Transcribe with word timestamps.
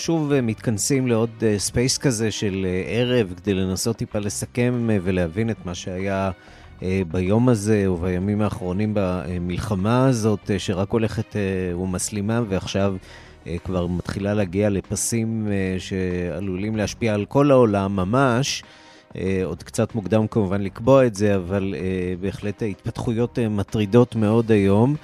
שוב 0.00 0.32
אה, 0.32 0.40
מתכנסים 0.40 1.08
לעוד 1.08 1.30
space 1.58 1.98
אה, 1.98 2.02
כזה 2.02 2.30
של 2.30 2.66
אה, 2.68 2.82
ערב 2.86 3.34
כדי 3.36 3.54
לנסות 3.54 3.96
טיפה 3.96 4.18
לסכם 4.18 4.88
ולהבין 5.02 5.50
את 5.50 5.66
מה 5.66 5.74
שהיה 5.74 6.30
ביום 7.10 7.48
הזה 7.48 7.90
ובימים 7.90 8.40
האחרונים 8.40 8.92
במלחמה 8.94 10.06
הזאת, 10.06 10.50
שרק 10.58 10.90
הולכת 10.90 11.36
ומסלימה 11.74 12.42
ועכשיו 12.48 12.96
כבר 13.64 13.86
מתחילה 13.86 14.34
להגיע 14.34 14.70
לפסים 14.70 15.48
שעלולים 15.78 16.76
להשפיע 16.76 17.14
על 17.14 17.24
כל 17.24 17.50
העולם 17.50 17.96
ממש. 17.96 18.62
עוד 19.44 19.62
קצת 19.62 19.94
מוקדם 19.94 20.26
כמובן 20.26 20.60
לקבוע 20.60 21.06
את 21.06 21.14
זה, 21.14 21.36
אבל 21.36 21.74
בהחלט 22.20 22.62
התפתחויות 22.62 23.38
מטרידות 23.50 24.16
מאוד 24.16 24.52
היום. 24.52 24.96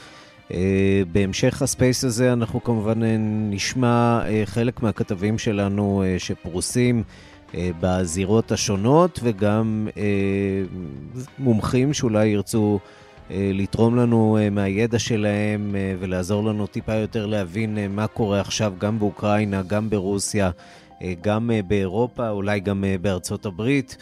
אה, 0.53 1.03
בהמשך 1.13 1.63
הספייס 1.63 2.05
הזה 2.05 2.33
אנחנו 2.33 2.65
כמובן 2.65 3.03
אה, 3.03 3.17
נשמע 3.51 4.21
אה, 4.27 4.43
חלק 4.45 4.83
מהכתבים 4.83 5.39
שלנו 5.39 6.05
שפרוסים 6.19 7.03
בזירות 7.81 8.53
השונות 8.53 9.21
וגם 9.23 9.89
מומחים 11.39 11.93
שאולי 11.95 12.27
ירצו 12.27 12.79
לתרום 13.31 13.97
לנו 13.97 14.39
מהידע 14.51 14.99
שלהם 14.99 15.75
ולעזור 16.01 16.45
לנו 16.45 16.67
טיפה 16.67 16.95
יותר 16.95 17.27
להבין 17.27 17.79
מה 17.91 18.07
קורה 18.07 18.41
עכשיו 18.41 18.73
גם 18.79 18.99
באוקראינה, 18.99 19.63
גם 19.63 19.91
ברוסיה, 19.91 20.51
גם 21.21 21.51
באירופה, 21.67 22.31
אולי 22.31 22.61
גם 22.61 22.85
בארצות 23.01 23.47
הברית. 23.47 23.97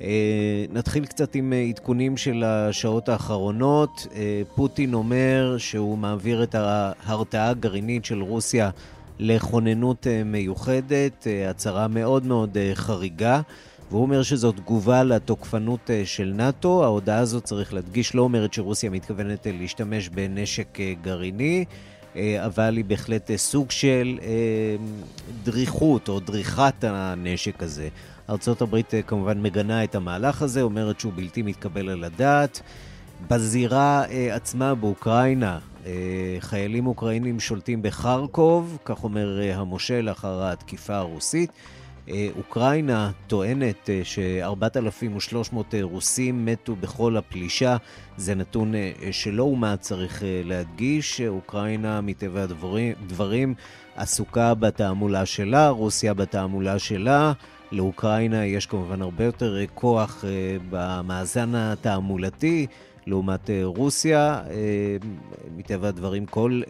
אה, 0.00 0.64
נתחיל 0.72 1.06
קצת 1.06 1.34
עם 1.34 1.52
אה, 1.52 1.62
עדכונים 1.62 2.16
של 2.16 2.44
השעות 2.44 3.08
האחרונות. 3.08 4.06
אה, 4.14 4.42
פוטין 4.54 4.94
אומר 4.94 5.56
שהוא 5.58 5.98
מעביר 5.98 6.42
את 6.42 6.54
ההרתעה 6.54 7.48
הגרעינית 7.48 8.04
של 8.04 8.22
רוסיה 8.22 8.70
לכוננות 9.18 10.06
מיוחדת, 10.24 11.26
הצהרה 11.50 11.88
מאוד 11.88 12.26
מאוד 12.26 12.56
חריגה, 12.74 13.40
והוא 13.90 14.02
אומר 14.02 14.22
שזו 14.22 14.52
תגובה 14.52 15.04
לתוקפנות 15.04 15.90
של 16.04 16.32
נאט"ו. 16.36 16.84
ההודעה 16.84 17.18
הזאת, 17.18 17.44
צריך 17.44 17.74
להדגיש, 17.74 18.14
לא 18.14 18.22
אומרת 18.22 18.52
שרוסיה 18.52 18.90
מתכוונת 18.90 19.46
להשתמש 19.50 20.08
בנשק 20.08 20.78
גרעיני. 21.02 21.64
אבל 22.16 22.76
היא 22.76 22.84
בהחלט 22.84 23.30
סוג 23.36 23.70
של 23.70 24.18
דריכות 25.44 26.08
או 26.08 26.20
דריכת 26.20 26.84
הנשק 26.84 27.62
הזה. 27.62 27.88
הברית 28.28 28.94
אה, 28.94 29.02
כמובן 29.02 29.42
מגנה 29.42 29.84
את 29.84 29.94
המהלך 29.94 30.42
הזה, 30.42 30.62
אומרת 30.62 31.00
שהוא 31.00 31.12
בלתי 31.16 31.42
מתקבל 31.42 31.88
על 31.88 32.04
הדעת. 32.04 32.60
בזירה 33.30 34.04
אה, 34.10 34.34
עצמה 34.34 34.74
באוקראינה, 34.74 35.58
אה, 35.86 35.92
חיילים 36.40 36.86
אוקראינים 36.86 37.40
שולטים 37.40 37.82
בחרקוב, 37.82 38.78
כך 38.84 39.04
אומר 39.04 39.40
המושל 39.54 40.08
אחר 40.12 40.44
התקיפה 40.44 40.96
הרוסית. 40.96 41.50
אוקראינה 42.36 43.10
טוענת 43.26 43.90
ש-4,300 44.04 45.56
רוסים 45.82 46.44
מתו 46.44 46.76
בכל 46.76 47.16
הפלישה. 47.16 47.76
זה 48.16 48.34
נתון 48.34 48.74
שלא 49.10 49.42
אומת 49.42 49.80
צריך 49.80 50.22
להדגיש. 50.44 51.20
אוקראינה, 51.20 52.00
מטבע 52.00 52.42
הדברים, 52.42 53.54
עסוקה 53.96 54.54
בתעמולה 54.54 55.26
שלה, 55.26 55.68
רוסיה 55.68 56.14
בתעמולה 56.14 56.78
שלה. 56.78 57.32
לאוקראינה 57.74 58.46
יש 58.46 58.66
כמובן 58.66 59.02
הרבה 59.02 59.24
יותר 59.24 59.56
אה, 59.56 59.64
כוח 59.74 60.24
אה, 60.24 60.56
במאזן 60.70 61.54
התעמולתי. 61.54 62.66
לעומת 63.06 63.50
אה, 63.50 63.60
רוסיה, 63.64 64.42
מטבע 65.56 65.88
הדברים 65.88 66.26
כל 66.26 66.62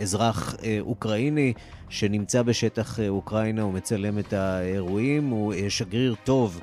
אזרח 0.00 0.54
אוקראיני 0.80 1.52
שנמצא 1.88 2.42
בשטח 2.42 3.00
אוקראינה 3.00 3.64
ומצלם 3.66 4.18
את 4.18 4.32
האירועים 4.32 5.28
הוא 5.28 5.54
שגריר 5.68 6.14
טוב 6.24 6.60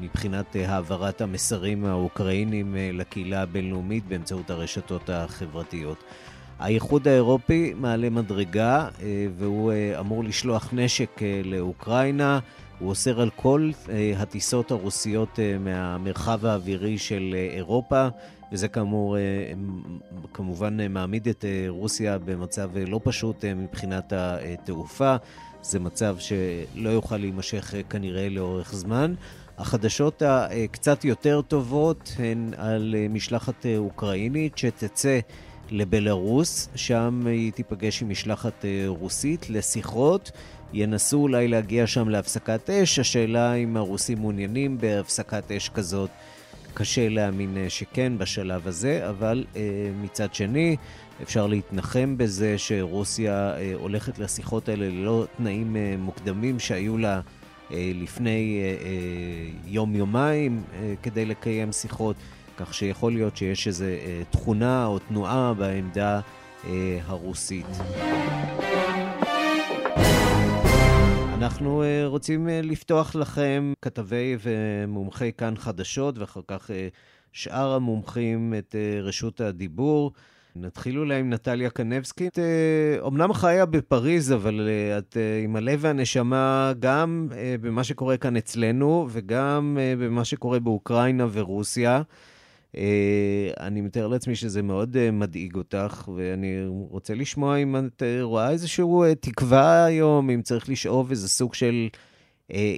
מבחינת 0.00 0.56
העברת 0.66 1.20
המסרים 1.20 1.84
האוקראינים 1.84 2.76
לקהילה 2.92 3.42
הבינלאומית 3.42 4.06
באמצעות 4.08 4.50
הרשתות 4.50 5.10
החברתיות. 5.10 6.04
האיחוד 6.58 7.08
האירופי 7.08 7.74
מעלה 7.76 8.10
מדרגה 8.10 8.88
אה, 9.02 9.26
והוא 9.38 9.72
אה, 9.72 10.00
אמור 10.00 10.24
לשלוח 10.24 10.68
נשק 10.72 11.22
אה, 11.22 11.40
לאוקראינה. 11.44 12.38
הוא 12.78 12.88
אוסר 12.88 13.20
על 13.20 13.30
כל 13.36 13.70
הטיסות 14.16 14.70
הרוסיות 14.70 15.38
מהמרחב 15.60 16.46
האווירי 16.46 16.98
של 16.98 17.36
אירופה, 17.50 18.08
וזה 18.52 18.68
כאמור, 18.68 19.16
כמובן 20.32 20.92
מעמיד 20.92 21.28
את 21.28 21.44
רוסיה 21.68 22.18
במצב 22.18 22.70
לא 22.86 23.00
פשוט 23.04 23.44
מבחינת 23.44 24.12
התעופה. 24.16 25.16
זה 25.62 25.80
מצב 25.80 26.16
שלא 26.18 26.90
יוכל 26.90 27.16
להימשך 27.16 27.74
כנראה 27.90 28.28
לאורך 28.28 28.74
זמן. 28.74 29.14
החדשות 29.58 30.22
הקצת 30.26 31.04
יותר 31.04 31.42
טובות 31.42 32.12
הן 32.18 32.50
על 32.56 32.94
משלחת 33.10 33.66
אוקראינית 33.78 34.58
שתצא 34.58 35.20
לבלארוס, 35.70 36.68
שם 36.74 37.22
היא 37.26 37.52
תיפגש 37.52 38.02
עם 38.02 38.08
משלחת 38.08 38.64
אה, 38.64 38.84
רוסית 38.86 39.50
לשיחות. 39.50 40.30
ינסו 40.72 41.16
אולי 41.16 41.48
להגיע 41.48 41.86
שם 41.86 42.08
להפסקת 42.08 42.70
אש, 42.70 42.98
השאלה 42.98 43.54
אם 43.54 43.76
הרוסים 43.76 44.18
מעוניינים 44.18 44.78
בהפסקת 44.78 45.52
אש 45.52 45.68
כזאת. 45.68 46.10
קשה 46.74 47.08
להאמין 47.08 47.56
אה, 47.56 47.70
שכן 47.70 48.18
בשלב 48.18 48.68
הזה, 48.68 49.08
אבל 49.10 49.44
אה, 49.56 49.62
מצד 50.02 50.34
שני, 50.34 50.76
אפשר 51.22 51.46
להתנחם 51.46 52.16
בזה 52.16 52.58
שרוסיה 52.58 53.54
הולכת 53.74 54.18
לשיחות 54.18 54.68
האלה 54.68 54.88
ללא 54.88 55.26
תנאים 55.36 55.76
מוקדמים 55.98 56.58
שהיו 56.58 56.98
לה 56.98 57.20
לפני 57.70 58.60
יום-יומיים 59.66 60.62
כדי 61.02 61.24
לקיים 61.24 61.72
שיחות. 61.72 62.16
כך 62.56 62.74
שיכול 62.74 63.12
להיות 63.12 63.36
שיש 63.36 63.66
איזו 63.66 63.84
אה, 63.84 64.22
תכונה 64.30 64.86
או 64.86 64.98
תנועה 64.98 65.54
בעמדה 65.54 66.20
אה, 66.64 66.98
הרוסית. 67.06 67.66
אנחנו 71.34 71.82
אה, 71.82 72.06
רוצים 72.06 72.48
לפתוח 72.48 73.14
לכם, 73.14 73.72
כתבי 73.82 74.36
ומומחי 74.42 75.30
כאן 75.38 75.54
חדשות, 75.56 76.18
ואחר 76.18 76.40
כך 76.48 76.70
שאר 77.32 77.74
המומחים, 77.74 78.54
את 78.58 78.74
רשות 79.02 79.40
הדיבור. 79.40 80.12
נתחיל 80.56 80.98
אולי 80.98 81.20
עם 81.20 81.30
נטליה 81.32 81.70
קנבסקי. 81.70 82.26
את 82.26 82.38
אומנם 83.00 83.32
חיה 83.32 83.66
בפריז, 83.66 84.32
אבל 84.32 84.68
את 84.98 85.16
עם 85.44 85.56
הלב 85.56 85.78
והנשמה 85.82 86.72
גם 86.78 87.28
במה 87.60 87.84
שקורה 87.84 88.16
כאן 88.16 88.36
אצלנו, 88.36 89.06
וגם 89.10 89.78
במה 89.98 90.24
שקורה 90.24 90.60
באוקראינה 90.60 91.26
ורוסיה. 91.32 92.02
אה, 92.76 93.66
אני 93.66 93.80
מתאר 93.80 94.06
לעצמי 94.06 94.34
שזה 94.34 94.62
מאוד 94.62 94.96
אה, 94.96 95.10
מדאיג 95.10 95.56
אותך, 95.56 96.08
ואני 96.16 96.66
רוצה 96.90 97.14
לשמוע 97.14 97.56
אם 97.56 97.76
את 97.76 98.02
אה, 98.02 98.22
רואה 98.22 98.50
איזושהי 98.50 98.84
תקווה 99.20 99.84
היום, 99.84 100.30
אם 100.30 100.42
צריך 100.42 100.68
לשאוב 100.68 101.10
איזה 101.10 101.28
סוג 101.28 101.54
של 101.54 101.88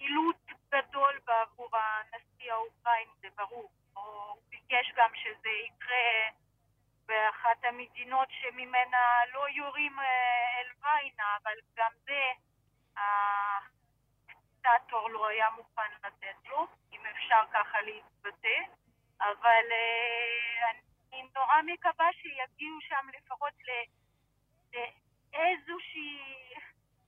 אילוץ 0.00 0.36
גדול 0.68 1.12
בעבור 1.26 1.68
הנשיא 1.72 2.52
האוקראיני, 2.52 3.10
זה 3.22 3.28
ברור. 3.38 3.70
ביקש 4.72 4.92
גם 4.96 5.10
שזה 5.14 5.48
יקרה 5.48 6.28
באחת 7.06 7.64
המדינות 7.64 8.28
שממנה 8.30 9.20
לא 9.32 9.48
יורים 9.48 9.98
אה, 10.00 10.60
אל 10.60 10.66
ויינה, 10.82 11.36
אבל 11.42 11.52
גם 11.76 11.92
זה 12.04 12.22
הדיקטטור 14.66 15.10
לא 15.10 15.26
היה 15.26 15.50
מוכן 15.50 15.90
לתת 16.04 16.48
לו, 16.48 16.66
אם 16.92 17.06
אפשר 17.06 17.42
ככה 17.52 17.80
להתבטא, 17.80 18.58
אבל 19.20 19.64
אה, 19.72 20.70
אני 20.70 21.28
נורא 21.34 21.62
מקווה 21.66 22.08
שיגיעו 22.12 22.78
שם 22.80 23.06
לפחות 23.16 23.54
לאיזושהי 25.32 26.18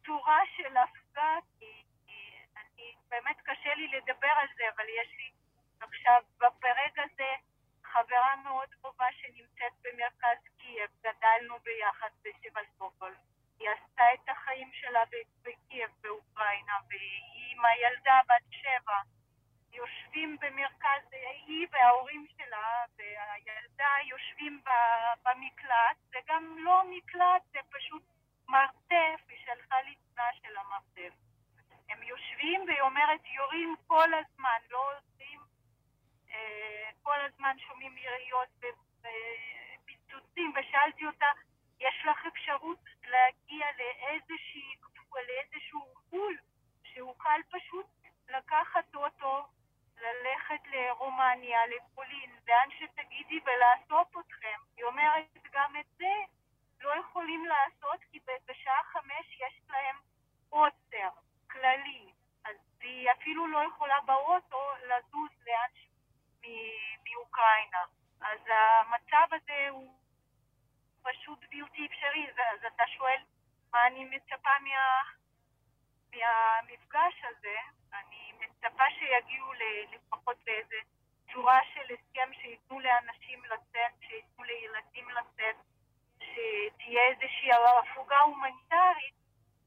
צורה 0.06 0.40
של 0.56 0.76
הפגה, 0.76 1.38
כי 1.58 1.82
אני 2.56 2.94
באמת 3.08 3.36
קשה 3.40 3.74
לי 3.74 3.88
לדבר 3.88 4.32
על 4.36 4.48
זה, 4.56 4.64
אבל 4.76 4.84
יש 4.88 5.08
לי 5.18 5.30
עכשיו, 5.80 6.22
ברגע 6.60 7.02
זה, 7.16 7.34
חברה 7.94 8.36
מאוד 8.44 8.68
טובה 8.82 9.06
שנמצאת 9.12 9.72
במרכז 9.82 10.38
קייב, 10.58 10.90
גדלנו 11.00 11.54
ביחד 11.64 12.08
בסבסטופול. 12.24 13.14
היא 13.58 13.68
עשתה 13.70 14.02
את 14.14 14.28
החיים 14.28 14.70
שלה 14.72 15.00
בקייב 15.42 15.90
באוקראינה, 16.00 16.72
והיא 16.88 17.52
עם 17.52 17.64
הילדה 17.64 18.20
בת 18.28 18.46
שבע. 18.50 18.98
יושבים 19.72 20.36
במרכז, 20.40 21.02
היא 21.46 21.66
וההורים 21.72 22.26
שלה 22.36 22.84
והילדה 22.96 23.92
יושבים 24.04 24.60
במקלט, 25.24 25.96
זה 26.10 26.18
גם 26.28 26.56
לא 26.58 26.82
מקלט, 26.90 27.42
זה 27.52 27.58
פשוט 27.70 28.02
מרתף, 28.48 29.20
היא 29.28 29.38
שלחה 29.44 29.82
לי 29.82 29.94
תנועה 29.94 30.30
של 30.42 30.56
המרתף. 30.56 31.14
הם 31.88 32.02
יושבים 32.02 32.64
והיא 32.66 32.80
אומרת, 32.80 33.20
יורים 33.24 33.76
כל 33.86 34.14
הזמן, 34.14 34.58
לא 34.70 34.92
כל 37.02 37.20
הזמן 37.20 37.56
שומעים 37.58 37.98
יריות 37.98 38.48
ופיצוצים, 38.98 40.52
ושאלתי 40.56 41.06
אותה, 41.06 41.26
יש 41.80 41.94
לך 42.04 42.26
אפשרות 42.26 42.78
להגיע 43.06 43.66
לאיזושהי, 43.78 44.74
לאיזשהו 45.28 45.94
גבול 45.94 46.36
שאוכל 46.84 47.40
פשוט 47.50 47.86
לקחת 48.28 48.94
אותו, 48.94 49.46
ללכת 50.00 50.66
לרומניה, 50.66 51.66
לפולין, 51.66 52.30
לאן 52.48 52.68
שתגידי 52.78 53.40
ולאסוף 53.44 54.18
אתכם. 54.18 54.58
היא 54.76 54.84
אומרת, 54.84 55.24
גם 55.52 55.76
את 55.80 55.86
זה 55.96 56.12
לא 56.80 56.94
יכולים 57.00 57.44
לעשות 57.46 58.00
כי 58.10 58.20
בשעה 58.46 58.82
חמש 58.84 59.40
יש 59.40 59.60
להם 59.68 59.96
עוצר 60.48 61.08
כללי. 61.50 62.12
אז 62.44 62.56
היא 62.80 63.10
אפילו 63.10 63.46
לא 63.46 63.58
יכולה 63.68 64.00
באוטו 64.00 64.70
לזוז 64.82 65.30
לאן 65.46 65.70
מאוקראינה. 67.04 67.84
אז 68.20 68.40
המצב 68.48 69.26
הזה 69.32 69.68
הוא 69.70 69.98
פשוט 71.02 71.38
בלתי 71.50 71.86
אפשרי, 71.86 72.26
אז 72.52 72.64
אתה 72.74 72.84
שואל 72.86 73.22
מה 73.72 73.86
אני 73.86 74.04
מצפה 74.04 74.50
מה... 74.60 75.00
מהמפגש 76.16 77.24
הזה, 77.24 77.56
אני 77.92 78.32
מצפה 78.38 78.84
שיגיעו 78.98 79.52
לפחות 79.92 80.36
לאיזה 80.46 80.76
צורה 81.32 81.60
של 81.74 81.94
הסכם 81.94 82.30
שייתנו 82.32 82.80
לאנשים 82.80 83.44
לצאת, 83.44 83.92
שייתנו 84.00 84.44
לילדים 84.44 85.08
לצאת, 85.10 85.56
שתהיה 86.16 87.02
איזושהי 87.10 87.50
הפוגה 87.52 88.20
הומניטרית, 88.20 89.14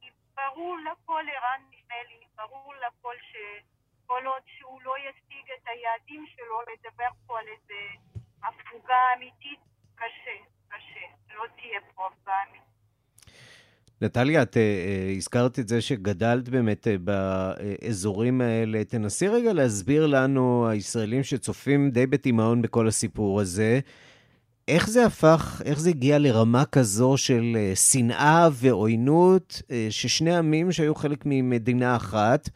כי 0.02 0.10
ברור 0.34 0.78
לכל 0.78 1.26
ערן 1.34 1.62
נדמה 1.70 2.04
לי, 2.04 2.28
ברור 2.36 2.74
לכל 2.76 3.16
שכל 3.22 4.28
עוד 4.28 4.44
שהוא 4.46 4.82
לא 4.82 4.96
ישיג 4.98 5.52
את 5.52 5.68
היעדים 5.68 6.26
שלו, 6.28 6.62
לדבר 6.62 7.10
פה 7.28 7.40
על 7.40 7.48
איזה 7.48 7.90
הפוגה 8.44 9.14
אמיתית, 9.14 9.60
קשה, 9.96 10.38
קשה. 10.70 11.06
לא 11.30 11.46
תהיה 11.56 11.80
פה 11.96 12.08
הפוגה 12.08 12.44
אמיתית. 12.44 12.68
נטליה, 14.08 14.42
את 14.42 14.54
uh, 14.54 15.18
הזכרת 15.18 15.60
את 15.60 15.68
זה 15.68 15.82
שגדלת 15.82 16.50
באמת 16.50 16.88
uh, 16.88 16.90
באזורים 17.00 18.42
האלה. 18.42 18.84
תנסי 18.84 19.28
רגע 19.28 19.54
להסביר 19.54 20.08
לנו, 20.08 20.68
הישראלים 20.70 21.24
שצופים 21.24 21.92
די 21.92 22.08
בתימהון 22.08 22.62
בכל 22.62 22.88
הסיפור 22.88 23.42
הזה, 23.42 23.80
איך 24.68 24.90
זה 24.90 25.06
הפך, 25.06 25.62
איך 25.66 25.80
זה 25.80 25.90
הגיע 25.90 26.20
לרמה 26.20 26.66
כזו 26.66 27.18
של 27.18 27.58
שנאה 27.76 28.50
ועוינות, 28.52 29.62
ששני 29.90 30.38
עמים 30.38 30.72
שהיו 30.72 30.96
חלק 30.96 31.24
ממדינה 31.26 31.96
אחת, 31.96 32.50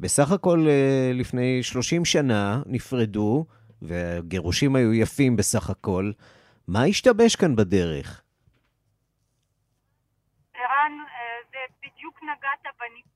בסך 0.00 0.32
הכל 0.32 0.66
לפני 1.14 1.62
30 1.62 2.04
שנה 2.04 2.62
נפרדו, 2.66 3.44
והגירושים 3.82 4.76
היו 4.76 4.94
יפים 4.94 5.36
בסך 5.36 5.70
הכל. 5.70 6.10
מה 6.68 6.84
השתבש 6.84 7.36
כאן 7.36 7.56
בדרך? 7.56 8.23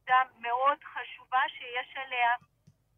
בנקודה 0.08 0.22
מאוד 0.40 0.78
חשובה 0.84 1.42
שיש 1.48 1.96
עליה 1.96 2.34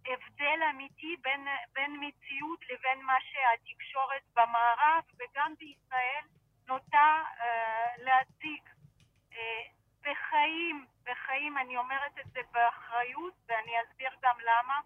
הבדל 0.07 0.63
אמיתי 0.71 1.17
בין, 1.23 1.47
בין 1.73 1.97
מציאות 2.01 2.61
לבין 2.71 3.03
מה 3.03 3.15
שהתקשורת 3.21 4.23
במערב 4.35 5.03
וגם 5.19 5.55
בישראל 5.59 6.25
נוטה 6.69 7.23
אה, 7.41 7.87
להציג. 7.99 8.63
אה, 9.33 9.63
בחיים, 10.01 10.87
בחיים, 11.05 11.59
אני 11.59 11.77
אומרת 11.77 12.19
את 12.19 12.31
זה 12.33 12.41
באחריות 12.53 13.35
ואני 13.49 13.73
אסביר 13.83 14.11
גם 14.23 14.37
למה, 14.41 14.81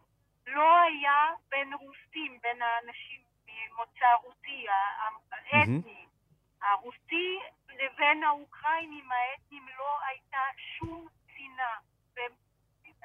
לא 0.46 0.80
היה 0.80 1.30
בין 1.48 1.74
רוסים, 1.74 2.38
בין 2.42 2.62
האנשים 2.62 3.20
ממוצא 3.46 4.12
רוסי, 4.22 4.66
האתני, 4.68 6.06
mm-hmm. 6.06 6.66
הרוסי 6.66 7.38
לבין 7.68 8.24
האוקראינים 8.24 9.12
האתנים 9.12 9.66
לא 9.78 9.98
הייתה 10.06 10.42
שום 10.56 11.08
שנאה. 11.36 11.93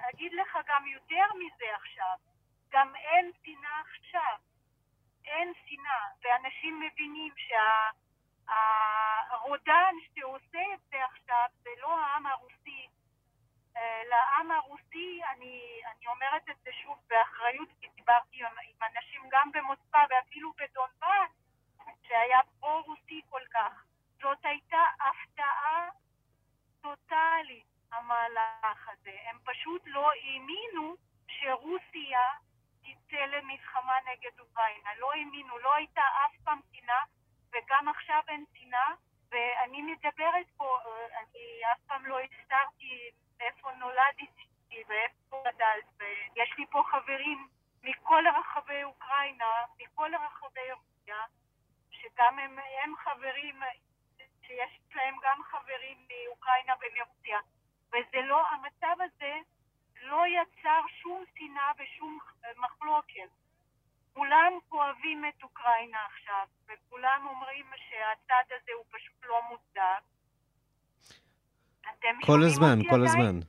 ואגיד 0.02 0.34
לך 0.34 0.58
גם 0.68 0.88
יותר 0.88 1.26
מזה 1.40 1.76
עכשיו, 1.76 2.18
גם 2.70 2.96
אין 2.96 3.32
שנאה 3.44 3.82
עכשיו. 3.82 4.38
אין 5.26 5.54
שנאה, 5.66 6.08
ואנשים 6.24 6.80
מבינים 6.80 7.34
שהרודן 8.48 9.96
שה, 10.02 10.08
שעושה 10.16 10.62
את 10.74 10.80
זה 10.90 11.06
עכשיו 11.06 11.46
זה 11.64 11.70
לא 11.78 12.00
העם 12.00 12.26
הרוסי. 12.26 12.88
אה, 13.78 14.02
לעם 14.10 14.52
הרוסי, 14.52 15.22
אני, 15.32 15.82
אני 15.86 16.08
אומרת 16.08 16.50
את 16.50 16.58
זה 16.64 16.70
שוב 16.84 16.98
באחריות, 17.08 17.70
כי 17.82 17.88
דיברתי 17.96 18.46
עם, 18.46 18.52
עם 18.64 18.76
אנשים 18.96 19.22
גם 19.32 19.52
במוסקבה 19.52 20.00
ואפילו 20.10 20.54
בדונבאס, 20.54 21.32
שהיה 22.08 22.40
פרו-רוסי 22.60 23.22
כל 23.30 23.42
כך. 23.54 23.84
זאת 24.22 24.46
הייתה 24.46 24.84
הפתעה 25.00 25.90
טוטאלית. 26.82 27.79
המהלך 27.92 28.90
הזה. 28.90 29.18
הם 29.30 29.38
פשוט 29.44 29.82
לא 29.86 30.12
האמינו 30.12 30.96
שרוסיה 31.28 32.22
תצא 32.82 33.26
למלחמה 33.26 33.94
נגד 34.06 34.40
אוקראינה. 34.40 34.90
לא 34.98 35.12
האמינו, 35.14 35.58
לא 35.58 35.76
הייתה 35.76 36.02
אף 36.02 36.42
פעם 36.44 36.60
טינה, 36.72 37.04
וגם 37.54 37.88
עכשיו 37.88 38.22
אין 38.28 38.46
טינה. 38.54 38.94
ואני 39.32 39.82
מדברת 39.82 40.46
פה, 40.58 40.78
אני 41.18 41.62
אף 41.74 41.80
פעם 41.88 42.06
לא 42.06 42.20
הסתרתי 42.20 43.10
איפה 43.40 43.72
נולדתי 43.72 44.84
ואיפה 44.88 45.44
גדלת, 45.48 45.86
ויש 45.98 46.54
לי 46.58 46.66
פה 46.72 46.84
חברים 46.92 47.48
מכל 47.84 48.24
רחבי 48.40 48.84
אוקראינה, 48.84 49.66
מכל 49.80 50.12
רחבי 50.16 50.72
רוסיה, 50.72 51.24
שגם 51.92 52.40
הם, 52.40 52.60
הם 52.84 52.96
חברים, 52.96 53.60
שיש 54.42 54.80
להם 54.96 55.16
גם 55.24 55.44
חברים 55.44 55.98
מאוקראינה 56.08 56.74
ומרוסיה. 56.82 57.40
וזה 57.90 58.22
לא, 58.22 58.48
המצב 58.48 59.02
הזה 59.02 59.38
לא 60.02 60.24
יצר 60.28 60.82
שום 61.02 61.24
שנאה 61.36 61.72
ושום 61.80 62.20
מחלוקת. 62.58 63.30
כולם 64.14 64.54
כואבים 64.70 65.26
את 65.26 65.44
אוקראינה 65.44 65.98
עכשיו, 66.06 66.48
וכולם 66.68 67.28
אומרים 67.30 67.66
שהצד 67.90 68.44
הזה 68.56 68.72
הוא 68.78 68.86
פשוט 68.92 69.26
לא 69.26 69.42
מוצדק. 69.50 70.04
כל 72.26 72.44
הזמן, 72.46 72.78
כל 72.90 73.04
הזמן. 73.04 73.40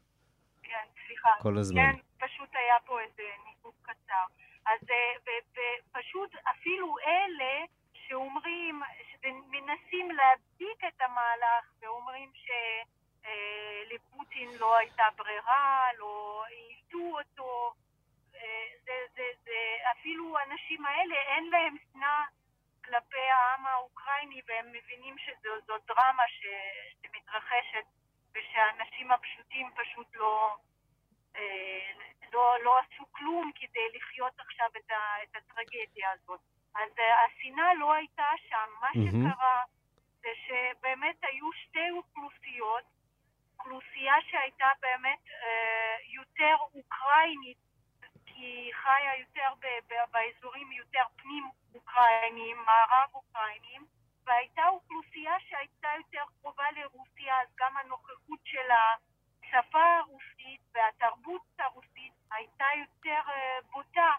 כן, 0.63 0.87
סליחה. 1.07 1.31
כל 1.43 1.59
הזמן. 1.59 1.81
כן, 1.81 2.27
פשוט 2.27 2.57
היה 2.57 2.81
פה 2.87 3.01
איזה 3.01 3.23
ניתוק 3.47 3.75
קצר. 3.83 4.25
אז 4.67 4.81
אה, 4.91 5.35
ופשוט 5.91 6.35
אפילו 6.51 6.97
אלה 6.99 7.67
שאומרים, 7.93 8.83
שמנסים 9.23 10.11
להדביק 10.11 10.85
את 10.89 11.01
המהלך 11.01 11.73
ואומרים 11.83 12.31
ש... 12.35 12.51
אה, 13.27 13.83
לפוטין 13.91 14.49
לא 14.59 14.77
הייתה 14.77 15.05
ברירה, 15.17 15.89
לא 15.99 16.45
אילתו 16.51 17.19
אותו. 17.19 17.73
אה, 18.35 18.67
זה, 18.85 18.93
זה, 19.15 19.23
זה, 19.45 19.77
אפילו 19.93 20.39
האנשים 20.39 20.87
האלה 20.87 21.15
אין 21.15 21.51
להם 21.51 21.77
שנאה 21.93 22.25
כלפי 22.85 23.31
העם 23.31 23.67
האוקראיני 23.67 24.41
והם 24.49 24.67
מבינים 24.73 25.17
שזו 25.19 25.79
דרמה 25.87 26.23
ש, 26.29 26.47
שמתרחשת 27.03 27.85
ושהאנשים 28.35 29.13
הפשוטים 29.13 29.71
פשוט 29.77 30.17
לא, 30.17 30.57
אה, 31.37 31.91
לא, 32.33 32.57
לא 32.63 32.79
עשו 32.79 33.05
כלום 33.13 33.51
כדי 33.55 33.89
לחיות 33.95 34.41
עכשיו 34.41 34.67
את, 34.77 34.91
ה, 34.91 35.23
את 35.23 35.37
הטרגדיה 35.37 36.11
הזאת. 36.13 36.41
אז 36.75 36.91
השנאה 37.27 37.75
לא 37.75 37.93
הייתה 37.93 38.31
שם. 38.49 38.71
מה 38.81 38.89
mm-hmm. 38.89 39.11
שקרה 39.11 39.63
זה 40.21 40.29
שבאמת 40.47 41.17
היו 41.23 41.53
שתי 41.53 41.91
אוכלוסיות 41.91 42.85
אוכלוסייה 43.61 44.15
שהייתה 44.31 44.71
באמת 44.83 45.23
אה, 45.29 45.97
יותר 46.19 46.55
אוקראינית, 46.75 47.59
כי 48.27 48.45
היא 48.45 48.73
חיה 48.83 49.13
יותר 49.25 49.51
באזורים 50.13 50.73
יותר 50.73 51.05
פנים 51.17 51.45
אוקראיניים, 51.75 52.57
מערב 52.67 53.09
אוקראיניים, 53.15 53.83
והייתה 54.27 54.63
אוכלוסייה 54.69 55.33
שהייתה 55.49 55.89
יותר 55.99 56.25
קרובה 56.41 56.65
לרוסיה, 56.77 57.35
אז 57.43 57.49
גם 57.61 57.73
הנוכחות 57.77 58.41
של 58.45 58.69
השפה 58.79 59.87
הרוסית 59.99 60.61
והתרבות 60.75 61.43
הרוסית 61.59 62.13
הייתה 62.33 62.65
יותר 62.83 63.23
בוטה. 63.73 64.13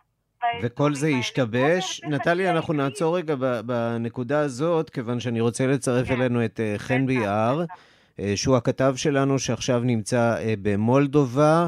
וכל 0.64 0.94
זה 0.94 1.08
השתבש. 1.20 2.02
נטלי, 2.04 2.50
אנחנו 2.50 2.74
נעצור 2.74 3.18
רגע 3.18 3.36
בנקודה 3.66 4.40
הזאת, 4.40 4.90
כיוון 4.90 5.20
שאני 5.20 5.42
רוצה 5.42 5.68
לצרף 5.68 6.08
כן. 6.08 6.14
אלינו 6.14 6.46
את 6.46 6.60
חן 6.78 7.06
ביאר, 7.06 7.66
שהוא 8.36 8.56
הכתב 8.56 8.94
שלנו 8.96 9.40
שעכשיו 9.40 9.80
נמצא 9.80 10.36
במולדובה. 10.62 11.68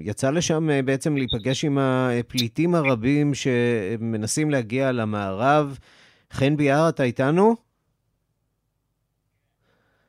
יצא 0.00 0.30
לשם 0.30 0.68
בעצם 0.84 1.16
להיפגש 1.16 1.64
עם 1.64 1.78
הפליטים 1.78 2.74
הרבים 2.74 3.32
שמנסים 3.34 4.50
להגיע 4.50 4.92
למערב. 4.92 5.78
חן 6.32 6.56
ביאר, 6.56 6.88
אתה 6.88 7.02
איתנו? 7.02 7.56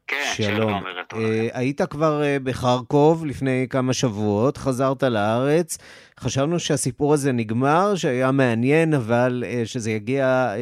כן, 0.07 0.31
שלום. 0.33 0.57
שלום 0.57 0.83
uh, 1.13 1.17
היית 1.53 1.81
כבר 1.81 2.21
בחרקוב 2.43 3.25
לפני 3.25 3.67
כמה 3.69 3.93
שבועות, 3.93 4.57
חזרת 4.57 5.03
לארץ. 5.03 5.77
חשבנו 6.19 6.59
שהסיפור 6.59 7.13
הזה 7.13 7.31
נגמר, 7.31 7.95
שהיה 7.95 8.31
מעניין, 8.31 8.93
אבל 8.93 9.43
שזה 9.65 9.91
יגיע... 9.91 10.53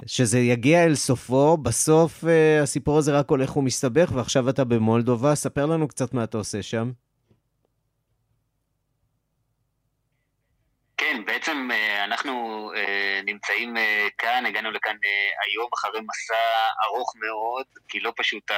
Uh, 0.00 0.04
שזה 0.06 0.38
יגיע 0.38 0.84
אל 0.84 0.94
סופו, 0.94 1.56
בסוף 1.56 2.24
uh, 2.24 2.62
הסיפור 2.62 2.98
הזה 2.98 3.18
רק 3.18 3.30
הולך 3.30 3.56
ומסתבך, 3.56 4.10
ועכשיו 4.14 4.48
אתה 4.48 4.64
במולדובה. 4.64 5.34
ספר 5.34 5.66
לנו 5.66 5.88
קצת 5.88 6.14
מה 6.14 6.24
אתה 6.24 6.38
עושה 6.38 6.62
שם. 6.62 6.90
כן, 11.00 11.24
בעצם 11.26 11.68
אה, 11.72 12.04
אנחנו 12.04 12.32
אה, 12.76 13.20
נמצאים 13.24 13.76
אה, 13.76 14.08
כאן, 14.18 14.46
הגענו 14.46 14.70
לכאן 14.70 14.96
היום 15.46 15.68
אחרי 15.74 16.00
מסע 16.00 16.34
ארוך 16.84 17.14
מאוד, 17.16 17.66
כי 17.88 18.00
לא 18.00 18.12
פשוט 18.16 18.50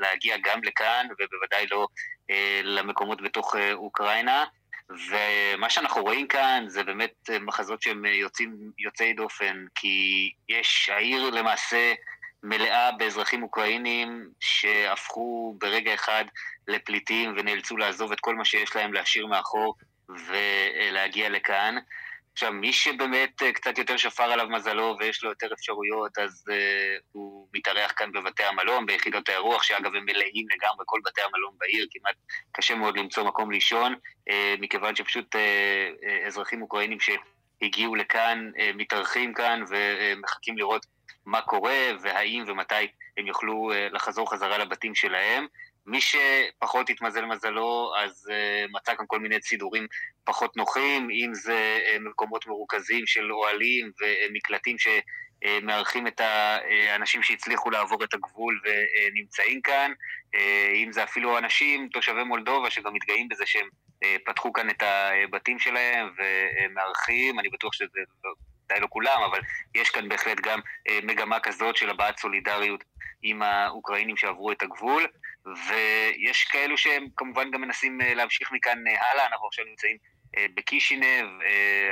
להגיע 0.00 0.36
גם 0.44 0.60
לכאן, 0.64 1.06
ובוודאי 1.10 1.66
לא 1.70 1.86
למקומות 2.62 3.22
בתוך 3.22 3.54
אוקראינה. 3.72 4.44
ומה 4.90 5.70
שאנחנו 5.70 6.02
רואים 6.02 6.28
כאן 6.28 6.64
זה 6.68 6.82
באמת 6.82 7.30
מחזות 7.40 7.82
שהם 7.82 8.04
יוצאים, 8.04 8.56
יוצאי 8.78 9.12
דופן, 9.12 9.64
כי 9.74 10.30
יש, 10.48 10.90
העיר 10.92 11.30
למעשה 11.30 11.94
מלאה 12.42 12.92
באזרחים 12.92 13.42
אוקראינים 13.42 14.28
שהפכו 14.40 15.56
ברגע 15.60 15.94
אחד 15.94 16.24
לפליטים 16.68 17.34
ונאלצו 17.36 17.76
לעזוב 17.76 18.12
את 18.12 18.20
כל 18.20 18.34
מה 18.34 18.44
שיש 18.44 18.76
להם 18.76 18.92
להשאיר 18.92 19.26
מאחור 19.26 19.74
ולהגיע 20.08 21.28
לכאן. 21.28 21.76
עכשיו, 22.36 22.52
מי 22.52 22.72
שבאמת 22.72 23.42
אה, 23.42 23.52
קצת 23.52 23.78
יותר 23.78 23.96
שפר 23.96 24.22
עליו 24.22 24.46
מזלו 24.48 24.96
ויש 24.98 25.24
לו 25.24 25.30
יותר 25.30 25.46
אפשרויות, 25.52 26.18
אז 26.18 26.44
uh, 26.48 27.02
הוא 27.12 27.48
מתארח 27.54 27.92
כאן 27.96 28.12
בבתי 28.12 28.42
המלון, 28.42 28.86
ביחידות 28.86 29.28
האירוח, 29.28 29.62
שאגב 29.62 29.94
הם 29.94 30.04
מלאים 30.04 30.46
לגמרי, 30.48 30.84
כל 30.86 31.00
בתי 31.04 31.20
המלון 31.20 31.54
בעיר, 31.58 31.86
כמעט 31.90 32.14
קשה 32.52 32.74
מאוד 32.74 32.98
למצוא 32.98 33.24
מקום 33.24 33.50
לישון, 33.50 33.94
uh, 33.94 34.32
מכיוון 34.60 34.96
שפשוט 34.96 35.34
uh, 35.34 35.38
uh, 35.38 36.26
אזרחים 36.26 36.62
אוקראינים 36.62 36.98
שהגיעו 37.00 37.94
לכאן, 37.94 38.50
uh, 38.56 38.60
מתארחים 38.74 39.34
כאן 39.34 39.64
ומחכים 39.68 40.58
לראות 40.58 40.86
מה 41.26 41.40
קורה 41.40 41.78
והאם 42.00 42.44
ומתי 42.46 42.74
הם 43.16 43.26
יוכלו 43.26 43.72
uh, 43.72 43.94
לחזור 43.94 44.30
חזרה 44.32 44.58
לבתים 44.58 44.94
שלהם. 44.94 45.46
מי 45.86 45.98
שפחות 46.00 46.90
התמזל 46.90 47.24
מזלו, 47.24 47.92
אז 47.98 48.30
uh, 48.30 48.70
מצא 48.72 48.94
כאן 48.94 49.04
כל 49.08 49.18
מיני 49.18 49.36
סידורים 49.42 49.86
פחות 50.24 50.56
נוחים, 50.56 51.08
אם 51.10 51.34
זה 51.34 51.78
uh, 51.82 51.98
מקומות 52.00 52.46
מרוכזים 52.46 53.06
של 53.06 53.32
אוהלים 53.32 53.90
ומקלטים 54.00 54.76
שמארחים 54.78 56.06
את 56.06 56.20
האנשים 56.20 57.22
שהצליחו 57.22 57.70
לעבור 57.70 58.04
את 58.04 58.14
הגבול 58.14 58.60
ונמצאים 58.64 59.62
כאן, 59.62 59.92
uh, 60.36 60.38
אם 60.74 60.92
זה 60.92 61.04
אפילו 61.04 61.38
אנשים, 61.38 61.88
תושבי 61.92 62.24
מולדובה, 62.24 62.70
שגם 62.70 62.94
מתגאים 62.94 63.28
בזה 63.28 63.46
שהם 63.46 63.68
פתחו 64.26 64.52
כאן 64.52 64.70
את 64.70 64.82
הבתים 64.82 65.58
שלהם 65.58 66.08
ומארחים, 66.16 67.40
אני 67.40 67.48
בטוח 67.48 67.72
שזה 67.72 68.00
די 68.68 68.80
לא 68.80 68.86
כולם, 68.90 69.22
אבל 69.30 69.40
יש 69.74 69.90
כאן 69.90 70.08
בהחלט 70.08 70.40
גם 70.40 70.60
מגמה 71.02 71.40
כזאת 71.40 71.76
של 71.76 71.90
הבעת 71.90 72.18
סולידריות 72.18 72.84
עם 73.22 73.42
האוקראינים 73.42 74.16
שעברו 74.16 74.52
את 74.52 74.62
הגבול. 74.62 75.06
ויש 75.46 76.44
כאלו 76.44 76.78
שהם 76.78 77.06
כמובן 77.16 77.50
גם 77.50 77.60
מנסים 77.60 78.00
אה, 78.00 78.14
להמשיך 78.14 78.52
מכאן 78.52 78.88
אה, 78.88 79.10
הלאה, 79.10 79.26
אנחנו 79.26 79.46
עכשיו 79.46 79.64
נמצאים 79.64 79.96
אה, 80.36 80.46
בקישינב, 80.54 81.26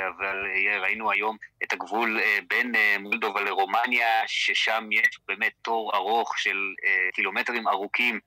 אבל 0.07 0.45
ראינו 0.81 1.11
היום 1.11 1.37
את 1.63 1.73
הגבול 1.73 2.19
בין 2.47 2.71
מולדובה 2.99 3.41
לרומניה, 3.41 4.23
ששם 4.27 4.87
יש 4.91 5.19
באמת 5.27 5.51
תור 5.61 5.95
ארוך 5.95 6.39
של 6.39 6.57
קילומטרים 7.13 7.67
ארוכים, 7.67 8.19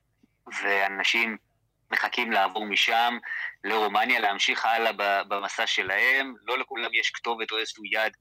ואנשים 0.63 1.37
מחכים 1.91 2.33
לעבור 2.33 2.67
משם 2.67 3.19
לרומניה, 3.65 4.21
להמשיך 4.21 4.65
הלאה 4.65 5.23
במסע 5.29 5.67
שלהם. 5.67 6.35
לא 6.47 6.59
לכולם 6.59 6.95
יש 6.95 7.11
כתובת 7.11 7.51
או 7.53 7.59
איזשהו 7.59 7.85
אה, 7.85 8.13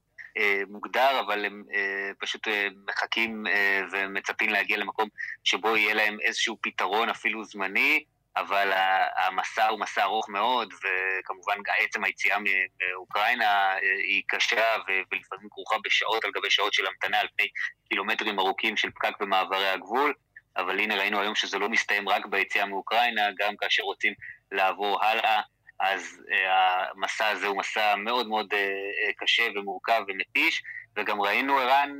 מוגדר, 0.68 1.20
אבל 1.20 1.44
הם 1.44 1.64
אה, 1.74 2.10
פשוט 2.18 2.48
אה, 2.48 2.66
מחכים 2.86 3.44
ומצפים 3.92 4.50
להגיע 4.50 4.76
למקום 4.76 5.08
שבו 5.44 5.76
יהיה 5.76 5.94
להם 5.94 6.16
איזשהו 6.20 6.58
פתרון 6.60 7.08
אפילו 7.08 7.44
זמני, 7.44 8.04
אבל 8.36 8.72
המסע 9.16 9.68
הוא 9.68 9.80
מסע 9.80 10.02
ארוך 10.02 10.28
מאוד, 10.28 10.74
וכמובן 10.74 11.54
עצם 11.78 12.04
היציאה 12.04 12.38
מאוקראינה 12.38 13.72
היא 14.08 14.22
קשה 14.26 14.76
ולפעמים 14.88 15.48
כרוכה 15.50 15.76
בשעות 15.84 16.24
על 16.24 16.30
גבי 16.30 16.50
שעות 16.50 16.72
של 16.72 16.86
המתנה 16.86 17.20
על 17.20 17.26
פני 17.36 17.46
קילומטרים 17.88 18.38
ארוכים 18.38 18.76
של 18.76 18.90
פקק 18.90 19.12
במעברי 19.20 19.68
הגבול. 19.68 20.14
אבל 20.56 20.80
הנה 20.80 20.96
ראינו 20.96 21.20
היום 21.20 21.34
שזה 21.34 21.58
לא 21.58 21.68
מסתיים 21.68 22.08
רק 22.08 22.26
ביציאה 22.26 22.66
מאוקראינה, 22.66 23.22
גם 23.38 23.56
כאשר 23.56 23.82
רוצים 23.82 24.12
לעבור 24.52 25.04
הלאה 25.04 25.40
אז 25.80 26.20
אה, 26.32 26.90
המסע 26.90 27.28
הזה 27.28 27.46
הוא 27.46 27.56
מסע 27.56 27.96
מאוד 27.96 28.28
מאוד 28.28 28.46
אה, 28.52 28.58
אה, 28.58 29.12
קשה 29.16 29.42
ומורכב 29.54 30.02
ומתיש, 30.08 30.62
וגם 30.96 31.20
ראינו, 31.20 31.58
ערן, 31.58 31.90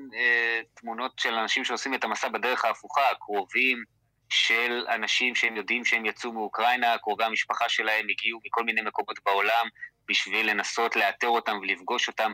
תמונות 0.75 1.19
של 1.19 1.35
אנשים 1.35 1.65
שעושים 1.65 1.95
את 1.95 2.05
המסע 2.05 2.29
בדרך 2.29 2.65
ההפוכה, 2.65 3.03
קרובים 3.21 3.85
של 4.29 4.87
אנשים 4.95 5.35
שהם 5.35 5.57
יודעים 5.57 5.85
שהם 5.85 6.07
יצאו 6.07 6.33
מאוקראינה, 6.33 6.99
קרובי 6.99 7.25
המשפחה 7.25 7.69
שלהם 7.69 8.07
הגיעו 8.11 8.41
מכל 8.47 8.65
מיני 8.65 8.81
מקומות 8.83 9.19
בעולם 9.25 9.67
בשביל 10.09 10.51
לנסות 10.51 10.97
לאתר 10.97 11.29
אותם 11.29 11.59
ולפגוש 11.63 12.09
אותם 12.09 12.33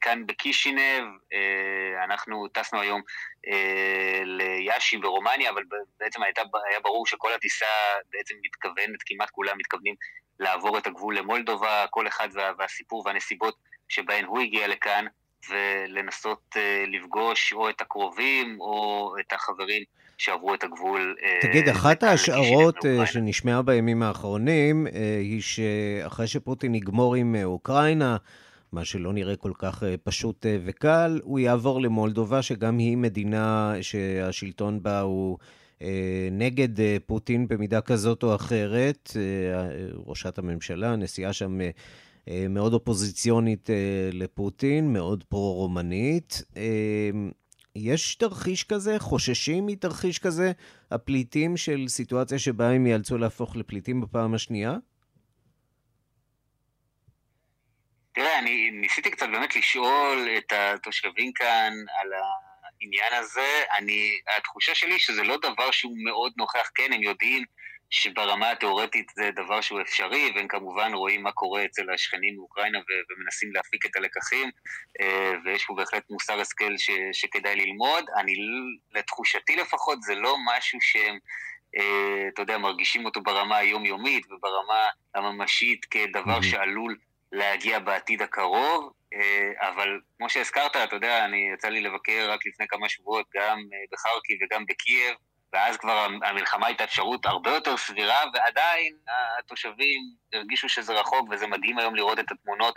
כאן 0.00 0.26
בקישינב, 0.26 1.04
אנחנו 2.04 2.48
טסנו 2.48 2.80
היום 2.80 3.00
ליאשי 4.24 4.96
ברומניה, 4.96 5.50
אבל 5.50 5.62
בעצם 6.00 6.22
הייתה, 6.22 6.42
היה 6.70 6.80
ברור 6.80 7.06
שכל 7.06 7.32
הטיסה 7.32 7.66
בעצם 8.12 8.34
מתכוונת, 8.44 9.02
כמעט 9.06 9.30
כולם 9.30 9.58
מתכוונים 9.58 9.94
לעבור 10.40 10.78
את 10.78 10.86
הגבול 10.86 11.18
למולדובה, 11.18 11.84
כל 11.90 12.08
אחד 12.08 12.28
וה, 12.32 12.50
והסיפור 12.58 13.02
והנסיבות 13.06 13.56
שבהן 13.88 14.24
הוא 14.24 14.40
הגיע 14.40 14.68
לכאן, 14.68 15.04
ולנסות 15.50 16.56
לפגוש 16.86 17.52
או 17.52 17.68
את 17.70 17.80
הקרובים 17.80 18.60
או 18.60 19.14
את 19.20 19.32
החברים 19.32 19.82
שעברו 20.18 20.54
את 20.54 20.64
הגבול. 20.64 21.16
תגיד, 21.40 21.68
אחת 21.68 22.02
ההשערות 22.02 22.76
שנשמעה 23.04 23.62
בימים 23.62 24.02
האחרונים 24.02 24.86
היא 25.18 25.42
שאחרי 25.42 26.26
שפוטין 26.26 26.74
יגמור 26.74 27.14
עם 27.14 27.36
אוקראינה, 27.44 28.16
מה 28.72 28.84
שלא 28.84 29.12
נראה 29.12 29.36
כל 29.36 29.52
כך 29.58 29.82
uh, 29.82 29.86
פשוט 30.04 30.46
uh, 30.46 30.48
וקל, 30.64 31.20
הוא 31.24 31.38
יעבור 31.38 31.80
למולדובה, 31.80 32.42
שגם 32.42 32.78
היא 32.78 32.96
מדינה 32.96 33.74
שהשלטון 33.80 34.82
בה 34.82 35.00
הוא... 35.00 35.38
אה, 35.82 36.28
נגד 36.32 36.80
אה, 36.80 36.96
פוטין 37.06 37.48
במידה 37.48 37.80
כזאת 37.80 38.22
או 38.22 38.34
אחרת. 38.34 39.10
אה, 39.16 39.68
ראשת 40.06 40.38
הממשלה, 40.38 40.92
הנשיאה 40.92 41.32
שם 41.32 41.58
מאוד 42.50 42.74
אופוזיציונית 42.74 43.70
לפוטין, 44.12 44.92
מאוד 44.92 45.24
פרו-רומנית. 45.24 46.42
יש 47.76 48.14
תרחיש 48.14 48.64
כזה? 48.64 48.98
חוששים 48.98 49.66
מתרחיש 49.66 50.18
כזה, 50.18 50.52
הפליטים 50.90 51.56
של 51.56 51.84
סיטואציה 51.88 52.38
שבה 52.38 52.70
הם 52.70 52.86
ייאלצו 52.86 53.18
להפוך 53.18 53.56
לפליטים 53.56 54.00
בפעם 54.00 54.34
השנייה? 54.34 54.76
תראה, 58.18 58.38
אני 58.38 58.70
ניסיתי 58.70 59.10
קצת 59.10 59.28
באמת 59.28 59.56
לשאול 59.56 60.28
את 60.38 60.52
התושבים 60.52 61.32
כאן 61.32 61.72
על. 62.00 62.12
העניין 62.80 63.12
הזה, 63.12 63.62
אני, 63.78 64.10
התחושה 64.36 64.74
שלי 64.74 64.98
שזה 64.98 65.22
לא 65.22 65.36
דבר 65.36 65.70
שהוא 65.70 65.96
מאוד 66.04 66.32
נוכח, 66.36 66.70
כן, 66.74 66.92
הם 66.92 67.02
יודעים 67.02 67.44
שברמה 67.90 68.50
התיאורטית 68.50 69.12
זה 69.16 69.30
דבר 69.36 69.60
שהוא 69.60 69.80
אפשרי, 69.80 70.32
והם 70.34 70.48
כמובן 70.48 70.94
רואים 70.94 71.22
מה 71.22 71.32
קורה 71.32 71.64
אצל 71.64 71.90
השכנים 71.90 72.36
מאוקראינה 72.36 72.78
ו- 72.78 73.12
ומנסים 73.12 73.52
להפיק 73.52 73.86
את 73.86 73.96
הלקחים, 73.96 74.50
אה, 75.00 75.32
ויש 75.44 75.64
פה 75.66 75.74
בהחלט 75.74 76.10
מוסר 76.10 76.40
השכל 76.40 76.76
ש- 76.76 77.20
שכדאי 77.20 77.56
ללמוד. 77.56 78.04
אני, 78.16 78.34
לתחושתי 78.94 79.56
לפחות, 79.56 80.02
זה 80.02 80.14
לא 80.14 80.36
משהו 80.46 80.78
שהם... 80.80 81.18
אה, 81.78 82.28
אתה 82.34 82.42
יודע, 82.42 82.58
מרגישים 82.58 83.04
אותו 83.04 83.22
ברמה 83.22 83.56
היומיומית 83.56 84.26
וברמה 84.26 84.88
הממשית 85.14 85.84
כדבר 85.84 86.42
שעלול 86.42 86.96
להגיע 87.32 87.78
בעתיד 87.78 88.22
הקרוב, 88.22 88.92
אה, 89.14 89.68
אבל 89.68 90.00
כמו 90.18 90.28
שהזכרת, 90.28 90.76
אתה 90.76 90.96
יודע, 90.96 91.24
אני 91.24 91.50
יצא 91.54 91.68
לי 91.68 91.80
לבקר 91.80 92.30
רק 92.30 92.46
לפני 92.46 92.66
כמה 92.68 92.88
שבועות 92.88 93.26
גם 93.34 93.58
אה, 93.58 93.78
בחרקי 93.92 94.38
וגם 94.42 94.64
בקייב, 94.66 95.14
ואז 95.52 95.76
כבר 95.76 96.06
המלחמה 96.22 96.66
הייתה 96.66 96.84
אפשרות 96.84 97.26
הרבה 97.26 97.50
יותר 97.50 97.76
סבירה, 97.76 98.24
ועדיין 98.34 98.92
התושבים 99.38 100.00
הרגישו 100.32 100.68
שזה 100.68 100.92
רחוק, 100.92 101.28
וזה 101.30 101.46
מדהים 101.46 101.78
היום 101.78 101.94
לראות 101.94 102.18
את 102.18 102.32
התמונות 102.32 102.74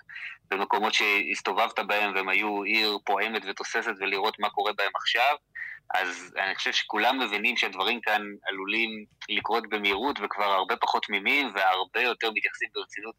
במקומות 0.49 0.93
שהסתובבת 0.93 1.79
בהם, 1.79 2.15
והם 2.15 2.29
היו 2.29 2.63
עיר 2.63 2.97
פועמת 3.05 3.41
ותוססת, 3.49 3.91
ולראות 3.99 4.39
מה 4.39 4.49
קורה 4.49 4.73
בהם 4.73 4.91
עכשיו. 4.95 5.35
אז 5.93 6.33
אני 6.37 6.55
חושב 6.55 6.71
שכולם 6.71 7.19
מבינים 7.19 7.57
שהדברים 7.57 8.01
כאן 8.01 8.21
עלולים 8.47 8.89
לקרות 9.29 9.69
במהירות 9.69 10.19
וכבר 10.23 10.51
הרבה 10.51 10.75
פחות 10.75 11.03
תמימים 11.03 11.51
והרבה 11.55 12.01
יותר 12.01 12.31
מתייחסים 12.31 12.69
ברצינות 12.73 13.15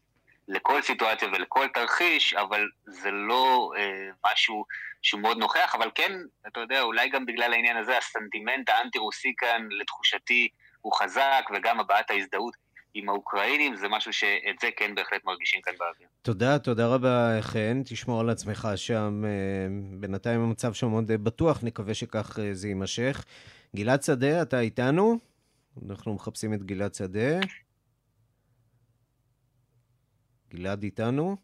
לכל 0.47 0.81
סיטואציה 0.81 1.27
ולכל 1.27 1.67
תרחיש, 1.73 2.33
אבל 2.33 2.67
זה 2.85 3.11
לא 3.11 3.71
אה, 3.77 4.09
משהו 4.31 4.65
שהוא 5.01 5.21
מאוד 5.21 5.37
נוכח, 5.37 5.75
אבל 5.75 5.89
כן, 5.95 6.11
אתה 6.47 6.59
יודע, 6.59 6.81
אולי 6.81 7.09
גם 7.09 7.25
בגלל 7.25 7.53
העניין 7.53 7.77
הזה, 7.77 7.97
הסנטימנט 7.97 8.69
האנטי-רוסי 8.69 9.33
כאן, 9.37 9.67
לתחושתי, 9.71 10.47
הוא 10.81 10.93
חזק, 10.93 11.45
וגם 11.55 11.79
הבעת 11.79 12.11
ההזדהות 12.11 12.53
עם 12.93 13.09
האוקראינים, 13.09 13.75
זה 13.75 13.87
משהו 13.89 14.13
שאת 14.13 14.55
זה 14.61 14.69
כן 14.77 14.95
בהחלט 14.95 15.25
מרגישים 15.25 15.61
כאן 15.61 15.73
באוויר. 15.79 16.07
תודה, 16.21 16.59
תודה 16.59 16.87
רבה, 16.87 17.37
חן. 17.41 17.81
תשמור 17.85 18.19
על 18.19 18.29
עצמך 18.29 18.67
שם. 18.75 19.23
אה, 19.25 19.29
בינתיים 19.99 20.41
המצב 20.41 20.73
שם 20.73 20.87
מאוד 20.87 21.07
בטוח, 21.07 21.63
נקווה 21.63 21.93
שכך 21.93 22.39
אה, 22.39 22.53
זה 22.53 22.67
יימשך. 22.67 23.25
גלעד 23.75 24.03
שדה, 24.03 24.41
אתה 24.41 24.59
איתנו? 24.59 25.17
אנחנו 25.89 26.13
מחפשים 26.13 26.53
את 26.53 26.63
גלעד 26.63 26.93
שדה. 26.93 27.39
גלעד 30.55 30.83
איתנו? 30.83 31.37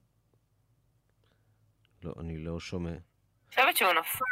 לא, 2.03 2.13
אני 2.19 2.37
לא 2.37 2.59
שומע. 2.59 2.89
אני 2.89 2.99
חושבת 3.49 3.77
שהוא 3.77 3.89
נפל, 3.99 4.25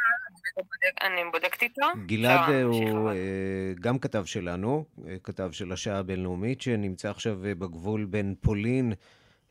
אני 1.00 1.20
בודקת 1.32 1.62
איתו. 1.62 1.86
גלעד 2.06 2.52
הוא 2.64 3.10
אה, 3.10 3.72
גם 3.80 3.98
כתב 3.98 4.24
שלנו, 4.24 4.84
אה, 5.08 5.16
כתב 5.22 5.50
של 5.52 5.72
השעה 5.72 5.98
הבינלאומית, 5.98 6.60
שנמצא 6.60 7.10
עכשיו 7.10 7.46
אה, 7.46 7.54
בגבול 7.54 8.04
בין 8.04 8.34
פולין 8.40 8.92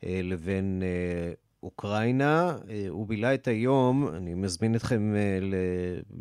לבין 0.02 0.82
אוקראינה. 1.62 2.56
הוא 2.88 3.06
בילה 3.06 3.34
את 3.34 3.48
היום, 3.48 4.08
אני 4.16 4.34
מזמין 4.34 4.76
אתכם 4.76 5.14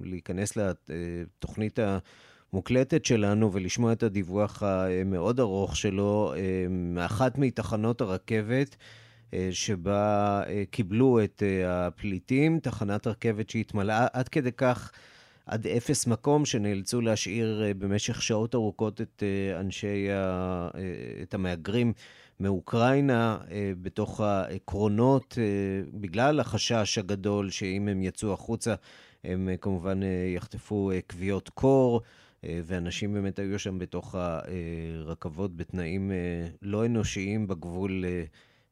להיכנס 0.03 0.57
לתוכנית 0.57 1.79
המוקלטת 2.53 3.05
שלנו 3.05 3.53
ולשמוע 3.53 3.93
את 3.93 4.03
הדיווח 4.03 4.63
המאוד 4.63 5.39
ארוך 5.39 5.75
שלו 5.75 6.33
מאחת 6.69 7.37
מתחנות 7.37 8.01
הרכבת. 8.01 8.75
שבה 9.51 10.41
קיבלו 10.71 11.23
את 11.23 11.43
הפליטים, 11.65 12.59
תחנת 12.59 13.07
רכבת 13.07 13.49
שהתמלאה 13.49 14.07
עד 14.13 14.29
כדי 14.29 14.51
כך 14.51 14.91
עד 15.47 15.67
אפס 15.67 16.07
מקום, 16.07 16.45
שנאלצו 16.45 17.01
להשאיר 17.01 17.63
אה, 17.63 17.73
במשך 17.73 18.21
שעות 18.21 18.55
ארוכות 18.55 19.01
את 19.01 19.23
אה, 19.23 19.59
אנשי, 19.59 20.11
ה... 20.11 20.15
אה, 20.75 20.81
את 21.21 21.33
המהגרים 21.33 21.93
מאוקראינה 22.39 23.37
בתוך 23.81 24.21
העקרונות, 24.21 25.37
בגלל 25.93 26.39
החשש 26.39 26.97
הגדול 26.97 27.49
שאם 27.49 27.87
הם 27.87 28.03
יצאו 28.03 28.33
החוצה, 28.33 28.75
הם 29.23 29.49
כמובן 29.61 29.99
יחטפו 30.35 30.91
כוויות 31.11 31.49
קור. 31.49 32.01
ואנשים 32.43 33.13
באמת 33.13 33.39
היו 33.39 33.59
שם 33.59 33.79
בתוך 33.79 34.15
הרכבות 34.15 35.55
בתנאים 35.55 36.11
לא 36.61 36.85
אנושיים 36.85 37.47
בגבול 37.47 38.05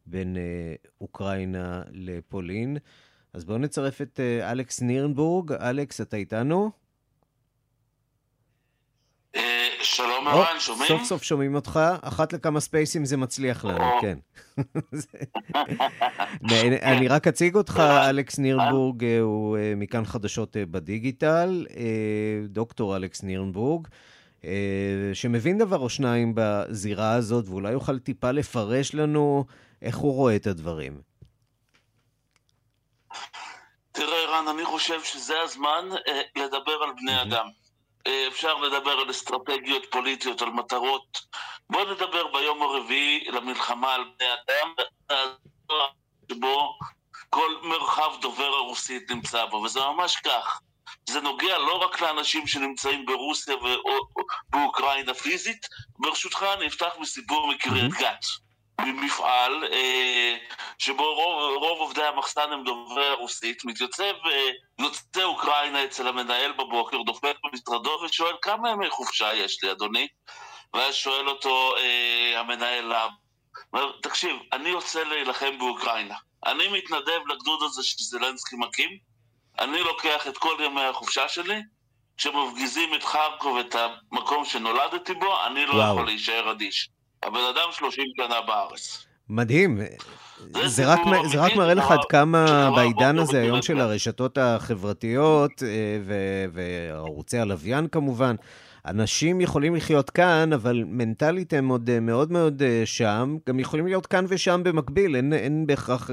בין 0.05 0.37
אוקראינה 1.01 1.83
לפולין. 1.91 2.77
אז 3.33 3.45
בואו 3.45 3.57
נצרף 3.57 4.01
את 4.01 4.19
אלכס 4.19 4.81
נירנבורג. 4.81 5.51
אלכס, 5.51 6.01
אתה 6.01 6.17
איתנו? 6.17 6.71
אה, 9.35 9.74
שלום 9.85 10.27
ערן, 10.27 10.59
שומעים? 10.59 10.87
סוף 10.87 11.03
סוף 11.03 11.23
שומעים 11.23 11.55
אותך. 11.55 11.79
אחת 12.01 12.33
לכמה 12.33 12.59
ספייסים 12.59 13.05
זה 13.05 13.17
מצליח 13.17 13.65
לנו, 13.65 13.85
כן. 14.01 14.17
אני 16.81 17.07
רק 17.07 17.27
אציג 17.27 17.55
אותך, 17.55 17.79
אלכס 18.09 18.39
נירנבורג 18.39 19.03
אה, 19.03 19.19
הוא 19.19 19.57
מכאן 19.75 20.05
חדשות 20.05 20.57
בדיגיטל, 20.71 21.65
דוקטור 22.49 22.95
אלכס 22.95 23.23
נירנבורג. 23.23 23.87
שמבין 25.13 25.57
דבר 25.57 25.77
או 25.77 25.89
שניים 25.89 26.33
בזירה 26.35 27.13
הזאת, 27.13 27.45
ואולי 27.47 27.71
יוכל 27.71 27.99
טיפה 27.99 28.31
לפרש 28.31 28.95
לנו 28.95 29.45
איך 29.81 29.97
הוא 29.97 30.13
רואה 30.13 30.35
את 30.35 30.47
הדברים. 30.47 31.01
תראה, 33.91 34.25
רן, 34.29 34.47
אני 34.47 34.65
חושב 34.65 35.03
שזה 35.03 35.33
הזמן 35.43 35.85
אה, 36.07 36.43
לדבר 36.43 36.83
על 36.83 36.89
בני 37.01 37.21
אדם. 37.21 37.47
אה, 38.07 38.27
אפשר 38.27 38.53
לדבר 38.55 38.91
על 38.91 39.11
אסטרטגיות 39.11 39.85
פוליטיות, 39.91 40.41
על 40.41 40.49
מטרות. 40.49 41.21
בואו 41.69 41.93
נדבר 41.93 42.27
ביום 42.27 42.61
הרביעי 42.61 43.25
למלחמה 43.27 43.93
על 43.93 44.03
בני 44.03 44.27
אדם, 44.33 44.73
שבו 46.31 46.77
כל 47.29 47.55
מרחב 47.63 48.21
דובר 48.21 48.53
הרוסית 48.55 49.11
נמצא 49.11 49.45
בו, 49.45 49.57
וזה 49.57 49.79
ממש 49.79 50.15
כך. 50.15 50.59
זה 51.09 51.21
נוגע 51.21 51.57
לא 51.57 51.83
רק 51.83 52.01
לאנשים 52.01 52.47
שנמצאים 52.47 53.05
ברוסיה 53.05 53.55
ובאוקראינה 53.55 55.13
פיזית. 55.13 55.67
ברשותך, 55.99 56.45
אני 56.57 56.67
אפתח 56.67 56.89
בסיפור 57.01 57.47
מקריית 57.47 57.93
גת. 57.93 58.25
ממפעל 58.81 59.63
אה, 59.71 60.37
שבו 60.77 61.15
רוב, 61.15 61.63
רוב 61.63 61.79
עובדי 61.79 62.03
המחסן 62.03 62.51
הם 62.51 62.63
דוברי 62.63 63.07
הרוסית, 63.07 63.65
מתייצב 63.65 64.03
אה, 64.03 64.49
יוצא 64.79 65.23
אוקראינה 65.23 65.83
אצל 65.83 66.07
המנהל 66.07 66.51
בבוקר, 66.51 66.97
דופק 67.05 67.35
במשרדו 67.43 67.99
ושואל 68.05 68.35
כמה 68.41 68.69
ימי 68.69 68.89
חופשה 68.89 69.33
יש 69.33 69.63
לי, 69.63 69.71
אדוני? 69.71 70.07
ואז 70.73 70.93
שואל 70.93 71.29
אותו 71.29 71.75
אה, 71.77 72.39
המנהל, 72.39 72.93
תקשיב, 74.01 74.35
אני 74.53 74.73
רוצה 74.73 75.03
להילחם 75.03 75.57
באוקראינה. 75.57 76.15
אני 76.45 76.67
מתנדב 76.67 77.27
לגדוד 77.27 77.63
הזה 77.63 77.83
שזלנסקי 77.83 78.55
מקים, 78.55 78.89
אני 79.59 79.79
לוקח 79.79 80.27
את 80.27 80.37
כל 80.37 80.57
ימי 80.59 80.81
החופשה 80.81 81.29
שלי, 81.29 81.61
כשמפגיזים 82.17 82.95
את 82.95 83.03
חרקוב, 83.03 83.57
את 83.57 83.75
המקום 83.75 84.45
שנולדתי 84.45 85.13
בו, 85.13 85.45
אני 85.45 85.65
לא 85.65 85.73
וואו. 85.73 85.93
יכול 85.93 86.05
להישאר 86.05 86.51
אדיש. 86.51 86.89
הבן 87.25 87.39
אדם 87.55 87.69
30 87.71 88.05
שנה 88.17 88.41
בארץ. 88.47 89.05
מדהים. 89.29 89.79
זה, 90.53 90.67
זה, 90.67 90.85
רק, 90.85 90.99
זה 91.31 91.41
רק 91.41 91.55
מראה 91.55 91.73
לך 91.73 91.91
עד 91.91 91.99
כמה 92.09 92.71
בעידן 92.75 93.19
הזה 93.19 93.41
היום 93.41 93.61
של 93.61 93.79
הרשתות 93.81 94.37
החברתיות 94.37 95.63
אה, 95.63 95.97
וערוצי 96.53 97.37
הלוויין 97.37 97.87
כמובן, 97.87 98.35
אנשים 98.85 99.41
יכולים 99.41 99.75
לחיות 99.75 100.09
כאן, 100.09 100.53
אבל 100.53 100.83
מנטלית 100.87 101.53
הם 101.53 101.69
עוד 101.69 101.89
אה, 101.89 101.99
מאוד 101.99 102.31
מאוד 102.31 102.63
אה, 102.63 102.81
שם, 102.85 103.37
גם 103.47 103.59
יכולים 103.59 103.87
להיות 103.87 104.05
כאן 104.05 104.25
ושם 104.27 104.61
במקביל, 104.63 105.15
אין, 105.15 105.33
אין 105.33 105.67
בהכרח 105.67 106.09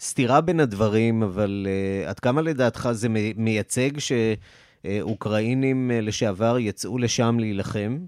סתירה 0.00 0.40
בין 0.40 0.60
הדברים, 0.60 1.22
אבל 1.22 1.66
עד 2.06 2.20
כמה 2.20 2.42
לדעתך 2.42 2.88
זה 2.92 3.08
מייצג 3.36 3.90
שאוקראינים 4.84 5.90
לשעבר 5.94 6.58
יצאו 6.58 6.98
לשם 6.98 7.36
להילחם? 7.38 7.98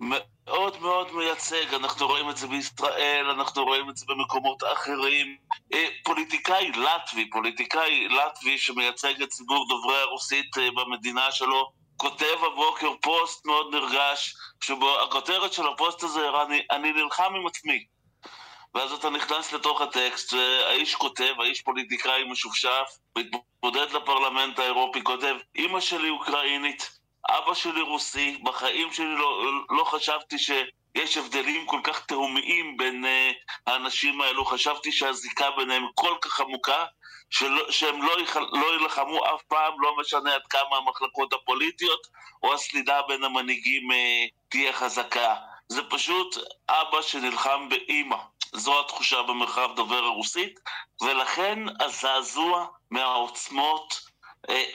מאוד 0.00 0.80
מאוד 0.80 1.12
מייצג, 1.14 1.74
אנחנו 1.74 2.06
רואים 2.06 2.30
את 2.30 2.36
זה 2.36 2.46
בישראל, 2.46 3.30
אנחנו 3.30 3.64
רואים 3.64 3.90
את 3.90 3.96
זה 3.96 4.06
במקומות 4.08 4.62
אחרים. 4.72 5.36
אה, 5.72 5.86
פוליטיקאי 6.04 6.72
לטבי, 6.72 7.30
פוליטיקאי 7.30 8.08
לטבי 8.08 8.58
שמייצג 8.58 9.22
את 9.22 9.28
ציבור 9.28 9.68
דוברי 9.68 9.98
הרוסית 9.98 10.58
אה, 10.58 10.70
במדינה 10.70 11.32
שלו, 11.32 11.72
כותב 11.96 12.36
הבוקר 12.52 12.90
פוסט 13.02 13.46
מאוד 13.46 13.74
נרגש, 13.74 14.34
שבו 14.60 15.00
הכותרת 15.00 15.52
של 15.52 15.66
הפוסט 15.68 16.02
הזה, 16.02 16.28
אני, 16.46 16.62
אני 16.70 16.92
נלחם 16.92 17.34
עם 17.36 17.46
עצמי. 17.46 17.84
ואז 18.74 18.92
אתה 18.92 19.10
נכנס 19.10 19.52
לתוך 19.52 19.80
הטקסט, 19.80 20.32
והאיש 20.32 20.94
כותב, 20.94 21.34
האיש 21.40 21.62
פוליטיקאי 21.62 22.24
משופשף, 22.24 22.98
מתמודד 23.18 23.90
לפרלמנט 23.92 24.58
האירופי, 24.58 25.02
כותב, 25.02 25.34
אמא 25.56 25.80
שלי 25.80 26.10
אוקראינית, 26.10 26.97
אבא 27.30 27.54
שלי 27.54 27.80
רוסי, 27.80 28.38
בחיים 28.42 28.92
שלי 28.92 29.14
לא, 29.14 29.42
לא 29.70 29.84
חשבתי 29.84 30.38
שיש 30.38 31.16
הבדלים 31.16 31.66
כל 31.66 31.80
כך 31.84 32.06
תהומיים 32.06 32.76
בין 32.76 33.04
uh, 33.04 33.52
האנשים 33.66 34.20
האלו, 34.20 34.44
חשבתי 34.44 34.92
שהזיקה 34.92 35.50
ביניהם 35.50 35.86
כל 35.94 36.14
כך 36.20 36.40
עמוקה, 36.40 36.84
של, 37.30 37.70
שהם 37.70 38.02
לא, 38.02 38.20
יח, 38.20 38.36
לא 38.36 38.72
יילחמו 38.72 39.26
אף 39.26 39.42
פעם, 39.48 39.72
לא 39.80 39.96
משנה 40.00 40.34
עד 40.34 40.46
כמה 40.50 40.76
המחלקות 40.76 41.32
הפוליטיות, 41.32 42.06
או 42.42 42.54
הסלידה 42.54 43.00
בין 43.08 43.24
המנהיגים 43.24 43.90
uh, 43.90 43.94
תהיה 44.48 44.72
חזקה. 44.72 45.34
זה 45.68 45.82
פשוט 45.90 46.36
אבא 46.68 47.02
שנלחם 47.02 47.68
באימא. 47.68 48.16
זו 48.52 48.80
התחושה 48.80 49.22
במרחב 49.22 49.70
דובר 49.76 50.04
הרוסית, 50.04 50.60
ולכן 51.02 51.58
הזעזוע 51.80 52.66
מהעוצמות 52.90 54.07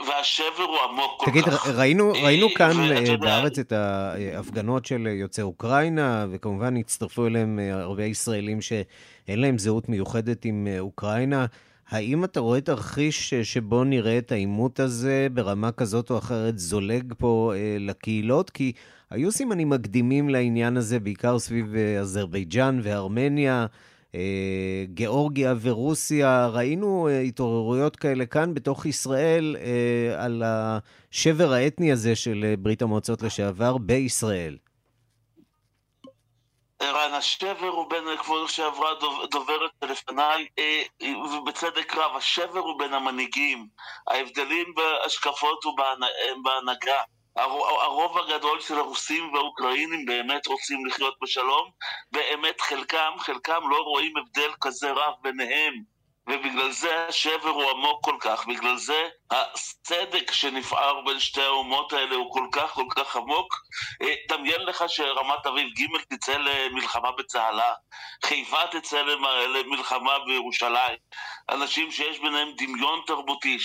והשבר 0.07 0.63
הוא 0.67 0.77
עמוק 0.89 1.11
כל 1.17 1.31
תגיד, 1.31 1.45
כך. 1.45 1.63
תגיד, 1.63 1.75
ראינו, 1.75 2.15
אה, 2.15 2.23
ראינו 2.23 2.47
כאן 2.55 2.71
אה, 2.81 3.17
בארץ 3.17 3.59
את 3.59 3.71
ההפגנות 3.71 4.85
של 4.85 5.07
יוצאי 5.07 5.43
אוקראינה, 5.43 6.25
וכמובן 6.31 6.77
הצטרפו 6.77 7.27
אליהם 7.27 7.59
הרבה 7.71 8.03
ישראלים 8.03 8.61
שאין 8.61 9.39
להם 9.41 9.57
זהות 9.57 9.89
מיוחדת 9.89 10.45
עם 10.45 10.67
אוקראינה. 10.79 11.45
האם 11.93 12.23
אתה 12.23 12.39
רואה 12.39 12.61
תרחיש 12.61 13.33
שבו 13.33 13.83
נראה 13.83 14.17
את 14.17 14.31
העימות 14.31 14.79
הזה 14.79 15.27
ברמה 15.33 15.71
כזאת 15.71 16.11
או 16.11 16.17
אחרת 16.17 16.59
זולג 16.59 17.13
פה 17.17 17.53
אה, 17.55 17.77
לקהילות? 17.79 18.49
כי 18.49 18.71
היו 19.09 19.31
סימנים 19.31 19.69
מקדימים 19.69 20.29
לעניין 20.29 20.77
הזה, 20.77 20.99
בעיקר 20.99 21.39
סביב 21.39 21.75
אה, 21.75 21.99
אזרבייג'אן 21.99 22.79
וארמניה, 22.83 23.61
אה, 23.61 23.65
גיאורגיה 24.85 25.53
ורוסיה. 25.61 26.47
ראינו 26.47 27.07
אה, 27.07 27.19
התעוררויות 27.19 27.95
כאלה 27.95 28.25
כאן 28.25 28.53
בתוך 28.53 28.85
ישראל 28.85 29.55
אה, 29.59 30.25
על 30.25 30.43
השבר 30.45 31.53
האתני 31.53 31.91
הזה 31.91 32.15
של 32.15 32.45
אה, 32.45 32.53
ברית 32.57 32.81
המועצות 32.81 33.21
לשעבר 33.21 33.77
בישראל. 33.77 34.57
ערן, 36.79 37.13
השבר 37.13 37.67
הוא 37.67 37.89
בין, 37.89 38.03
כבוד 38.17 38.49
שעברה 38.49 38.89
דוברת 39.31 39.71
לפניי, 39.83 40.47
אה, 40.59 40.83
ובצדק 41.17 41.95
רב, 41.95 42.15
השבר 42.15 42.59
הוא 42.59 42.79
בין 42.79 42.93
המנהיגים. 42.93 43.67
ההבדלים 44.07 44.73
בהשקפות 44.75 45.65
ובהנהגה. 45.65 47.01
הרוב 47.35 48.17
הגדול 48.17 48.61
של 48.61 48.77
הרוסים 48.77 49.33
והאוקראינים 49.33 50.05
באמת 50.05 50.47
רוצים 50.47 50.85
לחיות 50.85 51.15
בשלום, 51.21 51.69
באמת 52.11 52.61
חלקם, 52.61 53.11
חלקם 53.19 53.61
לא 53.69 53.77
רואים 53.77 54.17
הבדל 54.17 54.51
כזה 54.61 54.91
רב 54.91 55.13
ביניהם. 55.21 55.93
ובגלל 56.27 56.71
זה 56.71 57.07
השבר 57.07 57.49
הוא 57.49 57.69
עמוק 57.69 58.05
כל 58.05 58.15
כך, 58.19 58.47
בגלל 58.47 58.77
זה 58.77 59.09
הסדק 59.31 60.31
שנפער 60.31 61.01
בין 61.01 61.19
שתי 61.19 61.41
האומות 61.41 61.93
האלה 61.93 62.15
הוא 62.15 62.33
כל 62.33 62.47
כך 62.51 62.71
כל 62.71 62.85
כך 62.95 63.15
עמוק. 63.15 63.55
אה, 64.01 64.13
דמיין 64.29 64.61
לך 64.61 64.83
שרמת 64.87 65.45
אביב 65.45 65.67
ג' 65.67 66.15
תצא 66.15 66.37
למלחמה 66.37 67.11
בצהלה, 67.11 67.73
חיפה 68.25 68.67
תצא 68.71 69.01
למלחמה 69.47 70.19
בירושלים. 70.19 70.97
אנשים 71.49 71.91
שיש 71.91 72.19
ביניהם 72.19 72.51
דמיון 72.57 73.01
תרבותי, 73.07 73.59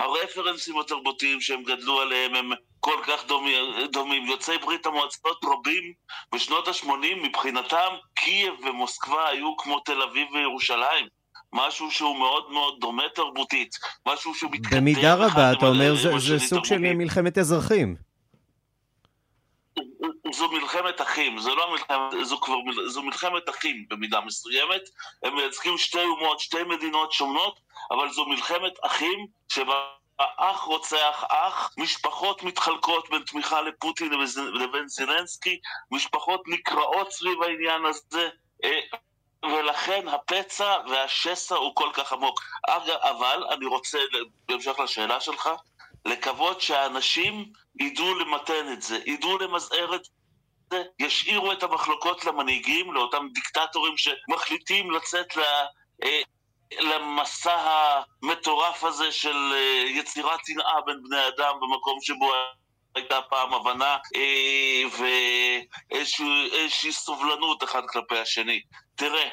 שהרפרנסים 0.00 0.78
התרבותיים 0.78 1.40
שהם 1.40 1.62
גדלו 1.62 2.00
עליהם 2.00 2.34
הם 2.34 2.50
כל 2.80 3.00
כך 3.06 3.26
דומים, 3.26 3.64
דומים. 3.92 4.26
יוצאי 4.26 4.58
ברית 4.58 4.86
המועצות 4.86 5.44
רבים 5.44 5.92
בשנות 6.34 6.68
ה-80 6.68 7.26
מבחינתם 7.28 7.88
קייב 8.14 8.54
ומוסקבה 8.64 9.28
היו 9.28 9.56
כמו 9.56 9.80
תל 9.80 10.02
אביב 10.02 10.28
וירושלים. 10.32 11.06
משהו 11.52 11.90
שהוא 11.90 12.18
מאוד 12.18 12.50
מאוד 12.52 12.74
דומה 12.80 13.02
תרבותית, 13.14 13.70
משהו 14.08 14.34
שהוא 14.34 14.50
מתכתב... 14.52 14.76
במידה 14.76 15.14
רבה, 15.14 15.52
אתה 15.52 15.66
אומר, 15.66 15.94
זה, 15.94 16.18
זה 16.18 16.38
סוג 16.38 16.64
של 16.64 16.78
מלחמת 16.78 17.38
אזרחים. 17.38 17.96
זו 20.32 20.48
מלחמת 20.48 21.00
אחים, 21.00 21.38
זו 21.38 21.54
לא 21.56 21.70
מלחמת, 21.70 22.12
זו 22.22 22.40
כבר, 22.40 22.56
זו 22.86 23.02
מלחמת 23.02 23.48
אחים 23.48 23.84
במידה 23.88 24.20
מסוימת, 24.20 24.82
הם 25.22 25.34
מייצגים 25.34 25.78
שתי 25.78 26.02
אומות, 26.02 26.40
שתי 26.40 26.62
מדינות 26.62 27.12
שונות, 27.12 27.60
אבל 27.90 28.10
זו 28.10 28.24
מלחמת 28.26 28.72
אחים 28.82 29.26
שבה 29.48 29.74
אח 30.18 30.60
רוצח 30.60 31.24
אח, 31.28 31.74
משפחות 31.76 32.42
מתחלקות 32.42 33.10
בין 33.10 33.22
תמיכה 33.22 33.62
לפוטין 33.62 34.12
לבין 34.54 34.88
זילנסקי, 34.88 35.60
משפחות 35.90 36.42
נקרעות 36.46 37.12
סביב 37.12 37.42
העניין 37.42 37.84
הזה, 37.84 38.28
אה, 38.64 38.80
ולכן 39.42 40.08
הפצע 40.08 40.76
והשסע 40.90 41.54
הוא 41.54 41.74
כל 41.74 41.90
כך 41.92 42.12
עמוק. 42.12 42.40
אבל 42.86 43.44
אני 43.50 43.66
רוצה, 43.66 43.98
בהמשך 44.48 44.78
לשאלה 44.78 45.20
שלך, 45.20 45.50
לקוות 46.04 46.60
שהאנשים 46.60 47.52
ידעו 47.80 48.14
למתן 48.14 48.72
את 48.72 48.82
זה, 48.82 48.98
ידעו 49.06 49.38
למזער 49.38 49.94
את 49.94 50.08
זה, 50.70 50.82
ישאירו 50.98 51.52
את 51.52 51.62
המחלוקות 51.62 52.24
למנהיגים, 52.24 52.92
לאותם 52.92 53.26
דיקטטורים 53.32 53.94
שמחליטים 53.96 54.90
לצאת 54.90 55.36
ל... 55.36 55.40
אה, 56.02 56.20
למסע 56.80 57.56
המטורף 58.22 58.84
הזה 58.84 59.12
של 59.12 59.52
אה, 59.52 59.84
יצירת 59.86 60.40
שנאה 60.46 60.80
בין 60.86 61.02
בני 61.02 61.28
אדם 61.28 61.54
במקום 61.60 61.98
שבו 62.00 62.32
הייתה 62.94 63.20
פעם 63.22 63.54
הבנה 63.54 63.96
אה, 64.16 64.82
ואיזושהי 65.90 66.92
סובלנות 66.92 67.64
אחד 67.64 67.82
כלפי 67.88 68.18
השני. 68.18 68.60
תראה, 68.94 69.28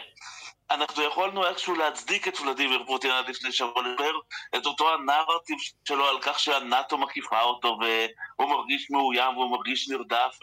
אנחנו 0.73 1.03
יכולנו 1.03 1.45
איכשהו 1.45 1.75
להצדיק 1.75 2.27
את 2.27 2.39
ולדימיר 2.39 2.83
פוטין 2.87 3.11
עד 3.11 3.29
לפני 3.29 3.51
שבוע 3.51 3.81
לדבר 3.81 4.11
את 4.55 4.65
אותו 4.65 4.93
הנרטיב 4.93 5.57
שלו 5.87 6.05
על 6.05 6.17
כך 6.21 6.39
שהנאטו 6.39 6.97
מקיפה 6.97 7.41
אותו 7.41 7.77
והוא 7.79 8.49
מרגיש 8.49 8.91
מאוים 8.91 9.37
והוא 9.37 9.51
מרגיש 9.51 9.89
נרדף 9.89 10.39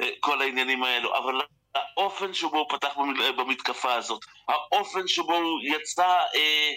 וכל 0.00 0.42
העניינים 0.42 0.82
האלו, 0.82 1.18
אבל 1.18 1.40
האופן 1.74 2.34
שבו 2.34 2.58
הוא 2.58 2.66
פתח 2.68 2.94
במתקפה 3.36 3.94
הזאת, 3.94 4.24
האופן 4.48 5.08
שבו 5.08 5.34
הוא 5.34 5.60
יצא 5.62 6.18
אה, 6.34 6.72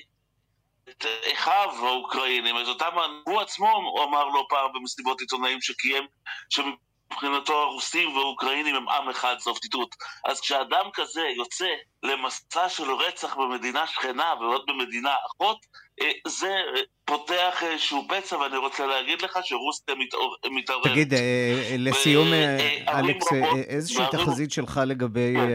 את 0.89 1.06
אחיו 1.34 1.69
האוקראינים, 1.78 2.56
את 2.62 2.67
אותם, 2.67 2.91
הוא 3.25 3.41
עצמו 3.41 3.71
הוא 3.71 4.04
אמר 4.04 4.25
לא 4.25 4.45
פעם 4.49 4.73
במסיבות 4.73 5.21
עיתונאים 5.21 5.62
שקיים, 5.62 6.04
מבחינתו 7.13 7.54
הרוסים 7.54 8.17
והאוקראינים 8.17 8.76
הם 8.76 8.89
עם 8.89 9.10
אחד, 9.10 9.36
סוף 9.39 9.60
ציטוט. 9.60 9.95
אז 10.26 10.39
כשאדם 10.39 10.86
כזה 10.93 11.22
יוצא 11.38 11.67
למסע 12.04 12.69
של 12.69 12.91
רצח 12.91 13.36
במדינה 13.36 13.88
שכנה 13.88 14.34
ועוד 14.39 14.62
במדינה 14.67 15.10
אחות, 15.28 15.65
אה, 16.02 16.12
זה 16.28 16.56
פותח 17.06 17.63
איזשהו 17.63 18.08
פצע, 18.10 18.38
ואני 18.38 18.58
רוצה 18.58 18.86
להגיד 18.86 19.22
לך 19.22 19.39
שרוסיה 19.43 19.95
מתעוררת. 20.52 20.91
תגיד, 20.91 21.13
אה, 21.13 21.76
לסיום, 21.78 22.34
אה, 22.34 23.00
אלכס, 23.00 23.28
איזושהי 23.67 24.06
תחזית 24.12 24.52
שלך 24.52 24.82
לגבי 24.86 25.34
כן. 25.36 25.48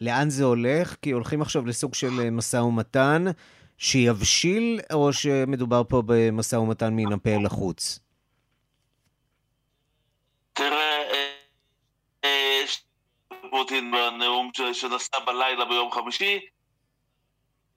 לאן 0.00 0.30
זה 0.30 0.44
הולך? 0.44 0.96
כי 1.02 1.10
הולכים 1.10 1.42
עכשיו 1.42 1.66
לסוג 1.66 1.94
של 1.94 2.30
משא 2.30 2.56
ומתן 2.56 3.24
שיבשיל, 3.78 4.80
או 4.92 5.12
שמדובר 5.12 5.82
פה 5.88 6.02
במשא 6.06 6.56
ומתן 6.56 6.94
מן 6.96 7.12
הפה 7.12 7.30
אל 7.30 7.46
החוץ? 7.46 8.07
תראה, 10.58 11.12
אה, 12.24 12.64
פוטין 13.50 13.90
בנאום 13.90 14.50
שנשא 14.72 15.18
בלילה 15.26 15.64
ביום 15.64 15.92
חמישי, 15.92 16.40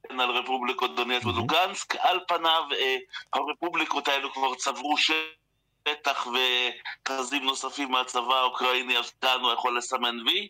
על 0.09 0.31
רפובליקות 0.31 0.95
דונייט 0.95 1.25
ודוגנסק, 1.25 1.95
על 1.95 2.19
פניו 2.27 2.63
אה, 2.71 2.97
הרפובליקות 3.33 4.07
האלו 4.07 4.33
כבר 4.33 4.55
צברו 4.55 4.95
שטח 4.97 6.27
וכרזים 6.27 7.43
נוספים 7.43 7.91
מהצבא 7.91 8.35
האוקראיני, 8.35 8.97
אז 8.97 9.11
כאן 9.21 9.39
הוא 9.41 9.53
יכול 9.53 9.77
לסמן 9.77 10.27
וי. 10.27 10.47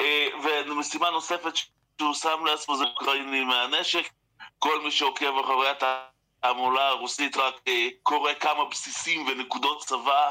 אה, 0.00 0.28
ומשימה 0.66 1.10
נוספת 1.10 1.52
שהוא 1.56 2.14
שם 2.14 2.46
לעצמו 2.46 2.76
זה 2.76 2.84
אוקראיני 2.84 3.44
מהנשק. 3.44 4.10
כל 4.58 4.80
מי 4.80 4.90
שעוקב 4.90 5.38
אחרי 5.38 5.70
התעמולה 6.44 6.88
הרוסית 6.88 7.36
רק 7.36 7.54
אה, 7.68 7.88
קורא 8.02 8.32
כמה 8.34 8.64
בסיסים 8.64 9.26
ונקודות 9.26 9.82
צבא 9.82 10.30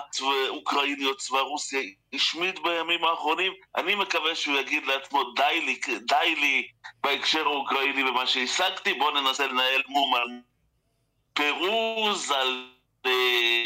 אוקראיניות, 0.50 1.18
צבא 1.18 1.40
רוסיה 1.40 1.82
השמיד 2.14 2.60
בימים 2.64 3.04
האחרונים. 3.04 3.54
אני 3.76 3.96
מקווה 3.96 4.36
שהוא 4.36 4.58
יגיד 4.58 4.86
לעצמו 4.86 5.24
די 5.34 5.62
לי, 5.62 5.80
די 6.00 6.36
לי 6.36 6.68
בהקשר 7.04 7.48
האוקראיני 7.48 8.04
במה 8.04 8.28
שהשגתי, 8.28 8.94
בואו 8.94 9.22
ננסה 9.22 9.48
לנהל 9.48 9.82
מום 9.88 10.16
על 10.16 10.42
פירוז, 11.34 12.32
על... 12.32 12.70
אה, 13.06 13.64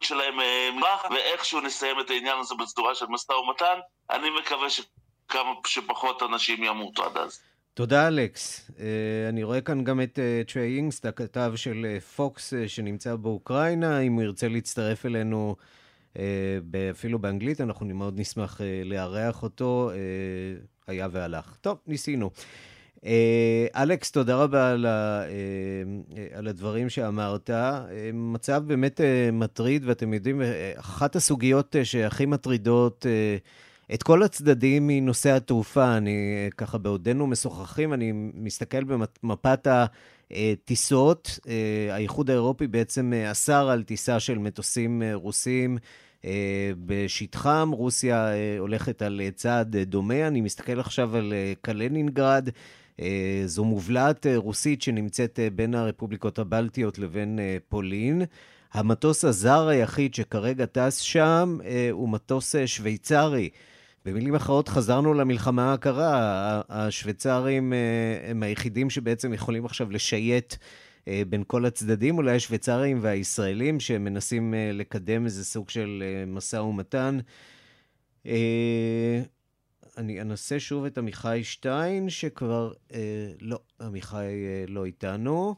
שלהם 0.00 0.40
אה, 0.40 0.70
מרח, 0.72 1.04
ואיכשהו 1.10 1.60
נסיים 1.60 2.00
את 2.00 2.10
העניין 2.10 2.38
הזה 2.38 2.54
בצורה 2.54 2.94
של 2.94 3.06
משא 3.08 3.32
ומתן. 3.32 3.78
אני 4.10 4.30
מקווה 4.30 4.70
שכמה 4.70 5.52
שפחות 5.66 6.22
אנשים 6.22 6.64
ימותו 6.64 7.04
עד 7.04 7.18
אז. 7.18 7.42
תודה, 7.78 8.08
אלכס. 8.08 8.70
Uh, 8.70 8.80
אני 9.28 9.42
רואה 9.42 9.60
כאן 9.60 9.84
גם 9.84 10.00
את 10.00 10.18
uh, 10.18 10.52
טריי 10.52 10.76
אינגסט, 10.76 11.06
הכתב 11.06 11.52
של 11.56 11.86
פוקס 12.16 12.52
uh, 12.52 12.56
uh, 12.56 12.68
שנמצא 12.68 13.16
באוקראינה. 13.16 14.00
אם 14.00 14.12
הוא 14.12 14.22
ירצה 14.22 14.48
להצטרף 14.48 15.06
אלינו, 15.06 15.56
uh, 16.14 16.18
אפילו 16.90 17.18
באנגלית, 17.18 17.60
אנחנו 17.60 17.86
מאוד 17.86 18.20
נשמח 18.20 18.60
uh, 18.60 18.64
לארח 18.84 19.42
אותו. 19.42 19.90
Uh, 19.92 20.66
היה 20.86 21.08
והלך. 21.12 21.56
טוב, 21.60 21.78
ניסינו. 21.86 22.30
אלכס, 23.76 24.10
תודה 24.10 24.36
רבה 24.36 24.70
על, 24.70 24.86
ה, 24.86 25.22
על 26.32 26.48
הדברים 26.48 26.88
שאמרת. 26.88 27.50
מצב 28.12 28.62
באמת 28.66 29.00
מטריד, 29.32 29.82
ואתם 29.86 30.14
יודעים, 30.14 30.42
אחת 30.76 31.16
הסוגיות 31.16 31.76
שהכי 31.84 32.26
מטרידות... 32.26 33.06
את 33.94 34.02
כל 34.02 34.22
הצדדים 34.22 34.86
מנושא 34.86 35.30
התעופה. 35.30 35.96
אני 35.96 36.48
ככה 36.56 36.78
בעודנו 36.78 37.26
משוחחים, 37.26 37.92
אני 37.92 38.12
מסתכל 38.34 38.84
במפת 38.84 39.66
הטיסות. 40.30 41.38
אה, 41.48 41.94
האיחוד 41.94 42.30
האירופי 42.30 42.66
בעצם 42.66 43.12
אסר 43.12 43.68
על 43.70 43.82
טיסה 43.82 44.20
של 44.20 44.38
מטוסים 44.38 45.02
אה, 45.02 45.14
רוסים. 45.14 45.78
אה, 46.24 46.70
בשטחם, 46.86 47.70
רוסיה 47.72 48.30
הולכת 48.58 49.02
על 49.02 49.20
צעד 49.34 49.76
דומה. 49.76 50.26
אני 50.26 50.40
מסתכל 50.40 50.80
עכשיו 50.80 51.16
על 51.16 51.32
קלינינגרד, 51.60 52.48
זו 53.46 53.64
מובלעת 53.64 54.26
רוסית 54.36 54.82
שנמצאת 54.82 55.38
בין 55.54 55.74
הרפובליקות 55.74 56.38
הבלטיות 56.38 56.98
לבין 56.98 57.38
פולין. 57.68 58.22
המטוס 58.72 59.24
הזר 59.24 59.68
היחיד 59.68 60.14
שכרגע 60.14 60.66
טס 60.66 60.98
שם 60.98 61.58
הוא 61.90 62.08
מטוס 62.08 62.54
שוויצרי. 62.66 63.48
במילים 64.08 64.34
אחרות, 64.34 64.68
חזרנו 64.68 65.14
למלחמה 65.14 65.72
הקרה. 65.72 66.60
השוויצרים 66.68 67.72
הם 68.24 68.42
היחידים 68.42 68.90
שבעצם 68.90 69.32
יכולים 69.32 69.64
עכשיו 69.64 69.90
לשייט 69.90 70.54
בין 71.28 71.44
כל 71.46 71.66
הצדדים, 71.66 72.18
אולי 72.18 72.36
השוויצרים 72.36 72.98
והישראלים 73.02 73.80
שמנסים 73.80 74.54
לקדם 74.72 75.24
איזה 75.24 75.44
סוג 75.44 75.70
של 75.70 76.02
משא 76.26 76.56
ומתן. 76.56 77.18
אני 79.98 80.20
אנסה 80.20 80.60
שוב 80.60 80.84
את 80.84 80.98
עמיחי 80.98 81.40
שטיין, 81.44 82.10
שכבר... 82.10 82.72
אה, 82.94 83.30
לא, 83.40 83.58
עמיחי 83.80 84.16
אה, 84.16 84.64
לא 84.68 84.84
איתנו. 84.84 85.54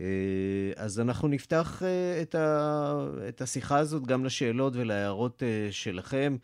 אה, 0.00 0.06
אז 0.76 1.00
אנחנו 1.00 1.28
נפתח 1.28 1.82
אה, 1.84 2.22
את, 3.28 3.40
השיחה 3.40 3.78
הזאת 3.78 4.06
גם 4.06 4.24
לשאלות 4.24 4.72
ולהערות 4.76 5.42
אה, 5.42 5.68
שלכם. 5.70 6.36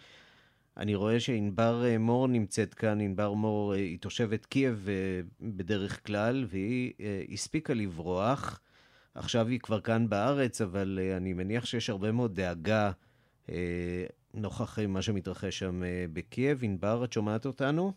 אני 0.77 0.95
רואה 0.95 1.21
שענבר 1.21 1.85
אה, 1.85 1.99
מור 1.99 2.29
נמצאת 2.29 2.75
כאן, 2.75 3.01
ענבר 3.01 3.33
מור 3.33 3.75
אה, 3.75 3.79
היא 3.79 3.99
תושבת 3.99 4.47
קייב 4.47 4.89
אה, 4.89 5.21
בדרך 5.41 6.07
כלל, 6.07 6.45
והיא 6.49 6.93
הספיקה 7.33 7.75
לברוח. 7.75 8.61
עכשיו 9.15 9.47
היא 9.47 9.61
כבר 9.61 9.81
כאן 9.81 10.09
בארץ, 10.09 10.61
אבל 10.61 10.99
אני 11.17 11.33
מניח 11.33 11.65
שיש 11.65 11.91
הרבה 11.91 12.13
מאוד 12.13 12.35
דאגה 12.35 12.93
נוכח 14.35 14.79
מה 14.89 15.03
שמתרחש 15.03 15.59
שם 15.59 15.83
בקייב. 16.13 16.59
ענבר, 16.63 17.05
את 17.05 17.13
שומעת 17.13 17.47
אותנו? 17.47 17.93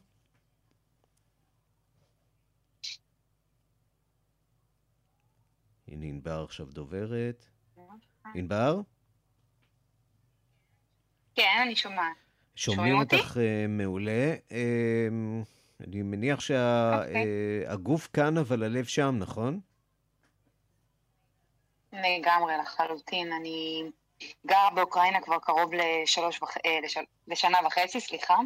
הנה 5.87 6.05
ענבר 6.05 6.43
עכשיו 6.43 6.65
דוברת. 6.65 7.45
ענבר? 8.35 8.81
כן, 11.35 11.61
אני 11.65 11.75
שומעת. 11.75 12.26
שומעים 12.57 12.99
אותך 12.99 13.37
uh, 13.37 13.39
מעולה. 13.69 14.35
Uh, 14.49 14.53
אני 15.87 16.01
מניח 16.01 16.39
שהגוף 16.39 18.05
okay. 18.05 18.09
uh, 18.09 18.11
כאן, 18.13 18.37
אבל 18.37 18.63
הלב 18.63 18.85
שם, 18.85 19.15
נכון? 19.19 19.59
לגמרי, 21.93 22.53
לחלוטין. 22.61 23.33
אני 23.33 23.83
גרה 24.47 24.69
באוקראינה 24.75 25.21
כבר 25.21 25.39
קרוב 25.39 25.73
לשלוש 25.73 26.41
וח... 26.41 26.57
אה. 26.65 26.79
לשנה 27.27 27.57
וחצי, 27.65 27.99
סליחה, 27.99 28.37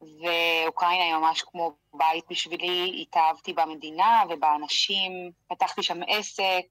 ואוקראינה 0.00 1.04
היא 1.04 1.14
ממש 1.14 1.42
כמו 1.42 1.76
בית 1.94 2.24
בשבילי, 2.30 3.02
התאהבתי 3.02 3.52
במדינה 3.52 4.22
ובאנשים, 4.30 5.12
פתחתי 5.48 5.82
שם 5.82 6.00
עסק, 6.08 6.62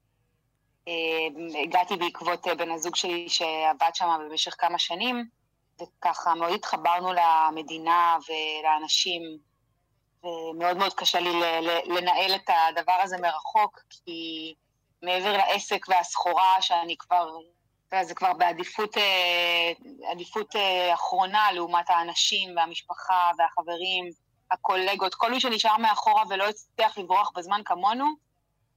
אה, 0.87 1.27
הגעתי 1.63 1.95
בעקבות 1.95 2.47
אה, 2.47 2.55
בן 2.55 2.71
הזוג 2.71 2.95
שלי 2.95 3.29
שעבד 3.29 3.89
שם 3.93 4.07
במשך 4.29 4.55
כמה 4.57 4.79
שנים, 4.79 5.25
וככה 5.81 6.35
מאוד 6.35 6.51
התחברנו 6.51 7.13
למדינה 7.13 8.17
ולאנשים, 8.29 9.21
ומאוד 10.23 10.77
מאוד 10.77 10.93
קשה 10.93 11.19
לי 11.19 11.29
לנהל 11.85 12.35
את 12.35 12.49
הדבר 12.49 12.99
הזה 13.03 13.17
מרחוק, 13.17 13.79
כי 13.89 14.53
מעבר 15.01 15.37
לעסק 15.37 15.85
והסחורה 15.89 16.61
שאני 16.61 16.95
כבר 16.99 17.37
זה 18.03 18.15
כבר 18.15 18.33
בעדיפות 18.33 18.97
אה, 18.97 19.71
עדיפות 20.11 20.55
אה, 20.55 20.93
אחרונה 20.93 21.51
לעומת 21.51 21.89
האנשים 21.89 22.57
והמשפחה 22.57 23.31
והחברים, 23.37 24.09
הקולגות, 24.51 25.15
כל 25.15 25.31
מי 25.31 25.39
שנשאר 25.39 25.77
מאחורה 25.77 26.23
ולא 26.29 26.43
הצליח 26.49 26.97
לברוח 26.97 27.31
בזמן 27.35 27.61
כמונו, 27.65 28.05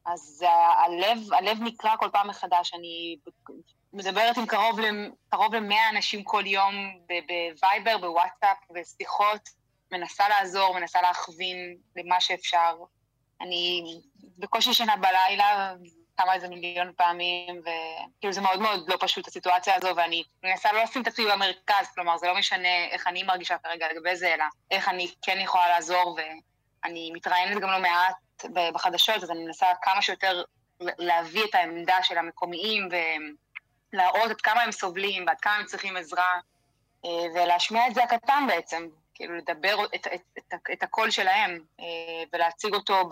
אז 0.07 0.45
הלב, 0.85 1.33
הלב 1.33 1.59
נקרע 1.61 1.97
כל 1.97 2.09
פעם 2.13 2.29
מחדש. 2.29 2.75
אני 2.75 3.17
מדברת 3.93 4.37
עם 4.37 4.47
קרוב, 4.47 4.81
קרוב 5.31 5.55
ל-100 5.55 5.75
אנשים 5.91 6.25
כל 6.25 6.47
יום 6.47 6.75
בווייבר, 7.07 7.99
בוואטסאפ, 7.99 8.57
בשיחות, 8.71 9.49
מנסה 9.93 10.29
לעזור, 10.29 10.75
מנסה 10.75 11.03
להכווין 11.03 11.77
למה 11.97 12.21
שאפשר. 12.21 12.77
אני 13.41 13.83
בקושי 14.39 14.71
ישנה 14.71 14.97
בלילה, 14.97 15.75
כמה 16.17 16.35
איזה 16.35 16.49
מיליון 16.49 16.93
פעמים, 16.97 17.61
וכאילו 17.61 18.33
זה 18.33 18.41
מאוד 18.41 18.61
מאוד 18.61 18.91
לא 18.91 18.97
פשוט 19.01 19.29
הסיטואציה 19.29 19.75
הזו, 19.75 19.97
ואני 19.97 20.25
מנסה 20.45 20.73
לא 20.73 20.83
לשים 20.83 21.03
את 21.03 21.07
עצמי 21.07 21.25
במרכז, 21.25 21.87
כלומר 21.95 22.19
זה 22.19 22.27
לא 22.27 22.39
משנה 22.39 22.85
איך 22.91 23.07
אני 23.07 23.23
מרגישה 23.23 23.59
כרגע 23.59 23.87
לגבי 23.93 24.17
זה, 24.17 24.35
אלא 24.35 24.45
איך 24.71 24.89
אני 24.89 25.11
כן 25.23 25.41
יכולה 25.41 25.69
לעזור, 25.69 26.19
ואני 26.85 27.11
מתראיינת 27.15 27.63
גם 27.63 27.71
לא 27.71 27.79
מעט 27.79 28.45
בחדשות, 28.73 29.23
אז 29.23 29.31
אני 29.31 29.45
מנסה 29.45 29.67
כמה 29.83 30.03
שיותר 30.03 30.43
להביא 30.81 31.45
את 31.45 31.55
העמדה 31.55 32.03
של 32.03 32.19
המקומיים, 32.19 32.89
ולהראות 33.93 34.31
עד 34.31 34.41
כמה 34.41 34.63
הם 34.63 34.73
סובלים 34.73 35.25
ועד 35.27 35.41
כמה 35.41 35.57
הם 35.57 35.67
צריכים 35.67 35.97
עזרה, 35.97 36.41
אה, 37.05 37.11
ולהשמיע 37.35 37.89
את 37.89 37.95
זעקתם 37.95 38.45
בעצם, 38.49 38.87
כאילו 39.15 39.35
לדבר 39.37 39.85
את, 39.95 40.07
את, 40.15 40.21
את, 40.39 40.55
את 40.73 40.83
הקול 40.83 41.11
שלהם 41.11 41.59
אה, 41.81 41.85
ולהציג 42.33 42.75
אותו 42.75 43.09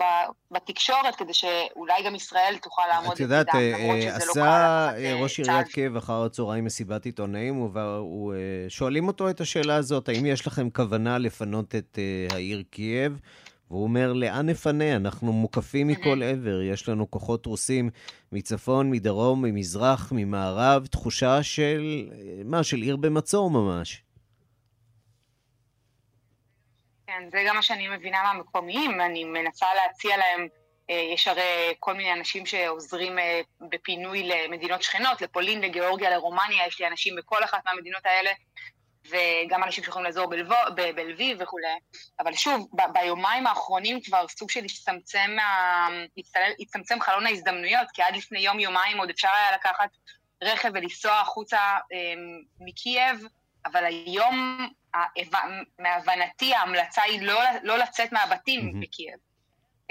בתקשורת, 0.51 1.15
כדי 1.15 1.33
שאולי 1.33 2.03
גם 2.05 2.15
ישראל 2.15 2.57
תוכל 2.61 2.81
לעמוד 2.87 3.13
את 3.13 3.19
יודעת, 3.19 3.55
אה, 3.55 4.15
עשה 4.15 4.91
לא 4.97 5.23
ראש 5.23 5.39
עיריית 5.39 5.67
קייב 5.67 5.95
אחר 5.95 6.23
הצהריים 6.23 6.65
מסיבת 6.65 7.05
עיתונאים, 7.05 7.71
ושואלים 8.67 9.07
אותו 9.07 9.29
את 9.29 9.41
השאלה 9.41 9.75
הזאת, 9.75 10.09
האם 10.09 10.25
יש 10.25 10.47
לכם 10.47 10.69
כוונה 10.69 11.17
לפנות 11.17 11.75
את 11.75 11.99
העיר 12.31 12.63
קייב? 12.69 13.19
והוא 13.71 13.83
אומר, 13.83 14.13
לאן 14.13 14.49
נפנה? 14.49 14.95
אנחנו 14.95 15.33
מוקפים 15.33 15.87
מכל 15.87 16.23
עבר, 16.23 16.61
יש 16.61 16.89
לנו 16.89 17.11
כוחות 17.11 17.45
רוסים 17.45 17.89
מצפון, 18.31 18.91
מדרום, 18.91 19.41
ממזרח, 19.41 20.11
ממערב, 20.15 20.85
תחושה 20.85 21.43
של, 21.43 22.09
מה, 22.45 22.63
של 22.63 22.77
עיר 22.77 22.95
במצור 22.95 23.51
ממש. 23.51 24.03
כן, 27.07 27.29
זה 27.31 27.43
גם 27.47 27.55
מה 27.55 27.61
שאני 27.61 27.87
מבינה 27.87 28.17
מהמקומיים, 28.23 29.01
אני 29.01 29.23
מנסה 29.23 29.65
להציע 29.75 30.17
להם, 30.17 30.47
אה, 30.89 31.09
יש 31.13 31.27
הרי 31.27 31.73
כל 31.79 31.93
מיני 31.93 32.13
אנשים 32.13 32.45
שעוזרים 32.45 33.19
אה, 33.19 33.41
בפינוי 33.69 34.23
למדינות 34.23 34.83
שכנות, 34.83 35.21
לפולין, 35.21 35.61
לגיאורגיה, 35.61 36.09
לרומניה, 36.09 36.67
יש 36.67 36.79
לי 36.79 36.87
אנשים 36.87 37.15
בכל 37.15 37.43
אחת 37.43 37.59
מהמדינות 37.65 38.05
האלה, 38.05 38.29
וגם 39.05 39.63
אנשים 39.63 39.83
שיכולים 39.83 40.05
לעזור 40.05 40.27
בלביב 40.75 41.37
וכולי. 41.39 41.67
אבל 42.19 42.33
שוב, 42.33 42.67
ב- 42.73 42.93
ביומיים 42.93 43.47
האחרונים 43.47 44.01
כבר 44.01 44.27
סוג 44.27 44.49
של 44.49 44.63
הצטמצם, 44.65 45.37
הצטמצם 46.59 46.99
חלון 47.01 47.25
ההזדמנויות, 47.25 47.87
כי 47.93 48.01
עד 48.01 48.15
לפני 48.15 48.39
יום-יומיים 48.39 48.97
עוד 48.97 49.09
אפשר 49.09 49.29
היה 49.33 49.55
לקחת 49.55 49.89
רכב 50.43 50.69
ולנסוע 50.73 51.19
החוצה 51.19 51.59
אה, 51.59 52.13
מקייב, 52.59 53.23
אבל 53.65 53.85
היום 53.85 54.67
מהבנתי 55.79 56.53
ההמלצה 56.53 57.01
היא 57.01 57.21
לא, 57.21 57.41
לא 57.63 57.77
לצאת 57.77 58.11
מהבתים 58.11 58.59
mm-hmm. 58.59 58.81
בקייב, 58.81 59.19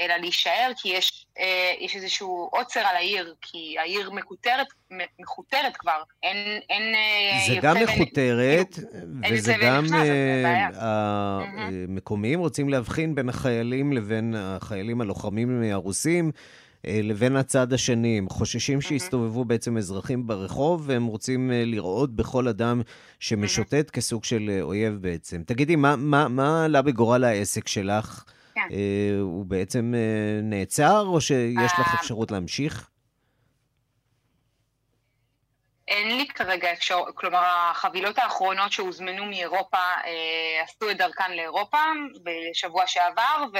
אלא 0.00 0.16
להישאר, 0.16 0.70
כי 0.76 0.88
יש, 0.88 1.26
אה, 1.38 1.72
יש 1.80 1.96
איזשהו 1.96 2.48
עוצר 2.52 2.80
על 2.80 2.96
העיר, 2.96 3.34
כי 3.42 3.76
העיר 3.78 4.10
מקוטרת, 4.10 4.66
מכותרת 5.18 5.76
כבר, 5.76 6.02
אין... 6.22 6.60
אין 6.70 6.94
אה, 6.94 7.54
זה 7.54 7.60
גם 7.62 7.76
מכותרת, 7.82 8.78
בין, 9.04 9.34
וזה 9.34 9.54
גם... 9.62 9.84
אה, 9.94 10.68
המקומיים 11.56 12.40
רוצים 12.40 12.68
להבחין 12.68 13.14
בין 13.14 13.28
החיילים 13.28 13.92
לבין 13.92 14.34
החיילים 14.38 15.00
הלוחמים 15.00 15.62
הרוסים. 15.72 16.32
אה, 16.86 17.00
לבין 17.02 17.36
הצד 17.36 17.72
השני. 17.72 18.18
הם 18.18 18.28
חוששים 18.28 18.80
שיסתובבו 18.80 19.44
בעצם 19.44 19.76
אזרחים 19.76 20.26
ברחוב, 20.26 20.84
והם 20.86 21.06
רוצים 21.06 21.50
אה, 21.50 21.64
לראות 21.64 22.16
בכל 22.16 22.48
אדם 22.48 22.82
שמשוטט 23.20 23.90
כסוג 23.90 24.24
של 24.24 24.50
אה, 24.50 24.62
אויב 24.62 24.94
בעצם. 25.00 25.42
תגידי, 25.46 25.76
מה, 25.76 25.96
מה, 25.96 26.28
מה 26.28 26.64
עלה 26.64 26.82
בגורל 26.82 27.24
העסק 27.24 27.68
שלך? 27.68 28.24
כן. 28.68 28.74
הוא 29.20 29.46
בעצם 29.46 29.94
נעצר, 30.42 31.04
או 31.06 31.20
שיש 31.20 31.72
לך 31.78 31.94
אפשרות 31.94 32.30
להמשיך? 32.30 32.88
אין 35.88 36.16
לי 36.16 36.28
כרגע 36.28 36.72
אפשר, 36.72 36.98
כלומר 37.14 37.42
החבילות 37.44 38.18
האחרונות 38.18 38.72
שהוזמנו 38.72 39.26
מאירופה 39.26 39.76
אה, 39.76 40.62
עשו 40.62 40.90
את 40.90 40.96
דרכן 40.96 41.32
לאירופה 41.32 41.78
בשבוע 42.22 42.86
שעבר, 42.86 43.44
ו, 43.54 43.58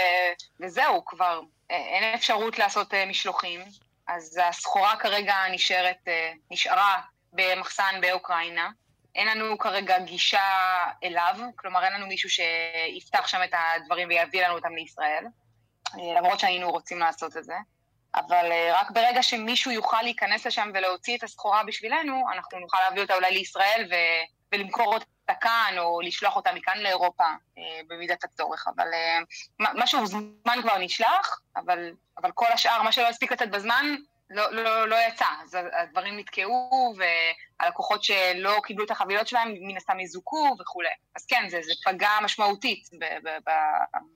וזהו, 0.60 1.04
כבר 1.04 1.40
אין 1.70 2.14
אפשרות 2.14 2.58
לעשות 2.58 2.94
אה, 2.94 3.06
משלוחים, 3.06 3.60
אז 4.08 4.40
הסחורה 4.48 4.96
כרגע 4.96 5.34
נשארת, 5.52 6.08
אה, 6.08 6.32
נשארה 6.50 7.00
במחסן 7.32 8.00
באוקראינה. 8.00 8.70
אין 9.18 9.28
לנו 9.28 9.58
כרגע 9.58 9.98
גישה 9.98 10.40
אליו, 11.04 11.36
כלומר 11.56 11.84
אין 11.84 11.92
לנו 11.92 12.06
מישהו 12.06 12.30
שיפתח 12.30 13.26
שם 13.26 13.40
את 13.44 13.50
הדברים 13.52 14.08
ויביא 14.08 14.46
לנו 14.46 14.54
אותם 14.54 14.74
לישראל, 14.74 15.24
אה, 15.94 16.14
למרות 16.18 16.40
שהיינו 16.40 16.70
רוצים 16.70 16.98
לעשות 16.98 17.36
את 17.36 17.44
זה. 17.44 17.54
אבל 18.14 18.52
רק 18.72 18.90
ברגע 18.90 19.22
שמישהו 19.22 19.70
יוכל 19.70 20.02
להיכנס 20.02 20.46
לשם 20.46 20.70
ולהוציא 20.74 21.16
את 21.16 21.22
הסחורה 21.22 21.64
בשבילנו, 21.64 22.24
אנחנו 22.32 22.58
נוכל 22.58 22.78
להביא 22.88 23.02
אותה 23.02 23.14
אולי 23.14 23.30
לישראל 23.30 23.88
ו- 23.90 24.24
ולמכור 24.52 24.94
אותה 24.94 25.34
כאן, 25.40 25.74
או 25.78 26.00
לשלוח 26.00 26.36
אותה 26.36 26.52
מכאן 26.52 26.78
לאירופה 26.78 27.24
אה, 27.58 27.80
במידת 27.86 28.24
הצורך. 28.24 28.68
אבל 28.76 28.86
אה, 28.94 29.18
מה 29.58 29.86
שהוזמן 29.86 30.62
כבר 30.62 30.78
נשלח, 30.78 31.40
אבל, 31.56 31.90
אבל 32.18 32.30
כל 32.34 32.46
השאר, 32.52 32.82
מה 32.82 32.92
שלא 32.92 33.08
הספיק 33.08 33.32
לצאת 33.32 33.50
בזמן, 33.50 33.96
לא, 34.30 34.52
לא, 34.52 34.88
לא 34.88 34.96
יצא, 35.08 35.24
אז 35.42 35.56
הדברים 35.82 36.18
נתקעו, 36.18 36.94
והלקוחות 37.60 38.04
שלא 38.04 38.60
קיבלו 38.64 38.84
את 38.84 38.90
החבילות 38.90 39.28
שלהם, 39.28 39.54
מן 39.60 39.76
הסתם 39.76 40.00
יזוכו 40.00 40.56
וכולי. 40.60 40.88
אז 41.16 41.26
כן, 41.26 41.46
זה, 41.50 41.60
זה 41.62 41.72
פגע 41.84 42.10
משמעותית 42.22 42.88
ב, 42.92 43.04
ב, 43.04 43.28
ב, 43.46 43.50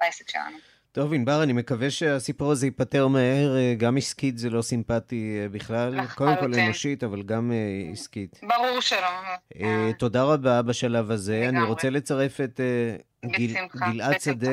בעסק 0.00 0.30
שלנו. 0.30 0.56
טוב, 0.92 1.12
ענבר, 1.12 1.42
אני 1.42 1.52
מקווה 1.52 1.90
שהסיפור 1.90 2.52
הזה 2.52 2.66
ייפתר 2.66 3.08
מהר. 3.08 3.56
אה, 3.56 3.74
גם 3.78 3.96
עסקית 3.96 4.38
זה 4.38 4.50
לא 4.50 4.62
סימפטי 4.62 5.38
אה, 5.42 5.48
בכלל. 5.48 6.06
קודם 6.14 6.36
כל 6.40 6.54
אנושית, 6.54 7.04
אבל 7.04 7.22
גם 7.22 7.52
אה, 7.52 7.92
עסקית. 7.92 8.40
ברור 8.42 8.80
שלא. 8.80 9.08
תודה 9.98 10.22
רבה 10.22 10.62
בשלב 10.62 11.10
הזה. 11.10 11.48
אני 11.48 11.62
רוצה 11.62 11.90
לצרף 11.90 12.40
את 12.40 12.60
גיל, 13.26 13.56
גלעד 13.76 14.20
שדה, 14.20 14.50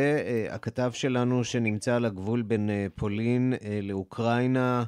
הכתב 0.50 0.92
שלנו 0.94 1.44
שנמצא 1.44 1.96
על 1.96 2.06
הגבול 2.06 2.42
בין 2.42 2.70
פולין 2.96 3.54
לאוקראינה. 3.82 4.84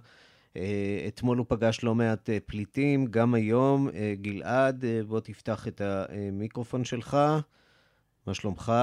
אתמול 1.07 1.37
הוא 1.37 1.45
פגש 1.49 1.83
לא 1.83 1.95
מעט 1.95 2.29
פליטים, 2.45 3.05
גם 3.05 3.33
היום. 3.33 3.89
גלעד, 4.21 4.85
בוא 5.07 5.19
תפתח 5.19 5.67
את 5.67 5.81
המיקרופון 5.81 6.83
שלך. 6.83 7.17
מה 8.27 8.33
שלומך? 8.33 8.73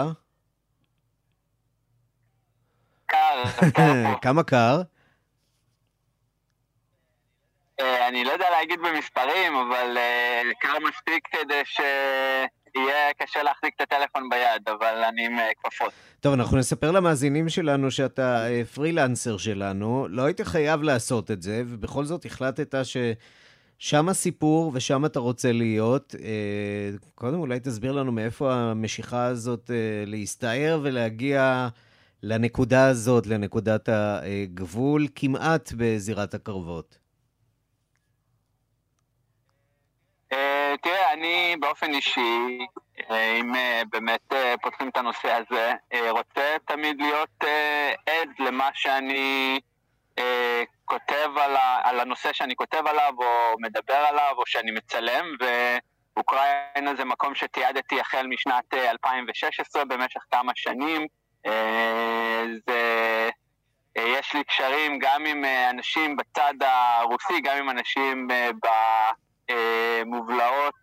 קר, 3.06 3.42
כמה 4.22 4.42
קר? 4.42 4.82
אה, 7.80 8.08
אני 8.08 8.24
לא 8.24 8.32
יודע 8.32 8.50
להגיד 8.50 8.78
במספרים, 8.80 9.52
אבל 9.54 9.96
אה, 9.96 10.42
קר 10.60 10.78
מספיק 10.88 11.28
כדי 11.30 11.62
שיהיה 11.64 13.12
קשה 13.22 13.42
להחזיק 13.42 13.74
את 13.76 13.80
הטלפון 13.80 14.28
ביד, 14.28 14.68
אבל 14.68 15.04
אני 15.08 15.26
עם 15.26 15.38
אה, 15.38 15.48
כפפות. 15.62 15.92
טוב, 16.20 16.34
אנחנו 16.34 16.56
נספר 16.56 16.90
למאזינים 16.90 17.48
שלנו 17.48 17.90
שאתה 17.90 18.46
פרילנסר 18.74 19.36
שלנו, 19.36 20.06
לא 20.10 20.22
היית 20.22 20.40
חייב 20.40 20.82
לעשות 20.82 21.30
את 21.30 21.42
זה, 21.42 21.62
ובכל 21.66 22.04
זאת 22.04 22.24
החלטת 22.24 22.84
ש... 22.84 22.96
שם 23.80 24.08
הסיפור 24.08 24.70
ושם 24.74 25.04
אתה 25.04 25.20
רוצה 25.20 25.52
להיות. 25.52 26.14
קודם 27.14 27.38
אולי 27.38 27.60
תסביר 27.60 27.92
לנו 27.92 28.12
מאיפה 28.12 28.54
המשיכה 28.54 29.24
הזאת 29.24 29.70
להסתער 30.06 30.80
ולהגיע 30.82 31.68
לנקודה 32.22 32.86
הזאת, 32.86 33.26
לנקודת 33.26 33.88
הגבול, 33.92 35.06
כמעט 35.14 35.72
בזירת 35.76 36.34
הקרבות? 36.34 36.98
אה, 36.98 37.08
תראה, 40.82 41.12
אני 41.12 41.56
באופן 41.60 41.94
אישי, 41.94 42.58
אה, 43.10 43.36
אם 43.40 43.54
אה, 43.54 43.82
באמת 43.90 44.32
פותחים 44.62 44.88
את 44.88 44.96
הנושא 44.96 45.32
הזה, 45.32 45.72
רוצה 46.10 46.56
תמיד 46.64 47.00
להיות 47.00 47.44
עד 48.06 48.28
למה 48.38 48.68
שאני 48.74 49.60
כותב 50.84 51.30
על 51.82 52.00
הנושא 52.00 52.32
שאני 52.32 52.56
כותב 52.56 52.82
עליו, 52.86 53.12
או 53.18 53.54
מדבר 53.60 53.94
עליו, 53.94 54.34
או 54.36 54.46
שאני 54.46 54.70
מצלם, 54.70 55.24
ואוקראינה 55.40 56.94
זה 56.96 57.04
מקום 57.04 57.34
שתיעדתי 57.34 58.00
החל 58.00 58.26
משנת 58.26 58.74
2016 58.74 59.84
במשך 59.84 60.20
כמה 60.30 60.52
שנים. 60.54 61.06
אה, 61.46 62.44
זה, 62.66 63.30
אה, 63.96 64.02
יש 64.18 64.34
לי 64.34 64.44
קשרים 64.44 64.98
גם 64.98 65.26
עם 65.26 65.44
אה, 65.44 65.70
אנשים 65.70 66.16
בצד 66.16 66.54
הרוסי, 66.60 67.40
גם 67.40 67.56
עם 67.56 67.70
אנשים 67.70 68.28
במובלעות 69.50 70.74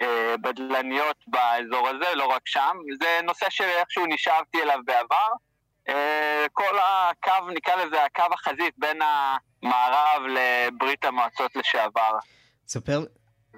הבדלניות 0.00 1.16
באזור 1.26 1.88
הזה, 1.88 2.14
לא 2.14 2.26
רק 2.26 2.42
שם. 2.44 2.76
זה 3.00 3.20
נושא 3.24 3.46
שאיכשהו 3.50 4.06
נשאבתי 4.06 4.62
אליו 4.62 4.78
בעבר. 4.84 5.28
כל 6.52 6.78
הקו, 6.78 7.50
נקרא 7.54 7.76
לזה 7.76 8.04
הקו 8.04 8.22
החזית 8.32 8.74
בין 8.78 8.98
המערב 9.02 10.22
לברית 10.22 11.04
המועצות 11.04 11.56
לשעבר. 11.56 12.12
ספר, 12.66 13.04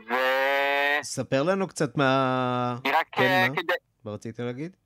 ו... 0.09 0.15
ספר 1.03 1.43
לנו 1.43 1.69
קצת 1.69 1.97
מה... 1.97 2.77
רק 2.93 3.07
כן, 3.13 3.53
כדי... 3.57 3.75
מה 4.05 4.13
רצית 4.13 4.39
להגיד? 4.39 4.77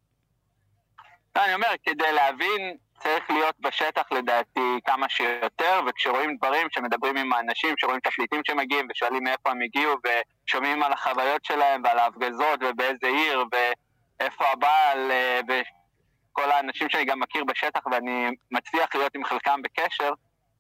לא, 1.37 1.44
אני 1.44 1.55
אומר, 1.55 1.68
כדי 1.83 2.12
להבין 2.12 2.77
צריך 3.05 3.31
להיות 3.31 3.55
בשטח 3.61 4.03
לדעתי 4.12 4.81
כמה 4.85 5.09
שיותר, 5.09 5.81
וכשרואים 5.87 6.37
דברים, 6.37 6.67
שמדברים 6.71 7.17
עם 7.17 7.33
האנשים, 7.33 7.75
שרואים 7.79 7.99
את 7.99 8.07
הפליטים 8.07 8.40
שמגיעים 8.47 8.87
ושואלים 8.90 9.25
מאיפה 9.25 9.51
הם 9.51 9.62
הגיעו, 9.62 9.95
ושומעים 10.05 10.83
על 10.83 10.93
החוויות 10.93 11.45
שלהם 11.45 11.83
ועל 11.85 11.99
ההפגזות 11.99 12.61
ובאיזה 12.61 13.07
עיר, 13.07 13.45
ואיפה 13.53 14.45
הבעל, 14.53 15.11
אה, 15.11 15.40
וכל 15.49 16.51
האנשים 16.51 16.90
שאני 16.90 17.05
גם 17.05 17.21
מכיר 17.21 17.45
בשטח 17.45 17.81
ואני 17.93 18.27
מצליח 18.51 18.95
להיות 18.95 19.14
עם 19.14 19.25
חלקם 19.25 19.61
בקשר, 19.62 20.11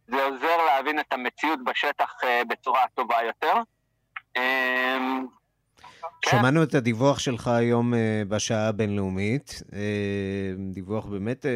זה 0.08 0.24
עוזר 0.24 0.56
להבין 0.66 0.98
את 0.98 1.12
המציאות 1.12 1.58
בשטח 1.64 2.14
אה, 2.24 2.42
בצורה 2.48 2.82
טובה 2.94 3.16
יותר. 3.26 3.54
אמ, 4.36 5.26
כן. 6.22 6.30
שמענו 6.30 6.62
את 6.62 6.74
הדיווח 6.74 7.18
שלך 7.18 7.48
היום 7.48 7.94
אה, 7.94 8.22
בשעה 8.28 8.68
הבינלאומית, 8.68 9.62
דיווח 10.72 11.06
באמת 11.06 11.46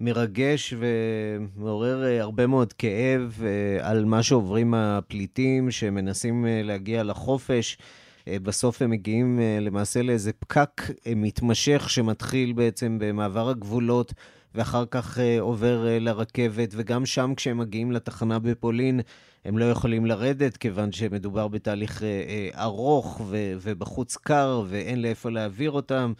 מרגש 0.00 0.74
ומעורר 0.78 2.20
הרבה 2.20 2.46
מאוד 2.46 2.72
כאב 2.72 3.42
על 3.80 4.04
מה 4.04 4.22
שעוברים 4.22 4.74
הפליטים 4.74 5.70
שמנסים 5.70 6.46
להגיע 6.48 7.02
לחופש. 7.02 7.78
בסוף 8.28 8.82
הם 8.82 8.90
מגיעים 8.90 9.40
למעשה 9.60 10.02
לאיזה 10.02 10.32
פקק 10.32 10.82
מתמשך 11.16 11.90
שמתחיל 11.90 12.52
בעצם 12.52 12.98
במעבר 13.00 13.48
הגבולות 13.48 14.12
ואחר 14.54 14.84
כך 14.90 15.18
עובר 15.40 15.86
לרכבת, 16.00 16.68
וגם 16.72 17.06
שם 17.06 17.32
כשהם 17.36 17.58
מגיעים 17.58 17.92
לתחנה 17.92 18.38
בפולין, 18.38 19.00
הם 19.44 19.58
לא 19.58 19.64
יכולים 19.64 20.06
לרדת, 20.06 20.56
כיוון 20.56 20.92
שמדובר 20.92 21.48
בתהליך 21.48 22.02
אה, 22.02 22.08
אה, 22.08 22.62
ארוך 22.62 23.20
ובחוץ 23.32 24.16
קר 24.16 24.62
ואין 24.68 25.02
לאיפה 25.02 25.30
להעביר 25.30 25.70
אותם. 25.70 26.12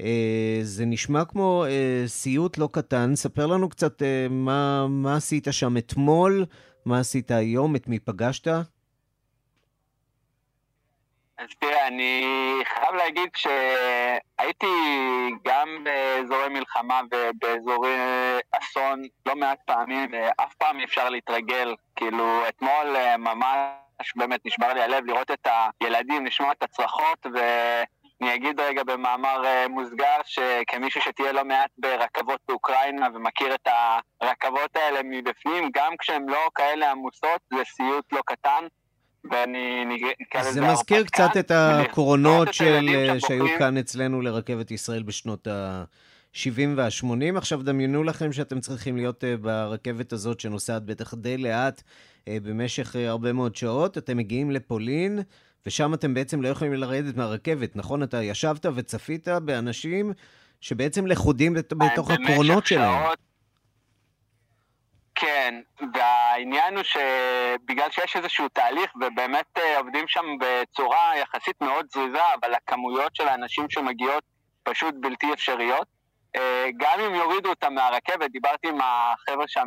אה, 0.00 0.58
זה 0.62 0.84
נשמע 0.86 1.24
כמו 1.24 1.64
אה, 1.64 2.02
סיוט 2.06 2.58
לא 2.58 2.68
קטן. 2.72 3.14
ספר 3.14 3.46
לנו 3.46 3.68
קצת 3.68 4.02
אה, 4.02 4.26
מה, 4.30 4.86
מה 4.88 5.16
עשית 5.16 5.46
שם 5.50 5.76
אתמול, 5.76 6.44
מה 6.84 7.00
עשית 7.00 7.30
היום, 7.30 7.76
את 7.76 7.88
מי 7.88 7.98
פגשת? 7.98 8.48
אז 11.38 11.48
תראה, 11.58 11.86
אני 11.86 12.24
חייב 12.64 12.94
להגיד 12.94 13.28
שהייתי 13.36 14.66
גם 15.44 15.68
באזורי 15.84 16.48
מלחמה 16.48 17.00
ובאזורי 17.10 17.96
אסון 18.52 19.02
לא 19.26 19.36
מעט 19.36 19.58
פעמים, 19.64 20.10
ואף 20.12 20.54
פעם 20.54 20.78
אי 20.78 20.84
אפשר 20.84 21.08
להתרגל. 21.08 21.74
כאילו, 21.96 22.48
אתמול 22.48 22.96
ממש 23.18 24.12
באמת 24.16 24.40
נשבר 24.46 24.72
לי 24.72 24.82
הלב 24.82 25.04
לראות 25.06 25.30
את 25.30 25.46
הילדים, 25.80 26.26
לשמוע 26.26 26.52
את 26.52 26.62
הצרחות, 26.62 27.26
ואני 28.20 28.34
אגיד 28.34 28.60
רגע 28.60 28.82
במאמר 28.84 29.44
אה, 29.44 29.68
מוסגר, 29.68 30.16
שכמישהו 30.24 31.00
שתהיה 31.00 31.32
לא 31.32 31.44
מעט 31.44 31.70
ברכבות 31.78 32.40
באוקראינה 32.48 33.08
ומכיר 33.14 33.54
את 33.54 33.68
הרכבות 34.20 34.76
האלה 34.76 35.00
מבפנים, 35.04 35.70
גם 35.74 35.92
כשהן 35.98 36.28
לא 36.28 36.48
כאלה 36.54 36.90
עמוסות, 36.90 37.40
זה 37.54 37.62
סיוט 37.76 38.12
לא 38.12 38.20
קטן. 38.26 38.66
ואני 39.30 39.84
נקרא 40.20 40.40
לזה... 40.40 40.50
זה 40.50 40.60
מזכיר 40.60 41.04
קצת 41.04 41.36
את 41.38 41.50
הקורונות 41.54 42.54
של, 42.54 42.88
שהיו 43.18 43.46
כאן 43.58 43.76
אצלנו 43.76 44.20
לרכבת 44.20 44.70
ישראל 44.70 45.02
בשנות 45.02 45.46
ה-70 45.46 46.68
וה-80. 46.76 47.38
עכשיו 47.38 47.62
דמיינו 47.62 48.04
לכם 48.04 48.32
שאתם 48.32 48.60
צריכים 48.60 48.96
להיות 48.96 49.24
אה, 49.24 49.36
ברכבת 49.36 50.12
הזאת 50.12 50.40
שנוסעת 50.40 50.84
בטח 50.84 51.14
די 51.14 51.36
לאט 51.36 51.82
אה, 52.28 52.38
במשך 52.42 52.96
אה, 52.96 53.08
הרבה 53.08 53.32
מאוד 53.32 53.56
שעות. 53.56 53.98
אתם 53.98 54.16
מגיעים 54.16 54.50
לפולין, 54.50 55.18
ושם 55.66 55.94
אתם 55.94 56.14
בעצם 56.14 56.42
לא 56.42 56.48
יכולים 56.48 56.74
לרדת 56.74 57.16
מהרכבת, 57.16 57.76
נכון? 57.76 58.02
אתה 58.02 58.22
ישבת 58.22 58.66
וצפית 58.74 59.28
באנשים 59.28 60.12
שבעצם 60.60 61.06
לכודים 61.06 61.54
בתוך 61.54 62.10
הקרונות 62.10 62.66
שלהם. 62.66 63.12
כן, 65.14 65.54
והעניין 65.94 66.76
הוא 66.76 66.82
שבגלל 66.82 67.90
שיש 67.90 68.16
איזשהו 68.16 68.48
תהליך 68.48 68.90
ובאמת 68.96 69.58
אה, 69.58 69.78
עובדים 69.78 70.08
שם 70.08 70.24
בצורה 70.40 71.12
יחסית 71.18 71.60
מאוד 71.60 71.86
זריזה, 71.92 72.34
אבל 72.40 72.54
הכמויות 72.54 73.16
של 73.16 73.28
האנשים 73.28 73.70
שמגיעות 73.70 74.24
פשוט 74.62 74.94
בלתי 75.00 75.32
אפשריות. 75.32 75.86
אה, 76.36 76.66
גם 76.76 77.00
אם 77.00 77.14
יורידו 77.14 77.48
אותם 77.48 77.74
מהרכבת, 77.74 78.30
דיברתי 78.30 78.68
עם 78.68 78.78
החבר'ה 78.80 79.44
שם 79.48 79.66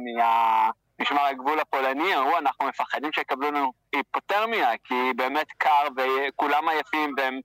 ממשמר 1.00 1.22
הגבול 1.22 1.60
הפולני, 1.60 2.16
אמרו, 2.18 2.38
אנחנו 2.38 2.68
מפחדים 2.68 3.14
שיקבלו 3.14 3.52
לנו 3.52 3.74
היפותרמיה, 3.96 4.72
כי 4.84 4.94
באמת 5.16 5.48
קר 5.58 5.88
וכולם 5.98 6.70
עייפים 6.70 7.14
והם 7.18 7.40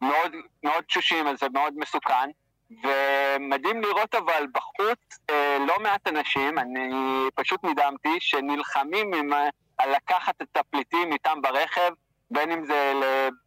מאוד, 0.00 0.32
מאוד 0.62 0.84
תשושים, 0.84 1.26
אז 1.26 1.38
זה 1.40 1.46
מאוד 1.52 1.74
מסוכן. 1.76 2.30
ומדהים 2.70 3.82
לראות 3.82 4.14
אבל 4.14 4.46
בחוץ 4.54 5.18
אה, 5.30 5.56
לא 5.66 5.76
מעט 5.80 6.08
אנשים, 6.08 6.58
אני 6.58 6.90
פשוט 7.34 7.64
נדהמתי, 7.64 8.16
שנלחמים 8.20 9.14
עם, 9.14 9.32
על 9.78 9.90
לקחת 9.92 10.42
את 10.42 10.56
הפליטים 10.56 11.12
איתם 11.12 11.42
ברכב, 11.42 11.90
בין 12.30 12.52
אם 12.52 12.64
זה 12.64 12.92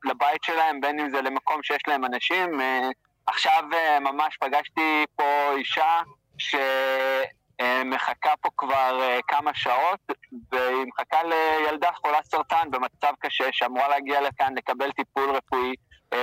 לבית 0.03 0.43
שלהם, 0.43 0.81
בין 0.81 0.99
אם 0.99 1.09
זה 1.09 1.21
למקום 1.21 1.63
שיש 1.63 1.81
להם 1.87 2.05
אנשים. 2.05 2.61
אה, 2.61 2.89
עכשיו 3.27 3.63
אה, 3.73 3.99
ממש 3.99 4.37
פגשתי 4.39 5.05
פה 5.15 5.51
אישה 5.57 6.01
ש... 6.37 6.55
מחכה 7.85 8.33
פה 8.41 8.49
כבר 8.57 9.17
כמה 9.27 9.53
שעות, 9.53 9.99
והיא 10.51 10.85
מחכה 10.87 11.17
לילדה 11.23 11.89
חולת 11.93 12.25
סרטן 12.25 12.71
במצב 12.71 13.13
קשה, 13.19 13.47
שאמורה 13.51 13.87
להגיע 13.87 14.21
לכאן 14.21 14.53
לקבל 14.57 14.91
טיפול 14.91 15.29
רפואי. 15.29 15.73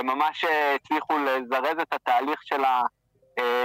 ממש 0.03 0.45
הצליחו 0.75 1.17
לזרז 1.17 1.79
את 1.81 1.93
התהליך 1.93 2.39
שלה 2.43 2.81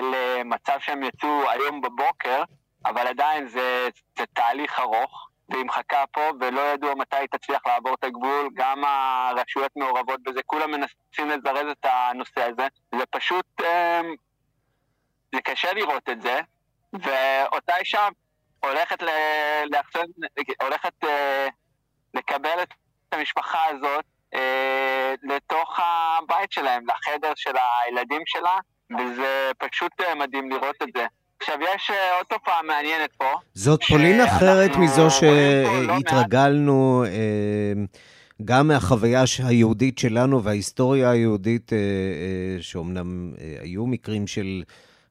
למצב 0.02 0.76
שהם 0.80 1.02
יצאו 1.02 1.50
היום 1.50 1.80
בבוקר, 1.80 2.42
אבל 2.86 3.06
עדיין 3.06 3.48
זה, 3.48 3.88
זה 4.18 4.24
תהליך 4.32 4.80
ארוך. 4.80 5.28
והיא 5.48 5.64
מחכה 5.64 6.04
פה, 6.12 6.30
ולא 6.40 6.60
ידוע 6.60 6.94
מתי 6.94 7.16
היא 7.16 7.28
תצליח 7.30 7.66
לעבור 7.66 7.94
את 7.94 8.04
הגבול, 8.04 8.48
גם 8.54 8.84
הרשויות 8.84 9.72
מעורבות 9.76 10.22
בזה, 10.22 10.40
כולם 10.46 10.70
מנסים 10.70 11.28
לזרז 11.28 11.66
את 11.70 11.86
הנושא 11.88 12.42
הזה. 12.42 12.66
זה 12.98 13.06
פשוט, 13.10 13.46
זה 15.34 15.40
קשה 15.44 15.72
לראות 15.72 16.08
את 16.08 16.22
זה, 16.22 16.40
ואותה 17.02 17.76
אישה 17.76 18.08
הולכת, 18.60 19.02
ל... 19.02 19.08
לאחסן, 19.70 20.06
הולכת 20.62 21.04
אה, 21.04 21.46
לקבל 22.14 22.62
את 22.62 22.74
המשפחה 23.12 23.58
הזאת 23.70 24.04
אה, 24.34 25.14
לתוך 25.22 25.80
הבית 25.82 26.52
שלהם, 26.52 26.84
לחדר 26.88 27.32
של 27.36 27.52
הילדים 27.84 28.22
שלה, 28.26 28.58
וזה 28.90 29.50
פשוט 29.58 29.92
אה, 30.00 30.14
מדהים 30.14 30.50
לראות 30.50 30.76
את 30.82 30.88
זה. 30.96 31.06
עכשיו, 31.40 31.54
יש 31.74 31.90
אה, 31.90 32.16
עוד 32.16 32.26
תופעה 32.26 32.62
מעניינת 32.62 33.10
פה. 33.16 33.32
זאת 33.54 33.84
פולין 33.84 34.20
אחרת 34.20 34.76
מזו 34.76 35.10
שהתרגלנו, 35.10 37.04
לא 37.04 37.10
אה, 37.10 37.72
גם 38.44 38.68
מהחוויה 38.68 39.22
היהודית 39.44 39.98
שלנו 39.98 40.42
וההיסטוריה 40.42 41.10
היהודית, 41.10 41.72
שאומנם 42.60 43.32
היו 43.60 43.86
מקרים 43.86 44.26
של 44.26 44.62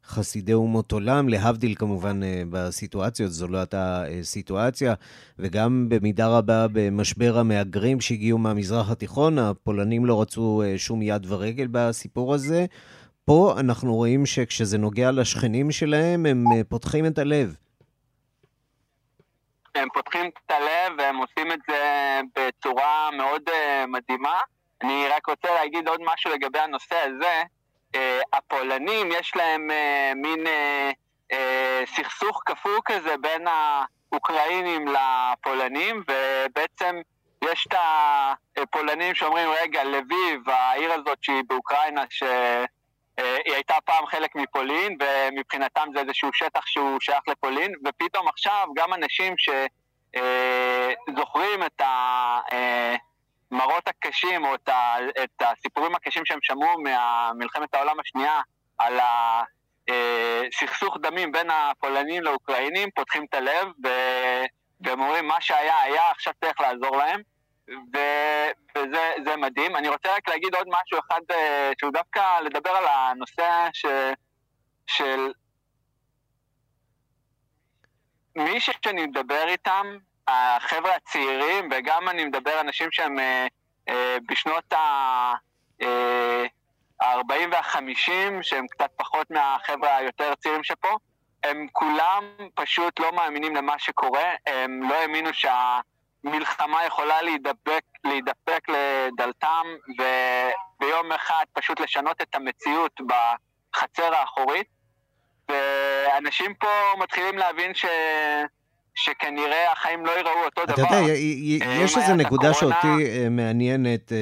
חסידי 0.07 0.53
אומות 0.53 0.91
עולם, 0.91 1.29
להבדיל 1.29 1.75
כמובן 1.75 2.19
בסיטואציות, 2.49 3.31
זו 3.31 3.47
לא 3.47 3.57
הייתה 3.57 4.03
סיטואציה, 4.21 4.93
וגם 5.39 5.85
במידה 5.89 6.27
רבה 6.27 6.65
במשבר 6.71 7.37
המהגרים 7.37 8.01
שהגיעו 8.01 8.37
מהמזרח 8.37 8.91
התיכון, 8.91 9.39
הפולנים 9.39 10.05
לא 10.05 10.21
רצו 10.21 10.63
שום 10.77 11.01
יד 11.01 11.25
ורגל 11.29 11.67
בסיפור 11.71 12.33
הזה. 12.33 12.65
פה 13.25 13.55
אנחנו 13.59 13.95
רואים 13.95 14.25
שכשזה 14.25 14.77
נוגע 14.77 15.11
לשכנים 15.11 15.71
שלהם, 15.71 16.25
הם 16.25 16.45
אה, 16.51 16.63
פותחים 16.69 17.05
את 17.05 17.17
הלב. 17.17 17.55
הם 19.75 19.87
פותחים 19.93 20.25
את 20.25 20.51
הלב 20.51 20.93
והם 20.97 21.17
עושים 21.17 21.51
את 21.51 21.59
זה 21.69 21.81
בצורה 22.35 23.09
מאוד 23.17 23.41
מדהימה. 23.87 24.39
אני 24.83 25.07
רק 25.15 25.27
רוצה 25.27 25.47
להגיד 25.53 25.87
עוד 25.87 26.01
משהו 26.13 26.31
לגבי 26.31 26.59
הנושא 26.59 26.95
הזה. 26.95 27.43
Uh, 27.93 27.97
הפולנים, 28.33 29.11
יש 29.11 29.35
להם 29.35 29.69
uh, 29.71 30.15
מין 30.15 30.43
uh, 30.47 31.35
סכסוך 31.95 32.41
כפור 32.45 32.77
כזה 32.85 33.17
בין 33.21 33.47
האוקראינים 33.47 34.85
לפולנים, 34.87 36.03
ובעצם 36.07 36.95
יש 37.43 37.67
את 37.67 37.77
הפולנים 38.57 39.15
שאומרים, 39.15 39.49
רגע, 39.61 39.83
לביב, 39.83 40.49
העיר 40.49 40.93
הזאת 40.93 41.17
שהיא 41.21 41.43
באוקראינה, 41.47 42.03
ש... 42.09 42.23
אה, 43.19 43.37
היא 43.45 43.53
הייתה 43.53 43.73
פעם 43.85 44.05
חלק 44.05 44.35
מפולין, 44.35 44.97
ומבחינתם 44.99 45.87
זה 45.93 45.99
איזשהו 45.99 46.29
שטח 46.33 46.65
שהוא 46.65 46.97
שייך 47.01 47.27
לפולין, 47.27 47.73
ופתאום 47.85 48.27
עכשיו 48.27 48.67
גם 48.75 48.93
אנשים 48.93 49.35
שזוכרים 51.07 51.61
אה, 51.61 51.67
את 51.67 51.81
המראות 53.55 53.87
הקשים, 53.87 54.45
או 54.45 54.55
את 55.23 55.41
הסיפורים 55.41 55.95
הקשים 55.95 56.25
שהם 56.25 56.39
שמעו 56.41 56.69
ממלחמת 56.79 57.75
העולם 57.75 57.99
השנייה, 57.99 58.41
על 58.77 58.99
הסכסוך 59.89 60.97
דמים 61.01 61.31
בין 61.31 61.49
הפולנים 61.49 62.23
לאוקראינים, 62.23 62.89
פותחים 62.95 63.25
את 63.29 63.33
הלב, 63.33 63.67
והם 64.79 65.01
אומרים, 65.01 65.27
מה 65.27 65.41
שהיה 65.41 65.81
היה, 65.81 66.11
עכשיו 66.11 66.33
צריך 66.43 66.59
לעזור 66.59 66.97
להם. 66.97 67.21
ו, 67.67 67.97
וזה 68.77 69.35
מדהים. 69.37 69.75
אני 69.75 69.89
רוצה 69.89 70.15
רק 70.15 70.29
להגיד 70.29 70.55
עוד 70.55 70.67
משהו 70.67 70.99
אחד, 70.99 71.21
אה, 71.31 71.71
שהוא 71.79 71.91
דווקא 71.93 72.39
לדבר 72.39 72.69
על 72.69 72.85
הנושא 72.87 73.67
ש, 73.73 73.85
של 74.87 75.31
מי 78.35 78.59
שאני 78.59 79.05
מדבר 79.05 79.43
איתם, 79.47 79.97
החבר'ה 80.27 80.95
הצעירים, 80.95 81.69
וגם 81.71 82.09
אני 82.09 82.25
מדבר 82.25 82.59
אנשים 82.61 82.91
שהם 82.91 83.19
אה, 83.19 83.47
אה, 83.89 84.17
בשנות 84.29 84.73
ה-40 84.73 85.85
אה, 87.31 87.45
וה-50, 87.51 88.41
שהם 88.41 88.67
קצת 88.67 88.89
פחות 88.95 89.31
מהחבר'ה 89.31 89.95
היותר 89.95 90.35
צעירים 90.35 90.63
שפה, 90.63 90.97
הם 91.43 91.67
כולם 91.71 92.23
פשוט 92.55 92.99
לא 92.99 93.11
מאמינים 93.11 93.55
למה 93.55 93.79
שקורה, 93.79 94.33
הם 94.47 94.89
לא 94.89 94.95
האמינו 94.95 95.33
שה... 95.33 95.79
מלחמה 96.25 96.85
יכולה 96.85 97.21
להידבק, 97.21 97.83
להידפק 98.03 98.67
לדלתם 98.69 99.65
וביום 99.89 101.11
אחד 101.11 101.45
פשוט 101.53 101.79
לשנות 101.79 102.21
את 102.21 102.35
המציאות 102.35 103.01
בחצר 103.01 104.15
האחורית. 104.15 104.67
ואנשים 105.49 106.53
פה 106.53 106.67
מתחילים 106.97 107.37
להבין 107.37 107.73
ש... 107.73 107.85
שכנראה 108.95 109.71
החיים 109.71 110.05
לא 110.05 110.11
ייראו 110.11 110.45
אותו 110.45 110.63
אתה 110.63 110.73
דבר. 110.73 110.87
אתה 110.87 110.95
יודע, 110.95 111.13
יש 111.83 111.97
איזו 111.97 112.15
נקודה 112.15 112.49
הקורונה... 112.49 112.75
שאותי 112.81 113.05
אה, 113.05 113.29
מעניינת. 113.29 114.11
אה, 114.11 114.17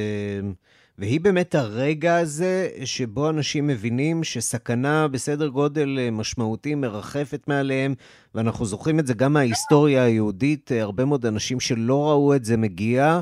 והיא 0.98 1.22
באמת 1.22 1.56
הרגע 1.56 2.18
הזה 2.18 2.70
שבו 2.86 3.30
אנשים 3.30 3.68
מבינים 3.68 4.24
שסכנה 4.24 5.08
בסדר 5.08 5.48
גודל 5.48 6.00
אה, 6.02 6.12
משמעותי 6.12 6.76
מרחפת 6.76 7.48
מעליהם, 7.48 7.94
ואנחנו 8.36 8.66
זוכרים 8.66 9.00
את 9.00 9.08
זה 9.08 9.14
גם 9.14 9.34
מההיסטוריה 9.34 10.04
היהודית, 10.04 10.72
הרבה 10.80 11.06
מאוד 11.06 11.26
אנשים 11.26 11.60
שלא 11.60 12.10
ראו 12.10 12.36
את 12.36 12.46
זה 12.46 12.58
מגיע. 12.58 13.20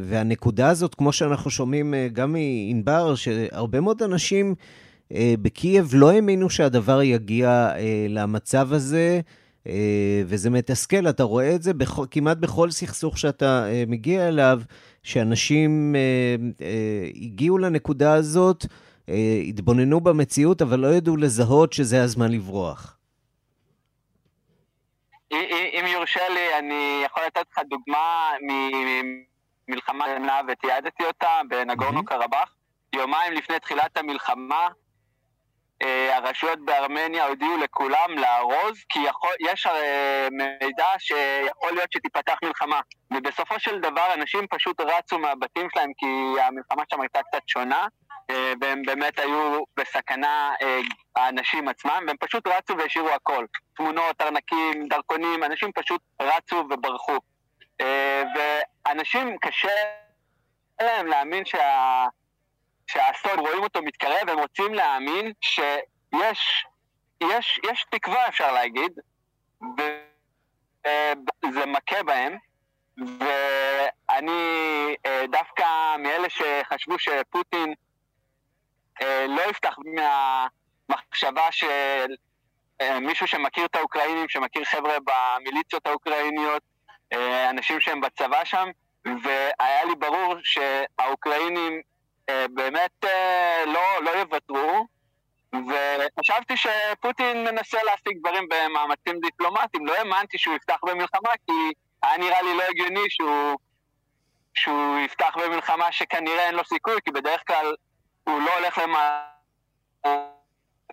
והנקודה 0.00 0.68
הזאת, 0.68 0.94
כמו 0.94 1.12
שאנחנו 1.12 1.50
שומעים 1.50 1.94
גם 2.12 2.32
מענבר, 2.32 3.14
שהרבה 3.14 3.80
מאוד 3.80 4.02
אנשים 4.02 4.54
בקייב 5.12 5.90
לא 5.94 6.10
האמינו 6.10 6.50
שהדבר 6.50 7.02
יגיע 7.02 7.70
למצב 8.08 8.72
הזה. 8.72 9.20
וזה 10.26 10.50
מתסכל, 10.50 11.08
אתה 11.08 11.22
רואה 11.22 11.54
את 11.54 11.62
זה 11.62 11.74
בכ... 11.74 12.00
כמעט 12.10 12.36
בכל 12.36 12.70
סכסוך 12.70 13.18
שאתה 13.18 13.66
מגיע 13.86 14.28
אליו, 14.28 14.60
שאנשים 15.04 15.94
אה, 15.96 16.36
אה, 16.66 17.08
הגיעו 17.14 17.58
לנקודה 17.58 18.14
הזאת, 18.14 18.64
אה, 19.08 19.40
התבוננו 19.48 20.00
במציאות, 20.00 20.62
אבל 20.62 20.80
לא 20.80 20.86
ידעו 20.86 21.16
לזהות 21.16 21.72
שזה 21.72 22.02
הזמן 22.02 22.32
לברוח. 22.32 22.96
אם 25.32 25.84
יורשה 25.92 26.28
לי, 26.28 26.58
אני 26.58 27.02
יכול 27.06 27.22
לתת 27.26 27.44
לך 27.52 27.58
דוגמה 27.68 28.30
ממלחמה 29.68 30.04
קטנה 30.04 30.40
ותיעדתי 30.48 31.04
אותה 31.04 31.40
בנגורנו 31.48 32.04
קרבאח. 32.04 32.54
יומיים 32.94 33.32
לפני 33.32 33.60
תחילת 33.60 33.96
המלחמה, 33.96 34.56
אה, 34.56 34.68
הרשויות 36.12 36.58
בארמניה 36.64 37.26
הודיעו 37.26 37.56
לכולם 37.56 38.10
לארוז, 38.16 38.84
כי 38.88 38.98
יכול, 38.98 39.30
יש 39.40 39.66
הרי 39.66 39.86
מידע 40.30 40.86
שיכול 40.98 41.72
להיות 41.72 41.92
שתיפתח 41.92 42.34
מלחמה. 42.44 42.80
ובסופו 43.10 43.60
של 43.60 43.80
דבר 43.80 44.14
אנשים 44.14 44.46
פשוט 44.46 44.80
רצו 44.80 45.18
מהבתים 45.18 45.68
שלהם, 45.74 45.90
כי 45.96 46.40
המלחמה 46.40 46.82
שם 46.90 47.00
הייתה 47.00 47.22
קצת 47.22 47.42
שונה, 47.46 47.86
אה, 48.30 48.52
והם 48.60 48.82
באמת 48.82 49.18
היו 49.18 49.62
בסכנה, 49.76 50.54
אה, 50.62 50.80
האנשים 51.16 51.68
עצמם, 51.68 52.04
והם 52.06 52.16
פשוט 52.20 52.46
רצו 52.46 52.78
והשאירו 52.78 53.10
הכל. 53.10 53.46
תמונות, 53.76 54.20
ארנקים, 54.20 54.88
דרכונים, 54.88 55.44
אנשים 55.44 55.72
פשוט 55.72 56.00
רצו 56.22 56.64
וברחו. 56.70 57.18
ואנשים, 58.34 59.38
קשה 59.38 59.68
להם 60.80 61.06
להאמין 61.06 61.44
שה... 61.44 62.06
שהאסון, 62.86 63.38
רואים 63.38 63.62
אותו 63.62 63.82
מתקרב, 63.82 64.28
הם 64.28 64.38
רוצים 64.38 64.74
להאמין 64.74 65.32
שיש 65.40 66.66
יש, 67.20 67.60
יש 67.72 67.86
תקווה, 67.90 68.28
אפשר 68.28 68.52
להגיד, 68.52 68.92
וזה 71.44 71.66
מכה 71.66 72.02
בהם, 72.02 72.36
ואני 72.98 74.32
אה, 75.06 75.24
דווקא 75.30 75.96
מאלה 75.98 76.28
שחשבו 76.30 76.98
שפוטין 76.98 77.74
אה, 79.02 79.26
לא 79.28 79.42
יפתח 79.50 79.76
מהמחשבה 79.94 81.52
של 81.52 82.14
אה, 82.80 83.00
מישהו 83.00 83.26
שמכיר 83.26 83.64
את 83.64 83.76
האוקראינים, 83.76 84.28
שמכיר 84.28 84.64
חבר'ה 84.64 84.96
במיליציות 85.04 85.86
האוקראיניות, 85.86 86.62
אנשים 87.50 87.80
שהם 87.80 88.00
בצבא 88.00 88.44
שם, 88.44 88.68
והיה 89.04 89.84
לי 89.84 89.94
ברור 89.94 90.34
שהאוקראינים 90.42 91.72
אה, 91.72 91.78
באמת 92.30 93.04
אה, 93.04 93.64
לא, 93.66 94.02
לא 94.02 94.10
יוותרו, 94.10 94.86
וחשבתי 95.52 96.54
שפוטין 96.56 97.44
מנסה 97.44 97.78
להשיג 97.82 98.18
דברים 98.20 98.48
במאמצים 98.48 99.20
דיפלומטיים. 99.20 99.86
לא 99.86 99.94
האמנתי 99.94 100.38
שהוא 100.38 100.56
יפתח 100.56 100.78
במלחמה, 100.82 101.30
כי 101.46 101.52
היה 102.02 102.18
נראה 102.18 102.42
לי 102.42 102.54
לא 102.56 102.62
הגיוני 102.62 103.10
שהוא, 103.10 103.58
שהוא 104.54 104.98
יפתח 104.98 105.34
במלחמה 105.44 105.92
שכנראה 105.92 106.46
אין 106.46 106.54
לו 106.54 106.64
סיכוי, 106.64 106.94
כי 107.04 107.10
בדרך 107.10 107.42
כלל 107.46 107.74
הוא 108.24 108.40
לא 108.42 108.58
הולך 108.58 108.78
למה... 108.78 109.24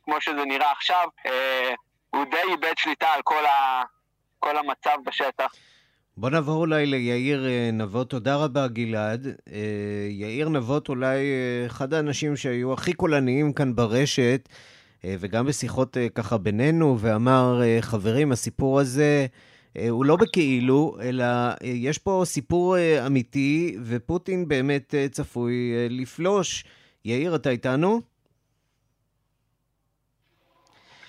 כמו 0.03 0.21
שזה 0.21 0.45
נראה 0.45 0.71
עכשיו. 0.71 1.07
אה, 1.25 1.73
הוא 2.09 2.25
די 2.25 2.41
איבד 2.51 2.73
שליטה 2.77 3.13
על 3.13 3.21
כל, 3.23 3.45
ה, 3.45 3.83
כל 4.39 4.57
המצב 4.57 4.97
בשטח. 5.03 5.51
בוא 6.17 6.29
נעבור 6.29 6.55
אולי 6.55 6.85
ליאיר 6.85 7.45
אה, 7.47 7.69
נבות. 7.73 8.09
תודה 8.09 8.35
רבה, 8.35 8.67
גלעד. 8.67 9.27
אה, 9.27 10.07
יאיר 10.09 10.49
נבות 10.49 10.89
אולי 10.89 11.17
אה, 11.17 11.65
אחד 11.65 11.93
האנשים 11.93 12.35
שהיו 12.35 12.73
הכי 12.73 12.93
קולניים 12.93 13.53
כאן 13.53 13.75
ברשת, 13.75 14.49
וגם 15.03 15.45
בשיחות 15.45 15.97
ככה 16.15 16.37
בינינו, 16.37 16.97
ואמר, 16.99 17.61
חברים, 17.81 18.31
הסיפור 18.31 18.79
הזה 18.79 19.25
הוא 19.89 20.05
לא 20.05 20.15
בכאילו, 20.15 20.97
אלא 21.01 21.25
יש 21.63 21.97
פה 21.97 22.23
סיפור 22.25 22.75
אמיתי, 23.05 23.77
ופוטין 23.83 24.47
באמת 24.47 24.95
צפוי 25.11 25.71
לפלוש. 25.89 26.63
יאיר, 27.05 27.35
אתה 27.35 27.49
איתנו? 27.49 28.01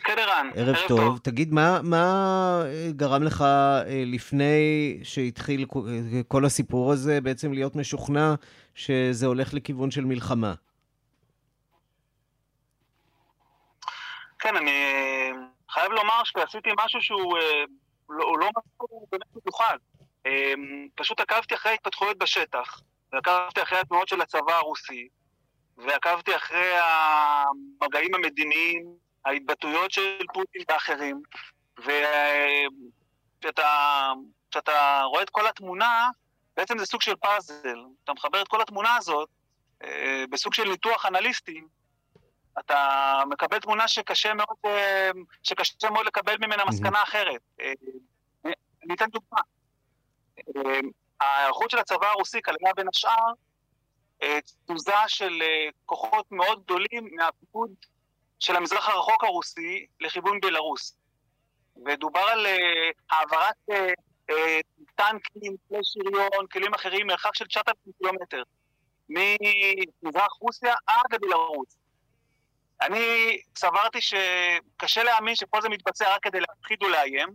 כן, 0.04 0.18
ערן. 0.18 0.50
ערב 0.54 0.76
טוב. 0.88 0.98
טוב. 0.98 1.18
תגיד, 1.18 1.52
מה, 1.52 1.80
מה 1.82 2.04
אה, 2.64 2.88
גרם 2.90 3.22
לך 3.22 3.40
אה, 3.42 3.82
לפני 4.06 4.98
שהתחיל 5.02 5.66
כל 6.28 6.44
הסיפור 6.44 6.92
הזה 6.92 7.20
בעצם 7.20 7.52
להיות 7.52 7.76
משוכנע 7.76 8.34
שזה 8.74 9.26
הולך 9.26 9.54
לכיוון 9.54 9.90
של 9.90 10.04
מלחמה? 10.04 10.54
כן, 14.38 14.56
אני 14.56 14.70
אה, 14.70 15.30
חייב 15.70 15.92
לומר 15.92 16.22
שעשיתי 16.24 16.70
משהו 16.84 17.02
שהוא 17.02 17.38
לא, 18.10 18.38
לא 18.38 18.48
משהו 18.56 19.06
באמת 19.12 19.26
מיוחד. 19.44 19.76
פשוט 20.94 21.20
עקבתי 21.20 21.54
אחרי 21.54 21.70
ההתפתחויות 21.72 22.18
בשטח, 22.18 22.80
ועקבתי 23.12 23.62
אחרי 23.62 23.78
התנועות 23.78 24.08
של 24.08 24.20
הצבא 24.20 24.52
הרוסי, 24.52 25.08
ועקבתי 25.76 26.36
אחרי 26.36 26.72
המגעים 26.74 28.14
המדיניים 28.14 29.01
ההתבטאויות 29.24 29.90
של 29.90 30.18
פוטין 30.34 30.62
ואחרים, 30.68 31.22
וכשאתה 33.38 35.02
רואה 35.04 35.22
את 35.22 35.30
כל 35.30 35.46
התמונה, 35.46 36.08
בעצם 36.56 36.78
זה 36.78 36.86
סוג 36.86 37.02
של 37.02 37.16
פאזל. 37.16 37.78
אתה 38.04 38.12
מחבר 38.12 38.42
את 38.42 38.48
כל 38.48 38.60
התמונה 38.60 38.96
הזאת 38.96 39.28
אה, 39.84 40.24
בסוג 40.30 40.54
של 40.54 40.68
ניתוח 40.68 41.06
אנליסטי, 41.06 41.60
אתה 42.58 43.22
מקבל 43.30 43.58
תמונה 43.58 43.88
שקשה 43.88 44.34
מאוד, 44.34 44.56
אה, 44.64 45.10
שקשה 45.42 45.90
מאוד 45.90 46.06
לקבל 46.06 46.36
ממנה 46.40 46.64
מסקנה 46.64 47.02
אחרת. 47.02 47.40
אה, 47.60 47.72
אני 48.84 48.94
אתן 48.94 49.06
דוגמה. 49.06 49.40
ההיערכות 51.20 51.70
של 51.70 51.78
הצבא 51.78 52.06
הרוסי 52.06 52.42
כללה 52.42 52.74
בין 52.76 52.88
השאר 52.88 53.32
תזוזה 54.64 54.92
של 55.06 55.42
כוחות 55.86 56.26
מאוד 56.32 56.62
גדולים 56.64 57.08
מהפיקוד 57.16 57.70
של 58.42 58.56
המזרח 58.56 58.88
הרחוק 58.88 59.24
הרוסי 59.24 59.86
לכיוון 60.00 60.40
בלארוס. 60.40 60.96
ודובר 61.86 62.20
על 62.20 62.46
uh, 62.46 63.16
העברת 63.16 63.54
uh, 63.70 63.74
uh, 64.30 64.34
טנקים, 64.94 65.56
כלי 65.68 65.78
שריון, 65.82 66.46
כלים 66.52 66.74
אחרים, 66.74 67.06
מרחק 67.06 67.34
של 67.34 67.46
9,000 67.46 67.92
קילומטר, 67.98 68.42
ממזרח 69.08 70.32
רוסיה 70.40 70.74
עד 70.86 71.04
לבלארוס. 71.12 71.76
אני 72.80 73.38
סברתי 73.58 73.98
שקשה 74.00 75.02
להאמין 75.02 75.34
שכל 75.34 75.62
זה 75.62 75.68
מתבצע 75.68 76.14
רק 76.14 76.22
כדי 76.22 76.40
להפחיד 76.40 76.82
ולאיים, 76.82 77.28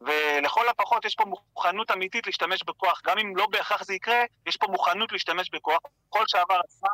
ולכל 0.00 0.68
הפחות 0.68 1.04
יש 1.04 1.14
פה 1.14 1.24
מוכנות 1.24 1.90
אמיתית 1.90 2.26
להשתמש 2.26 2.62
בכוח. 2.62 3.00
גם 3.06 3.18
אם 3.18 3.36
לא 3.36 3.46
בהכרח 3.46 3.84
זה 3.84 3.94
יקרה, 3.94 4.22
יש 4.46 4.56
פה 4.56 4.66
מוכנות 4.66 5.12
להשתמש 5.12 5.50
בכוח. 5.50 5.80
כל 6.08 6.24
שעבר 6.26 6.60
עשה, 6.68 6.88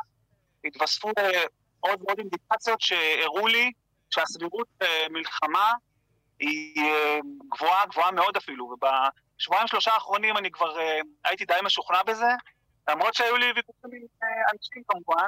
התווספו 0.65 1.11
עוד 1.89 2.01
ועוד 2.01 2.19
אינדיקציות 2.19 2.81
שהראו 2.81 3.47
לי 3.47 3.71
שהסבירות 4.09 4.67
במלחמה 4.79 5.73
היא 6.39 6.81
אה, 6.83 7.19
גבוהה, 7.49 7.85
גבוהה 7.85 8.11
מאוד 8.11 8.37
אפילו, 8.37 8.65
ובשבועיים 8.65 9.67
שלושה 9.67 9.91
האחרונים 9.91 10.37
אני 10.37 10.51
כבר 10.51 10.79
אה, 10.79 10.99
הייתי 11.25 11.45
די 11.45 11.53
משוכנע 11.63 12.03
בזה, 12.03 12.29
למרות 12.89 13.13
שהיו 13.13 13.37
לי 13.37 13.45
ויכוחים 13.45 13.91
עם 13.93 14.07
אה, 14.23 14.51
אנשים 14.53 14.83
כמובן, 14.87 15.27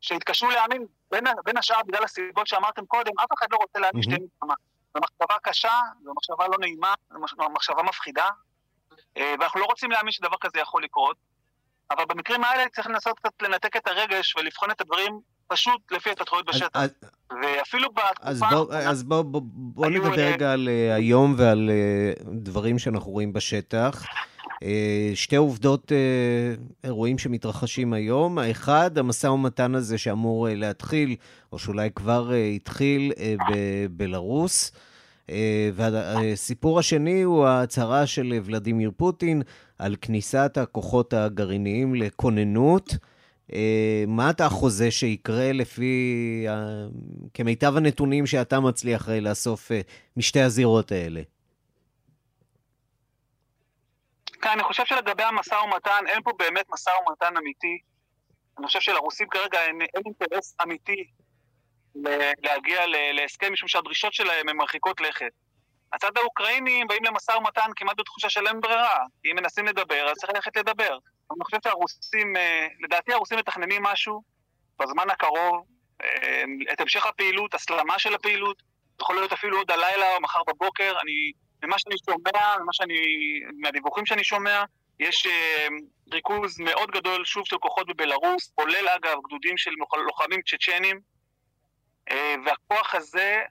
שהתקשו 0.00 0.50
להאמין, 0.50 0.86
בין, 1.10 1.24
בין 1.44 1.56
השאר 1.56 1.82
בגלל 1.86 2.04
הסיבות 2.04 2.46
שאמרתם 2.46 2.86
קודם, 2.86 3.12
אף 3.18 3.32
אחד 3.38 3.46
לא 3.50 3.56
רוצה 3.56 3.78
להאמין 3.78 4.02
שתהיה 4.02 4.18
מלחמה. 4.18 4.54
זו 4.94 5.00
מחשבה 5.00 5.36
קשה, 5.42 5.80
זו 6.02 6.12
מחשבה 6.16 6.48
לא 6.48 6.58
נעימה, 6.60 6.94
זו 7.10 7.18
מחשבה 7.50 7.82
מפחידה, 7.82 8.28
ואנחנו 9.16 9.60
לא 9.60 9.64
רוצים 9.64 9.90
להאמין 9.90 10.12
שדבר 10.12 10.36
כזה 10.40 10.60
יכול 10.60 10.84
לקרות, 10.84 11.16
אבל 11.90 12.04
במקרים 12.04 12.44
האלה 12.44 12.68
צריך 12.68 12.86
לנסות 12.86 13.18
קצת 13.18 13.42
לנתק 13.42 13.76
את 13.76 13.86
הרגש 13.86 14.36
ולבחון 14.36 14.70
את 14.70 14.80
הדברים 14.80 15.20
פשוט 15.48 15.92
לפי 15.92 16.10
התפתחויות 16.10 16.46
בשטח. 16.46 16.68
אז, 16.74 16.90
ואפילו 17.42 17.88
בתקופה... 17.88 18.30
אז 18.30 18.40
בוא, 18.50 18.74
אז 18.74 19.02
בוא, 19.02 19.22
בוא, 19.22 19.40
בוא 19.44 19.86
נדבר 19.86 20.12
רגע 20.12 20.52
על 20.52 20.68
uh, 20.68 20.94
היום 20.94 21.34
ועל 21.36 21.70
uh, 21.70 22.24
דברים 22.32 22.78
שאנחנו 22.78 23.12
רואים 23.12 23.32
בשטח. 23.32 24.04
Uh, 24.54 24.66
שתי 25.14 25.36
עובדות, 25.36 25.92
אירועים 26.84 27.18
שמתרחשים 27.18 27.92
היום. 27.92 28.38
האחד, 28.38 28.98
המשא 28.98 29.26
ומתן 29.26 29.74
הזה 29.74 29.98
שאמור 29.98 30.48
להתחיל, 30.50 31.16
או 31.52 31.58
שאולי 31.58 31.90
כבר 31.94 32.32
התחיל 32.56 33.12
בבלארוס. 33.50 34.72
והסיפור 35.74 36.78
השני 36.78 37.22
הוא 37.22 37.46
ההצהרה 37.46 38.06
של 38.06 38.38
ולדימיר 38.44 38.90
פוטין 38.96 39.42
על 39.78 39.96
כניסת 40.00 40.58
הכוחות 40.60 41.12
הגרעיניים 41.12 41.94
לכוננות. 41.94 42.96
אה, 43.52 44.04
מה 44.06 44.30
אתה 44.30 44.48
חוזה 44.48 44.90
שיקרה 44.90 45.52
לפי, 45.52 46.46
כמיטב 47.34 47.76
הנתונים 47.76 48.26
שאתה 48.26 48.60
מצליח 48.60 49.08
אה, 49.08 49.20
לאסוף 49.20 49.72
אה, 49.72 49.80
משתי 50.16 50.40
הזירות 50.40 50.92
האלה? 50.92 51.20
כן, 54.42 54.50
אני 54.50 54.62
חושב 54.62 54.84
שלגבי 54.84 55.22
המשא 55.22 55.54
ומתן, 55.54 56.04
אין 56.06 56.22
פה 56.22 56.30
באמת 56.38 56.66
משא 56.70 56.90
ומתן 56.90 57.36
אמיתי. 57.36 57.78
אני 58.58 58.66
חושב 58.66 58.80
שלרוסים 58.80 59.28
כרגע 59.28 59.58
אין, 59.60 59.78
אין 59.82 60.02
אינטרס 60.06 60.56
אמיתי 60.62 61.04
להגיע 62.42 62.80
להסכם, 63.12 63.52
משום 63.52 63.68
שהדרישות 63.68 64.14
שלהם 64.14 64.48
הן 64.48 64.56
מרחיקות 64.56 65.00
לכת. 65.00 65.30
הצד 65.92 66.10
האוקראיני 66.16 66.84
באים 66.88 67.04
למשא 67.04 67.32
ומתן 67.32 67.70
כמעט 67.76 67.96
בתחושה 68.00 68.30
של 68.30 68.46
אין 68.46 68.60
ברירה. 68.60 68.98
אם 69.24 69.36
מנסים 69.36 69.66
לדבר, 69.66 70.08
אז 70.10 70.16
צריך 70.16 70.32
ללכת 70.34 70.56
לדבר. 70.56 70.98
אני 71.30 71.44
חושב 71.44 71.56
שהרוסים, 71.64 72.36
אה, 72.36 72.66
לדעתי 72.80 73.12
הרוסים 73.12 73.38
מתכננים 73.38 73.82
משהו 73.82 74.22
בזמן 74.78 75.10
הקרוב, 75.10 75.66
אה, 76.02 76.44
את 76.72 76.80
המשך 76.80 77.06
הפעילות, 77.06 77.54
הסלמה 77.54 77.98
של 77.98 78.14
הפעילות, 78.14 78.62
יכול 79.00 79.16
להיות 79.16 79.32
אפילו 79.32 79.58
עוד 79.58 79.70
הלילה 79.70 80.16
או 80.16 80.20
מחר 80.20 80.40
בבוקר. 80.48 80.94
אני, 81.02 81.32
ממה 81.64 81.78
שאני 81.78 81.94
שומע, 82.04 82.56
ממה 82.62 82.72
שאני, 82.72 82.94
מהדיווחים 83.60 84.06
שאני 84.06 84.24
שומע, 84.24 84.64
יש 85.00 85.26
אה, 85.26 85.66
ריכוז 86.12 86.60
מאוד 86.60 86.90
גדול 86.90 87.24
שוב 87.24 87.46
של 87.46 87.58
כוחות 87.58 87.86
בבלארוס, 87.86 88.52
כולל 88.54 88.88
אגב 88.88 89.16
גדודים 89.26 89.56
של 89.56 89.70
לוחמים 90.06 90.40
צ'צ'נים, 90.42 91.00
והכוח 92.44 92.94
הזה 92.94 93.42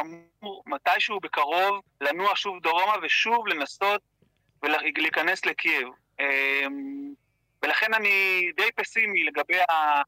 אמור 0.00 0.62
מתישהו 0.66 1.20
בקרוב 1.20 1.80
לנוע 2.00 2.32
שוב 2.34 2.62
דרומה 2.62 2.94
ושוב 3.02 3.46
לנסות 3.46 4.00
ולהיכנס 4.62 5.46
לקייב. 5.46 5.88
ולכן 7.64 7.94
אני 7.94 8.42
די 8.56 8.68
פסימי 8.76 9.24
לגבי, 9.24 9.60
ה... 9.60 10.02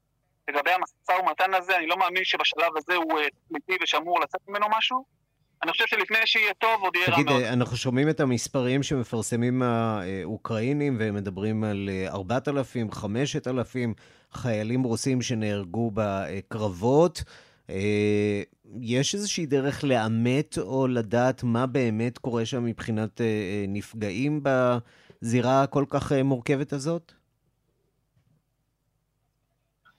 לגבי 0.49 0.71
המשא 0.71 1.21
ומתן 1.21 1.53
הזה, 1.53 1.77
אני 1.77 1.87
לא 1.87 1.97
מאמין 1.97 2.23
שבשלב 2.23 2.77
הזה 2.77 2.95
הוא 2.95 3.19
אה, 3.19 3.75
ושאמור 3.83 4.19
לצאת 4.21 4.41
ממנו 4.47 4.65
משהו. 4.77 5.05
אני 5.63 5.71
חושב 5.71 5.87
שלפני 5.87 6.17
שיהיה 6.25 6.53
טוב, 6.53 6.81
עוד 6.81 6.95
יהיה 6.95 7.07
רע 7.07 7.17
מאוד. 7.17 7.37
תגיד, 7.37 7.47
אנחנו 7.47 7.77
שומעים 7.77 8.09
את 8.09 8.19
המספרים 8.19 8.83
שמפרסמים 8.83 9.61
האוקראינים, 9.61 10.97
והם 10.99 11.15
מדברים 11.15 11.63
על 11.63 11.89
4,000, 12.07 12.87
אה, 12.87 12.95
5,000 12.95 13.93
חיילים 14.31 14.83
רוסים 14.83 15.21
שנהרגו 15.21 15.91
בקרבות. 15.93 17.23
אה, 17.69 18.41
יש 18.81 19.15
איזושהי 19.15 19.45
דרך 19.45 19.83
לאמת 19.83 20.57
או 20.57 20.87
לדעת 20.87 21.43
מה 21.43 21.65
באמת 21.65 22.17
קורה 22.17 22.45
שם 22.45 22.65
מבחינת 22.65 23.21
נפגעים 23.67 24.43
בזירה 24.43 25.63
הכל 25.63 25.85
כך 25.89 26.11
מורכבת 26.11 26.73
הזאת? 26.73 27.16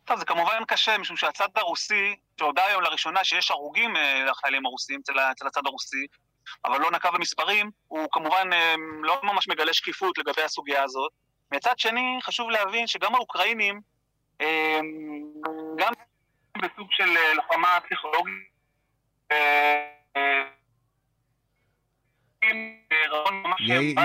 טוב, 0.08 0.18
זה 0.18 0.24
כמובן 0.24 0.64
קשה, 0.68 0.98
משום 0.98 1.16
שהצד 1.16 1.48
הרוסי, 1.56 2.16
שהודה 2.38 2.64
היום 2.66 2.82
לראשונה 2.82 3.24
שיש 3.24 3.50
הרוגים 3.50 3.96
אה, 3.96 4.24
לחיילים 4.24 4.66
הרוסים 4.66 5.00
אצל, 5.00 5.18
הצד 5.46 5.60
הרוסי, 5.66 6.06
אבל 6.64 6.80
לא 6.80 6.90
נקב 6.90 7.08
במספרים, 7.14 7.70
הוא 7.88 8.08
כמובן 8.12 8.52
אה, 8.52 8.74
לא 9.02 9.20
ממש 9.22 9.48
מגלה 9.48 9.72
שקיפות 9.72 10.18
לגבי 10.18 10.42
הסוגיה 10.42 10.82
הזאת. 10.82 11.12
מצד 11.52 11.78
שני, 11.78 12.18
חשוב 12.22 12.50
להבין 12.50 12.86
שגם 12.86 13.14
האוקראינים, 13.14 13.80
אה, 14.40 14.80
גם 15.78 15.92
בסוג 16.62 16.88
של 16.90 17.14
לוחמה 17.34 17.78
פסיכולוגית, 17.84 18.48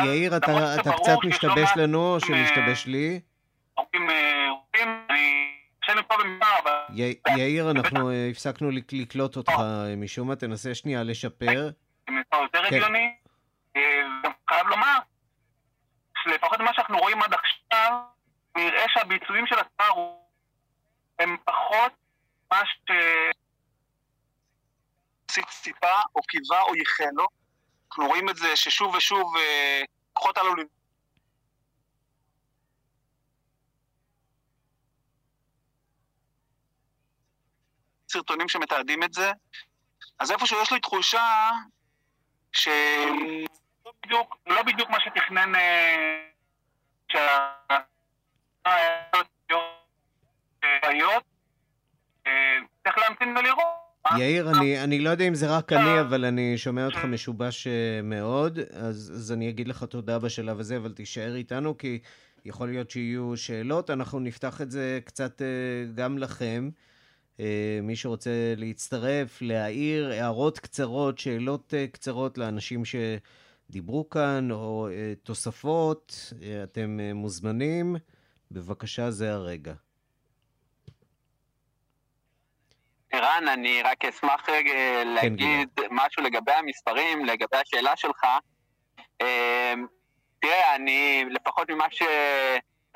יאיר, 0.05 0.37
אתה 0.37 0.91
קצת 0.95 1.17
משתבש 1.27 1.69
לנו, 1.75 2.13
או 2.13 2.19
שמשתבש 2.19 2.85
לי? 2.85 3.19
יאיר, 7.37 7.71
אנחנו 7.71 8.11
הפסקנו 8.11 8.69
לקלוט 8.91 9.37
אותך 9.37 9.53
משום 9.97 10.27
מה, 10.27 10.35
תנסה 10.35 10.75
שנייה 10.75 11.03
לשפר. 11.03 11.69
יותר 12.43 12.69
כן. 12.69 12.75
הגיוני. 12.75 13.15
חייב 14.49 14.67
לומר, 14.67 14.97
שלפחות 16.23 16.59
מה 16.59 16.73
שאנחנו 16.73 16.97
רואים 16.97 17.23
עד 17.23 17.33
עכשיו, 17.33 17.93
נראה 18.57 18.85
שהביצועים 18.87 19.47
של 19.47 19.55
השר 19.55 19.93
הם 21.19 21.37
פחות 21.45 21.91
מה 22.51 22.61
ש... 22.65 22.91
ציפה 25.49 25.95
או 26.15 26.21
קיווה 26.21 26.61
או 26.61 26.75
ייחל 26.75 27.09
לו. 27.13 27.27
אנחנו 27.89 28.07
רואים 28.07 28.29
את 28.29 28.35
זה 28.35 28.55
ששוב 28.55 28.95
ושוב 28.95 29.33
כוחות 30.13 30.37
הללו 30.37 30.63
סרטונים 38.13 38.49
שמתעדים 38.49 39.03
את 39.03 39.13
זה, 39.13 39.31
אז 40.19 40.31
איפשהו 40.31 40.61
יש 40.61 40.71
לי 40.71 40.79
תחושה 40.79 41.49
שלא 42.51 43.91
בדיוק, 44.05 44.37
לא 44.47 44.63
בדיוק 44.63 44.89
מה 44.89 44.97
שתכנן 44.99 45.51
שה... 47.11 47.49
צריך 52.83 52.97
להמתין 52.97 53.37
ולראות. 53.37 53.83
יאיר, 54.17 54.49
אני, 54.49 54.83
אני 54.83 54.99
לא 54.99 55.09
יודע 55.09 55.27
אם 55.27 55.35
זה 55.35 55.57
רק 55.57 55.73
אני, 55.73 56.01
אבל 56.01 56.25
אני 56.25 56.57
שומע 56.57 56.85
אותך 56.85 56.97
משובש 56.97 57.67
מאוד, 58.03 58.59
אז, 58.59 59.11
אז 59.15 59.31
אני 59.31 59.49
אגיד 59.49 59.67
לך 59.67 59.83
תודה 59.83 60.19
בשלב 60.19 60.59
הזה, 60.59 60.77
אבל 60.77 60.93
תישאר 60.93 61.35
איתנו, 61.35 61.77
כי 61.77 61.99
יכול 62.45 62.67
להיות 62.67 62.91
שיהיו 62.91 63.37
שאלות. 63.37 63.89
אנחנו 63.89 64.19
נפתח 64.19 64.61
את 64.61 64.71
זה 64.71 64.99
קצת 65.05 65.41
גם 65.95 66.17
לכם. 66.17 66.69
מי 67.83 67.95
שרוצה 67.95 68.53
להצטרף, 68.57 69.41
להעיר, 69.41 70.11
הערות 70.11 70.59
קצרות, 70.59 71.19
שאלות 71.19 71.73
קצרות 71.91 72.37
לאנשים 72.37 72.83
שדיברו 72.85 74.09
כאן, 74.09 74.51
או 74.51 74.87
תוספות, 75.23 76.33
אתם 76.63 76.99
מוזמנים. 77.13 77.95
בבקשה, 78.51 79.11
זה 79.11 79.33
הרגע. 79.33 79.73
ערן, 83.11 83.47
אני 83.53 83.81
רק 83.83 84.05
אשמח 84.05 84.49
רגע 84.49 84.71
כן, 84.73 85.07
להגיד 85.07 85.69
כן, 85.75 85.83
משהו 85.91 86.23
לגבי 86.23 86.51
המספרים, 86.51 87.25
לגבי 87.25 87.57
השאלה 87.57 87.95
שלך. 87.95 88.25
תראה, 90.39 90.75
אני, 90.75 91.25
לפחות 91.29 91.69
ממה 91.69 91.85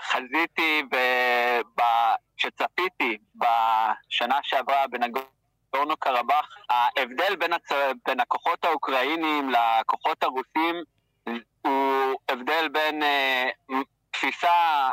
שחזיתי 0.02 0.84
כשצפיתי 2.38 3.18
בשנה 3.36 4.40
שעברה 4.44 4.86
בנגורנו 4.88 5.98
קרבאח, 6.00 6.58
ההבדל 6.70 7.36
בין, 7.36 7.54
הצ... 7.54 7.72
בין 8.06 8.20
הכוחות 8.20 8.66
האוקראינים 8.66 9.50
לכוחות 9.50 10.24
הרוסים 10.24 10.76
הוא 11.62 12.16
הבדל 12.30 12.68
בין 12.72 13.04
uh, 13.04 13.76
תפיסה 14.12 14.92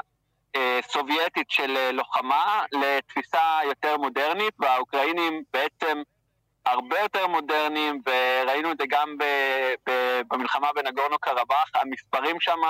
uh, 0.56 0.60
סובייטית 0.88 1.50
של 1.50 1.76
uh, 1.76 1.92
לוחמה 1.92 2.64
לתפיסה 2.72 3.58
יותר 3.64 3.96
מודרנית, 3.96 4.54
והאוקראינים 4.58 5.42
בעצם 5.52 6.02
הרבה 6.66 7.00
יותר 7.00 7.26
מודרניים, 7.26 8.02
וראינו 8.06 8.72
את 8.72 8.78
זה 8.78 8.84
גם 8.88 9.18
ב, 9.18 9.24
ב, 9.88 10.20
במלחמה 10.28 10.72
בנגורנו 10.72 11.18
קרבאח, 11.18 11.70
המספרים 11.74 12.40
שם 12.40 12.60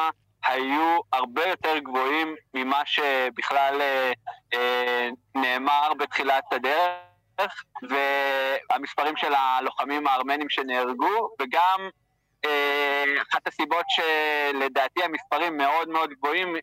היו 0.44 0.98
הרבה 1.12 1.46
יותר 1.46 1.78
גבוהים 1.78 2.34
ממה 2.54 2.82
שבכלל 2.84 3.80
אה, 3.80 4.12
אה, 4.54 5.08
נאמר 5.34 5.92
בתחילת 5.98 6.52
הדרך, 6.52 7.64
והמספרים 8.70 9.16
של 9.16 9.34
הלוחמים 9.34 10.06
הארמנים 10.06 10.50
שנהרגו, 10.50 11.30
וגם 11.40 11.88
אה, 12.44 13.04
אחת 13.22 13.46
הסיבות 13.46 13.84
שלדעתי 13.88 15.04
המספרים 15.04 15.56
מאוד 15.56 15.88
מאוד 15.88 16.10
גבוהים 16.10 16.56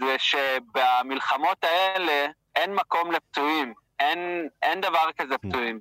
זה 0.00 0.16
שבמלחמות 0.18 1.64
האלה 1.64 2.26
אין 2.56 2.74
מקום 2.74 3.12
לפצועים, 3.12 3.74
אין, 4.00 4.48
אין 4.62 4.80
דבר 4.80 5.10
כזה. 5.18 5.38
פצועים. 5.38 5.80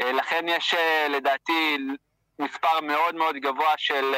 לכן 0.00 0.44
יש 0.48 0.74
לדעתי 1.08 1.76
מספר 2.38 2.80
מאוד 2.82 3.14
מאוד 3.14 3.36
גבוה 3.36 3.74
של 3.76 4.14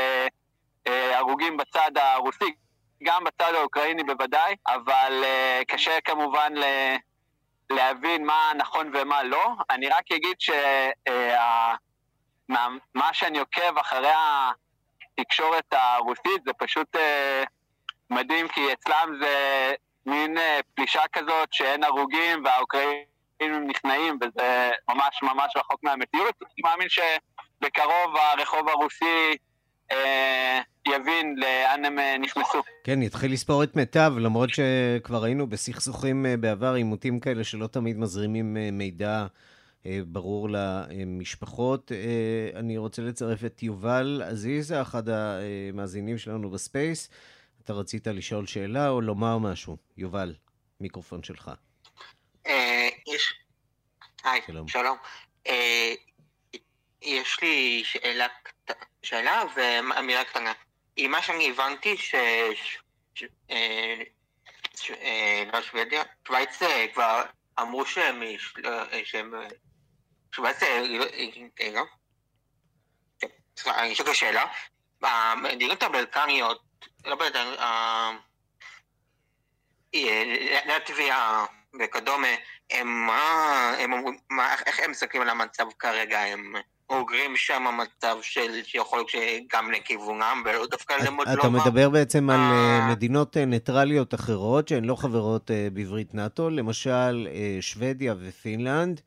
הרוגים 0.87 1.57
בצד 1.57 1.91
הרוסי, 1.97 2.55
גם 3.03 3.25
בצד 3.25 3.55
האוקראיני 3.55 4.05
בוודאי, 4.05 4.55
אבל 4.67 5.23
uh, 5.23 5.65
קשה 5.65 6.01
כמובן 6.05 6.53
ל... 6.55 6.65
להבין 7.71 8.27
מה 8.27 8.53
נכון 8.57 8.91
ומה 8.95 9.23
לא. 9.23 9.49
אני 9.71 9.89
רק 9.89 10.13
אגיד 10.13 10.41
שמה 10.41 10.93
uh, 12.99 13.13
שאני 13.13 13.39
עוקב 13.39 13.79
אחרי 13.79 14.13
התקשורת 15.19 15.73
הרוסית 15.73 16.45
זה 16.45 16.53
פשוט 16.59 16.97
מדהים, 18.11 18.49
כי 18.49 18.73
אצלם 18.73 19.19
זה 19.21 19.75
מין 20.07 20.37
פלישה 20.75 21.03
כזאת 21.13 21.49
שאין 21.53 21.85
הרוגים 21.85 22.45
והאוקראינים 22.45 23.67
נכנעים, 23.67 24.19
וזה 24.21 24.71
ממש 24.89 25.23
ממש 25.23 25.57
רחוק 25.57 25.83
מהמציאות. 25.83 26.35
אני 26.43 26.71
מאמין 26.71 26.89
שבקרוב 26.89 28.17
הרחוב 28.17 28.69
הרוסי 28.69 29.05
אה, 29.05 29.35
יבין 30.87 31.37
לאן 31.37 31.85
הם 31.85 31.99
אה, 31.99 32.19
נכנסו. 32.19 32.63
כן, 32.85 33.03
יתחיל 33.03 33.33
לספור 33.33 33.65
את 33.65 33.77
מתיו, 33.77 34.13
למרות 34.19 34.51
שכבר 34.51 35.25
היינו 35.25 35.47
בסכסוכים 35.47 36.27
אה, 36.27 36.37
בעבר, 36.37 36.73
עימותים 36.73 37.21
כאלה 37.21 37.45
שלא 37.45 37.67
תמיד 37.67 37.99
מזרימים 37.99 38.57
מידע 38.73 39.27
ברור 40.07 40.49
למשפחות. 40.51 41.93
אני 42.55 42.79
רוצה 42.79 43.03
לצרף 43.03 43.45
את 43.45 43.63
יובל 43.63 44.23
עזיזה, 44.25 44.83
אחד 44.83 45.03
המאזינים 45.09 46.19
שלנו 46.19 46.51
בספייס. 46.51 47.11
אתה 47.65 47.73
רצית 47.73 48.07
לשאול 48.07 48.47
שאלה 48.47 48.89
או 48.89 49.01
לומר 49.01 49.39
משהו? 49.39 49.77
יובל, 49.97 50.35
מיקרופון 50.81 51.23
שלך. 51.23 51.51
יש... 52.47 53.35
היי, 54.25 54.41
שלום. 54.67 54.97
יש 57.03 57.39
לי 57.43 57.83
שאלה 57.85 58.27
שאלה 59.03 59.43
ואמירה 59.57 60.25
קטנה. 60.25 60.53
מה 61.09 61.23
שאני 61.23 61.51
הבנתי 61.51 61.97
ש... 61.97 62.15
אה. 63.51 64.03
אה, 64.91 65.45
לא 65.53 65.63
שוודיה, 65.63 66.03
שווייץ 66.27 66.63
אה, 66.63 66.87
כבר 66.95 67.23
אמרו 67.61 67.87
שהם... 67.87 68.23
שהם... 69.05 69.35
שווייץ... 70.33 70.63
לא? 71.73 71.83
סליחה, 73.57 73.83
אני 73.83 73.93
אשאל 73.93 74.15
שאלה. 74.15 74.45
המדינות 75.03 75.83
הבלקניות, 75.83 76.63
לא 77.05 77.17
בלקניות, 77.17 77.59
לטביה 80.67 81.45
וכדומה, 81.81 82.29
הם 82.71 83.07
מה... 83.07 84.55
איך 84.67 84.81
הם 84.81 84.91
מסתכלים 84.91 85.23
על 85.23 85.29
המצב 85.29 85.67
כרגע? 85.79 86.21
הם... 86.21 86.55
אוגרים 86.91 87.37
שם 87.37 87.65
מצב 87.83 88.17
של 88.23 88.63
שיכול 88.65 89.05
שגם 89.09 89.71
לכיוונם, 89.73 90.43
ולא 90.45 90.67
דווקא 90.71 90.95
למוד 91.07 91.29
לא... 91.29 91.33
אתה 91.33 91.49
מדבר 91.49 91.91
בעצם 91.91 92.31
על 92.31 92.41
אה, 92.41 92.89
מדינות 92.91 93.37
אה, 93.37 93.45
ניטרליות 93.45 94.15
אחרות 94.15 94.69
שהן 94.69 94.85
לא 94.85 94.95
חברות 94.95 95.51
אה, 95.51 95.69
בברית 95.73 96.15
נאט"ו, 96.15 96.51
למשל 96.51 97.29
שוודיה 97.61 98.15
ופינלנד. 98.21 99.01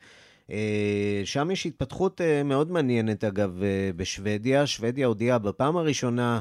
שם 1.25 1.51
יש 1.51 1.65
התפתחות 1.65 2.21
מאוד 2.45 2.71
מעניינת, 2.71 3.23
אגב, 3.23 3.61
בשוודיה. 3.95 4.67
שוודיה 4.67 5.07
הודיעה 5.07 5.37
בפעם 5.37 5.77
הראשונה, 5.77 6.39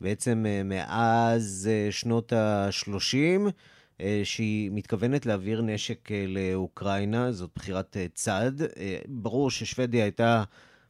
בעצם 0.00 0.46
מאז 0.64 1.70
שנות 1.90 2.32
ה-30, 2.32 3.50
שהיא 4.24 4.70
מתכוונת 4.74 5.26
להעביר 5.26 5.62
נשק 5.62 6.08
לאוקראינה, 6.28 7.32
זאת 7.32 7.50
בחירת 7.54 7.96
צד. 8.14 8.52
ברור 9.08 9.50
ששוודיה 9.50 10.04
הייתה 10.04 10.44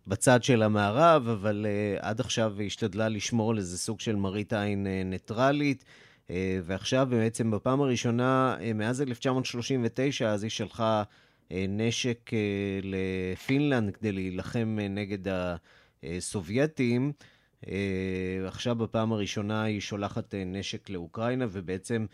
בצד 0.06 0.42
של 0.42 0.62
המערב, 0.62 1.28
אבל 1.28 1.66
uh, 1.66 2.02
עד 2.02 2.20
עכשיו 2.20 2.54
היא 2.58 2.66
השתדלה 2.66 3.08
לשמור 3.08 3.50
על 3.50 3.58
איזה 3.58 3.78
סוג 3.78 4.00
של 4.00 4.16
מראית 4.16 4.52
עין 4.52 4.86
uh, 4.86 5.06
ניטרלית. 5.06 5.84
Uh, 6.28 6.30
ועכשיו 6.64 7.06
בעצם 7.10 7.50
בפעם 7.50 7.80
הראשונה, 7.80 8.56
מאז 8.74 9.02
1939, 9.02 10.30
אז 10.30 10.42
היא 10.42 10.50
שלחה 10.50 11.02
נשק 11.50 12.30
לפינלנד 12.82 13.96
כדי 13.96 14.12
להילחם 14.12 14.78
נגד 14.90 15.32
הסובייטים. 16.02 17.12
עכשיו 18.46 18.74
בפעם 18.76 19.12
הראשונה 19.12 19.62
היא 19.62 19.80
שולחת 19.80 20.34
נשק 20.46 20.90
לאוקראינה, 20.90 21.46
ובעצם 21.50 22.06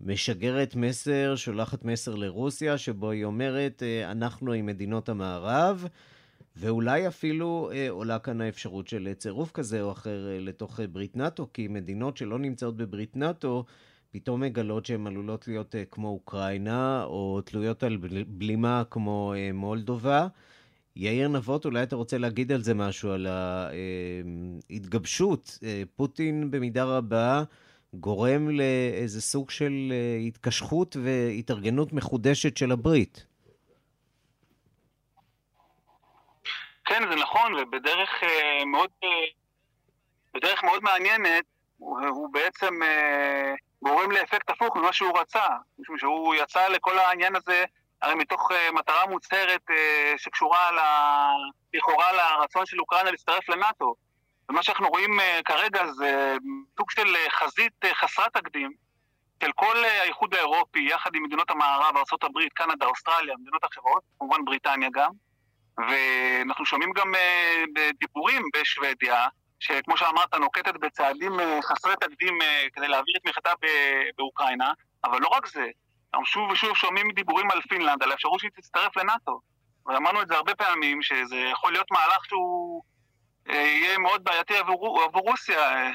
משגרת 0.00 0.76
מסר, 0.76 1.36
שולחת 1.36 1.84
מסר 1.84 2.14
לרוסיה, 2.14 2.78
שבו 2.78 3.10
היא 3.10 3.24
אומרת, 3.24 3.82
אנחנו 4.04 4.52
עם 4.52 4.66
מדינות 4.66 5.08
המערב. 5.08 5.86
ואולי 6.60 7.08
אפילו 7.08 7.70
אה, 7.72 7.90
עולה 7.90 8.18
כאן 8.18 8.40
האפשרות 8.40 8.88
של 8.88 9.12
צירוף 9.18 9.52
כזה 9.52 9.82
או 9.82 9.92
אחר 9.92 10.28
אה, 10.28 10.40
לתוך 10.40 10.80
אה, 10.80 10.86
ברית 10.86 11.16
נאט"ו, 11.16 11.52
כי 11.52 11.68
מדינות 11.68 12.16
שלא 12.16 12.38
נמצאות 12.38 12.76
בברית 12.76 13.16
נאט"ו 13.16 13.64
פתאום 14.10 14.40
מגלות 14.40 14.86
שהן 14.86 15.06
עלולות 15.06 15.48
להיות 15.48 15.74
אה, 15.74 15.84
כמו 15.90 16.08
אוקראינה, 16.08 17.04
או 17.04 17.40
תלויות 17.44 17.82
על 17.82 17.96
בלימה 18.28 18.82
כמו 18.90 19.34
אה, 19.36 19.50
מולדובה. 19.52 20.26
יאיר 20.96 21.28
נבות, 21.28 21.64
אולי 21.64 21.82
אתה 21.82 21.96
רוצה 21.96 22.18
להגיד 22.18 22.52
על 22.52 22.62
זה 22.62 22.74
משהו, 22.74 23.10
על 23.10 23.26
ההתגבשות. 24.70 25.58
פוטין 25.96 26.50
במידה 26.50 26.84
רבה 26.84 27.42
גורם 27.94 28.48
לאיזה 28.48 29.20
סוג 29.20 29.50
של 29.50 29.92
התקשחות 30.26 30.96
והתארגנות 31.02 31.92
מחודשת 31.92 32.56
של 32.56 32.72
הברית. 32.72 33.26
כן, 36.90 37.08
זה 37.10 37.16
נכון, 37.16 37.54
ובדרך 37.54 38.10
מאוד, 38.66 38.90
בדרך 40.34 40.64
מאוד 40.64 40.82
מעניינת, 40.82 41.44
הוא, 41.78 42.00
הוא 42.08 42.32
בעצם 42.32 42.82
אה, 42.82 43.54
גורם 43.82 44.10
לאפקט 44.10 44.50
הפוך 44.50 44.76
ממה 44.76 44.92
שהוא 44.92 45.18
רצה, 45.18 45.46
משום 45.78 45.98
שהוא 45.98 46.34
יצא 46.34 46.68
לכל 46.68 46.98
העניין 46.98 47.36
הזה 47.36 47.64
הרי 48.02 48.14
מתוך 48.14 48.52
אה, 48.52 48.72
מטרה 48.72 49.06
מוצהרת 49.06 49.70
אה, 49.70 50.14
שקשורה 50.16 50.70
ל... 50.70 50.78
לכאורה 51.74 52.12
לרצון 52.12 52.66
של 52.66 52.80
אוקראינה 52.80 53.10
להצטרף 53.10 53.48
לנאט"ו. 53.48 53.94
ומה 54.48 54.62
שאנחנו 54.62 54.88
רואים 54.88 55.20
אה, 55.20 55.40
כרגע 55.44 55.86
זה 55.86 56.36
סוג 56.76 56.90
של 56.90 57.16
אה, 57.16 57.30
חזית 57.30 57.84
אה, 57.84 57.94
חסרת 57.94 58.36
תקדים 58.36 58.70
של 59.44 59.52
כל 59.52 59.76
אה, 59.84 60.02
האיחוד 60.02 60.34
האירופי, 60.34 60.86
יחד 60.90 61.10
עם 61.14 61.22
מדינות 61.22 61.50
המערב, 61.50 61.96
ארה"ב, 61.96 62.48
קנדה, 62.54 62.86
אוסטרליה, 62.86 63.34
מדינות 63.40 63.64
אחרות, 63.64 64.02
כמובן 64.18 64.44
בריטניה 64.44 64.88
גם. 64.92 65.29
ואנחנו 65.88 66.66
שומעים 66.66 66.92
גם 66.92 67.14
אה, 67.14 67.64
דיבורים 68.00 68.42
בשוודיה, 68.56 69.26
שכמו 69.60 69.96
שאמרת, 69.96 70.34
נוקטת 70.34 70.74
בצעדים 70.74 71.40
אה, 71.40 71.58
חסרי 71.62 71.94
תקדים 72.00 72.42
אה, 72.42 72.66
כדי 72.72 72.88
להעביר 72.88 73.14
את 73.16 73.22
תמיכתה 73.22 73.50
באוקראינה, 74.18 74.72
אבל 75.04 75.20
לא 75.20 75.28
רק 75.28 75.46
זה, 75.46 75.66
אנחנו 76.14 76.26
שוב 76.26 76.50
ושוב 76.50 76.76
שומעים 76.76 77.10
דיבורים 77.10 77.50
על 77.50 77.60
פינלנד, 77.68 78.02
על 78.02 78.10
האפשרות 78.10 78.40
שהיא 78.40 78.50
תצטרף 78.54 78.96
לנאט"ו. 78.96 79.40
ואמרנו 79.86 80.22
את 80.22 80.28
זה 80.28 80.34
הרבה 80.34 80.54
פעמים, 80.54 81.02
שזה 81.02 81.36
יכול 81.36 81.72
להיות 81.72 81.90
מהלך 81.90 82.24
שהוא 82.24 82.82
יהיה 83.46 83.98
מאוד 83.98 84.24
בעייתי 84.24 84.56
עבור, 84.56 85.02
עבור 85.02 85.22
רוסיה. 85.22 85.90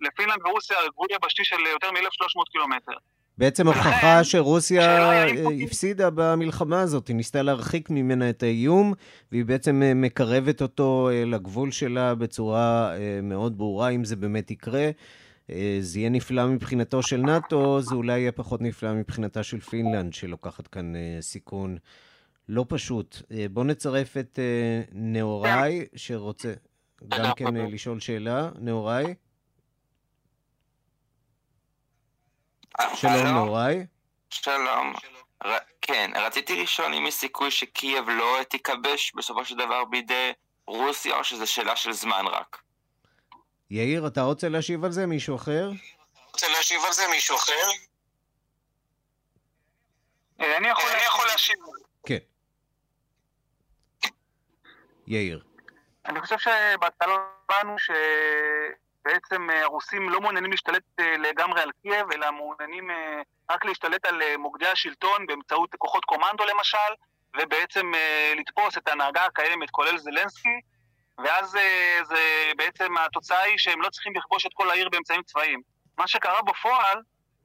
לפינלנד 0.00 0.46
ורוסיה 0.46 0.76
גבול 0.92 1.06
יבשתי 1.10 1.44
של 1.44 1.60
יותר 1.60 1.90
מ-1,300 1.90 2.50
קילומטר. 2.52 2.92
בעצם 3.40 3.66
הוכחה 3.66 4.24
שרוסיה 4.24 5.24
הפסידה 5.64 6.10
במלחמה 6.14 6.80
הזאת, 6.80 7.08
היא 7.08 7.16
ניסתה 7.16 7.42
להרחיק 7.42 7.90
ממנה 7.90 8.30
את 8.30 8.42
האיום, 8.42 8.94
והיא 9.32 9.44
בעצם 9.44 9.82
אה, 9.82 9.94
מקרבת 9.94 10.62
אותו 10.62 11.10
אה, 11.12 11.24
לגבול 11.24 11.70
שלה 11.70 12.14
בצורה 12.14 12.96
אה, 12.96 13.20
מאוד 13.22 13.58
ברורה, 13.58 13.88
אם 13.88 14.04
זה 14.04 14.16
באמת 14.16 14.50
יקרה. 14.50 14.90
זה 15.80 15.98
יהיה 15.98 16.10
נפלא 16.10 16.46
מבחינתו 16.46 17.02
של 17.02 17.16
נאט"ו, 17.16 17.80
זה 17.80 17.94
אולי 17.94 18.18
יהיה 18.20 18.32
פחות 18.32 18.60
נפלא 18.60 18.94
מבחינתה 18.94 19.42
של 19.42 19.60
פינלנד, 19.60 20.14
שלוקחת 20.14 20.66
כאן 20.66 20.92
סיכון 21.20 21.76
לא 22.48 22.64
פשוט. 22.68 23.22
בואו 23.52 23.64
נצרף 23.64 24.16
את 24.16 24.38
נאוראי, 24.92 25.84
שרוצה 25.96 26.52
גם 27.08 27.32
כן 27.36 27.54
לשאול 27.54 28.00
שאלה. 28.00 28.50
נאוראי? 28.60 29.14
שלום 32.94 33.26
נוראי. 33.26 33.86
שלום. 34.30 34.94
ר... 35.44 35.48
כן, 35.82 36.10
רציתי 36.16 36.62
לשאול 36.62 36.94
אם 36.94 37.06
יש 37.06 37.14
סיכוי 37.14 37.50
שקייב 37.50 38.08
לא 38.08 38.38
תיכבש 38.48 39.12
בסופו 39.14 39.44
של 39.44 39.56
דבר 39.56 39.84
בידי 39.84 40.32
רוסיה, 40.66 41.16
או 41.16 41.24
שזו 41.24 41.46
שאלה 41.46 41.76
של 41.76 41.92
זמן 41.92 42.24
רק? 42.26 42.62
יאיר, 43.70 44.06
אתה 44.06 44.22
רוצה 44.22 44.48
להשיב 44.48 44.84
על 44.84 44.92
זה? 44.92 45.06
מישהו 45.06 45.36
אחר? 45.36 45.70
רוצה 46.32 46.48
להשיב 46.48 46.80
על 46.86 46.92
זה 46.92 47.02
מישהו 47.10 47.36
אחר? 47.36 47.52
אה, 50.40 50.56
אני 50.56 50.68
יכול 50.68 51.26
להשיב. 51.26 51.56
כן. 52.06 52.18
יאיר. 55.06 55.44
אני 56.06 56.20
חושב 56.20 56.36
שבהתחלה 56.38 57.14
הבנו 57.48 57.78
ש... 57.78 57.90
בעצם 59.04 59.50
אה, 59.50 59.62
הרוסים 59.62 60.10
לא 60.10 60.20
מעוניינים 60.20 60.50
להשתלט 60.50 60.82
אה, 61.00 61.16
לגמרי 61.16 61.60
על 61.62 61.70
קייב, 61.82 62.12
אלא 62.12 62.32
מעוניינים 62.32 62.90
אה, 62.90 63.22
רק 63.50 63.64
להשתלט 63.64 64.04
על 64.04 64.22
מוקדי 64.38 64.66
השלטון 64.66 65.26
באמצעות 65.26 65.74
כוחות 65.78 66.04
קומנדו 66.04 66.44
למשל, 66.44 66.92
ובעצם 67.40 67.92
לתפוס 68.36 68.78
את 68.78 68.88
ההנהגה 68.88 69.24
הקיימת, 69.24 69.70
כולל 69.70 69.98
זלנסקי, 69.98 70.60
ואז 71.18 71.50
זה 72.02 72.52
בעצם 72.56 72.96
התוצאה 72.98 73.40
היא 73.40 73.58
שהם 73.58 73.82
לא 73.82 73.88
צריכים 73.88 74.12
לכבוש 74.16 74.46
את 74.46 74.50
כל 74.54 74.70
העיר 74.70 74.88
באמצעים 74.88 75.22
צבאיים. 75.22 75.60
מה 75.98 76.08
שקרה 76.08 76.42
בפועל 76.42 77.02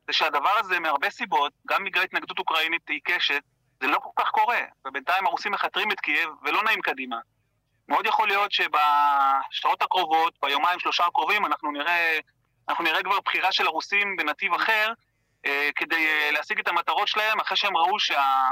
זה 0.07 0.13
שהדבר 0.13 0.53
הזה 0.59 0.79
מהרבה 0.79 1.09
סיבות, 1.09 1.53
גם 1.67 1.83
בגלל 1.83 2.03
התנגדות 2.03 2.39
אוקראינית 2.39 2.89
עיקשת, 2.89 3.41
זה 3.81 3.87
לא 3.87 3.97
כל 3.97 4.23
כך 4.23 4.29
קורה, 4.29 4.61
ובינתיים 4.87 5.25
הרוסים 5.25 5.51
מכתרים 5.51 5.91
את 5.91 5.99
קייב 5.99 6.29
ולא 6.43 6.63
נעים 6.63 6.81
קדימה. 6.81 7.17
מאוד 7.89 8.05
יכול 8.05 8.27
להיות 8.27 8.51
שבשעות 8.51 9.81
הקרובות, 9.81 10.33
ביומיים 10.41 10.79
שלושה 10.79 11.05
הקרובים, 11.05 11.45
אנחנו 11.45 11.71
נראה, 11.71 12.19
אנחנו 12.69 12.83
נראה 12.83 13.03
כבר 13.03 13.19
בחירה 13.25 13.51
של 13.51 13.67
הרוסים 13.67 14.15
בנתיב 14.15 14.53
אחר, 14.53 14.91
אה, 15.45 15.69
כדי 15.75 16.07
אה, 16.07 16.31
להשיג 16.31 16.59
את 16.59 16.67
המטרות 16.67 17.07
שלהם, 17.07 17.39
אחרי 17.39 17.57
שהם 17.57 17.77
ראו 17.77 17.99
שה, 17.99 18.49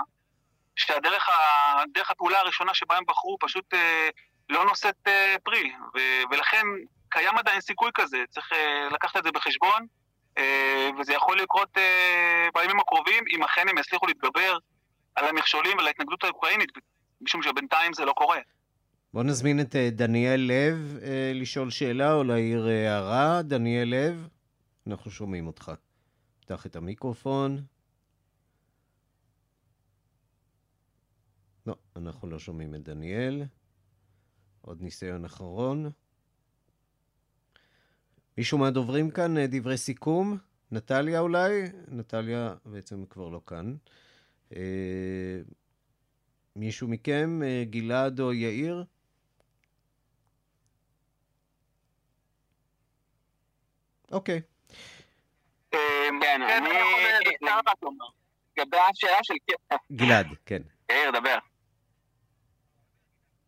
שהדרך 0.75 1.29
ה, 1.29 1.84
הפעולה 2.09 2.39
הראשונה 2.39 2.73
שבה 2.73 2.97
הם 2.97 3.03
בחרו 3.07 3.38
פשוט 3.39 3.73
אה, 3.73 4.09
לא 4.49 4.65
נושאת 4.65 5.07
אה, 5.07 5.36
פרי, 5.43 5.73
ו, 5.95 5.99
ולכן 6.31 6.65
קיים 7.09 7.38
עדיין 7.38 7.61
סיכוי 7.61 7.91
כזה, 7.93 8.17
צריך 8.29 8.53
אה, 8.53 8.88
לקחת 8.91 9.17
את 9.17 9.23
זה 9.23 9.31
בחשבון, 9.31 9.86
אה, 10.38 10.89
וזה 10.99 11.13
יכול 11.13 11.39
לקרות 11.39 11.77
אה, 11.77 12.47
בימים 12.53 12.79
הקרובים, 12.79 13.23
אם 13.36 13.43
אכן 13.43 13.69
הם 13.69 13.77
יצליחו 13.77 14.07
להתגבר 14.07 14.57
על 15.15 15.27
המכשולים 15.27 15.77
ועל 15.77 15.88
ההתנגדות 15.88 16.23
האוקראינית, 16.23 16.69
משום 17.21 17.43
שבינתיים 17.43 17.93
זה 17.93 18.05
לא 18.05 18.13
קורה. 18.13 18.39
בוא 19.14 19.24
נזמין 19.24 19.61
את 19.61 19.76
אה, 19.76 19.89
דניאל 19.89 20.39
לב 20.39 20.97
אה, 21.01 21.32
לשאול 21.36 21.70
שאלה 21.70 22.14
או 22.14 22.24
להעיר 22.24 22.68
אה, 22.68 22.93
הערה. 22.93 23.41
דניאל 23.41 23.89
לב, 23.89 24.28
אנחנו 24.88 25.11
שומעים 25.11 25.47
אותך. 25.47 25.72
פתח 26.39 26.66
את 26.66 26.76
המיקרופון. 26.76 27.66
לא, 31.68 31.76
אנחנו 31.95 32.30
לא 32.30 32.39
שומעים 32.39 32.76
את 32.76 32.84
דניאל. 32.84 33.43
עוד 34.61 34.82
ניסיון 34.82 35.26
אחרון. 35.26 35.91
מישהו 38.38 38.57
מהדוברים 38.57 39.11
כאן, 39.11 39.45
דברי 39.45 39.78
סיכום? 39.78 40.38
נטליה 40.72 41.20
אולי? 41.20 41.64
נטליה 41.88 42.55
בעצם 42.66 43.05
כבר 43.05 43.30
לא 43.30 43.41
כאן. 43.45 43.76
מישהו 46.55 46.88
מכם, 46.88 47.39
גלעד 47.70 48.20
או 48.20 48.34
יאיר? 48.34 48.86
אוקיי. 54.14 54.41
אמ, 55.74 55.80
כן, 56.22 56.41
כן, 56.47 56.66
אני... 56.66 56.70
לגבי 58.57 58.78
השאלה 58.78 59.18
של... 59.24 59.34
גלעד, 59.91 60.28
כן. 60.45 60.61
יאיר, 60.91 61.11
דבר. 61.11 61.38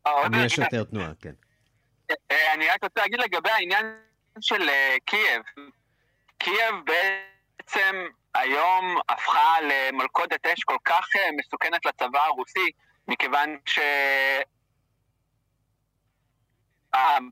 אני 0.06 0.46
יש 0.46 0.58
יותר 0.58 0.84
תנועה, 0.84 1.12
כן. 1.22 1.34
אה, 2.32 2.54
אני 2.54 2.68
רק 2.68 2.84
רוצה 2.84 3.02
להגיד 3.02 3.20
לגבי 3.20 3.50
העניין 3.50 3.86
של 4.42 4.70
אה, 4.70 4.96
קייב. 5.06 5.42
קייב 6.38 6.76
בעצם 6.86 7.96
היום 8.34 8.98
הפכה 9.10 9.56
למלכודת 9.62 10.46
אש 10.46 10.64
כל 10.64 10.78
כך 10.86 11.08
אה, 11.16 11.30
מסוכנת 11.38 11.86
לצבא 11.86 12.20
הרוסי, 12.20 12.72
מכיוון 13.08 13.58
ש... 13.66 13.80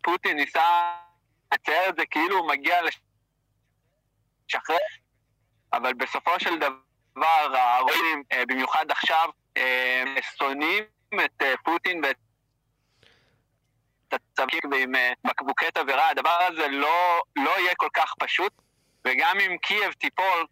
פוטין 0.04 0.38
ניסה 0.38 0.94
לצייר 1.54 1.90
את 1.90 1.96
זה 1.96 2.06
כאילו 2.06 2.38
הוא 2.38 2.48
מגיע 2.48 2.82
לשחרר, 4.56 4.78
אבל 5.74 5.94
בסופו 5.94 6.40
של 6.40 6.60
דבר 6.60 7.58
הרוסים, 7.58 8.24
אה, 8.32 8.44
במיוחד 8.48 8.92
עכשיו, 8.92 9.30
אה, 9.58 10.04
שונאים 10.38 10.84
את 11.26 11.42
אה, 11.42 11.54
פוטין 11.64 12.02
ואת 12.04 12.16
הצווים 14.12 14.62
ועם 14.72 14.92
בקבוקי 15.24 15.66
תבערה. 15.74 16.10
הדבר 16.10 16.38
הזה 16.48 16.68
לא, 16.68 17.22
לא 17.36 17.60
יהיה 17.60 17.76
כל 17.76 17.90
כך 17.94 18.14
פשוט, 18.20 18.54
וגם 19.06 19.40
אם 19.40 19.58
קייב 19.58 19.92
תיפול, 19.94 20.46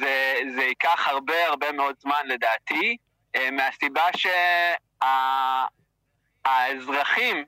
זה, 0.00 0.40
זה 0.56 0.62
ייקח 0.62 1.08
הרבה 1.08 1.46
הרבה 1.46 1.72
מאוד 1.72 1.94
זמן 1.98 2.20
לדעתי, 2.24 2.96
מהסיבה 3.52 4.04
שהאזרחים 6.46 7.44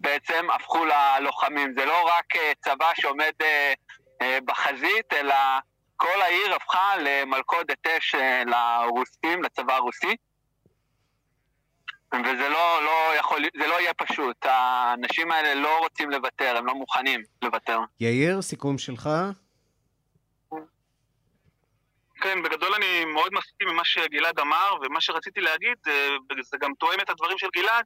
בעצם 0.00 0.50
הפכו 0.50 0.84
ללוחמים. 0.84 1.74
זה 1.78 1.84
לא 1.84 2.08
רק 2.08 2.26
צבא 2.60 2.90
שעומד 2.94 3.32
בחזית, 4.22 5.12
אלא 5.12 5.34
כל 5.98 6.22
העיר 6.22 6.54
הפכה 6.54 6.96
למלכודת 6.96 7.86
אש 7.86 8.14
אה, 8.14 8.42
לרוסים, 8.44 9.42
לצבא 9.42 9.74
הרוסי. 9.74 10.16
וזה 12.14 12.48
לא, 12.48 12.84
לא 12.84 13.16
יכול, 13.18 13.42
זה 13.60 13.66
לא 13.66 13.80
יהיה 13.80 13.94
פשוט. 13.94 14.36
האנשים 14.46 15.32
האלה 15.32 15.54
לא 15.54 15.78
רוצים 15.78 16.10
לוותר, 16.10 16.56
הם 16.56 16.66
לא 16.66 16.74
מוכנים 16.74 17.22
לוותר. 17.42 17.78
יאיר, 18.00 18.42
סיכום 18.42 18.78
שלך? 18.78 19.08
כן, 22.20 22.42
בגדול 22.42 22.74
אני 22.74 23.04
מאוד 23.04 23.32
מסכים 23.32 23.68
עם 23.68 23.76
מה 23.76 23.84
שגלעד 23.84 24.40
אמר, 24.40 24.74
ומה 24.82 25.00
שרציתי 25.00 25.40
להגיד, 25.40 25.76
אה, 25.86 26.08
זה 26.42 26.56
גם 26.60 26.70
תואם 26.78 27.00
את 27.00 27.10
הדברים 27.10 27.38
של 27.38 27.48
גלעד, 27.56 27.84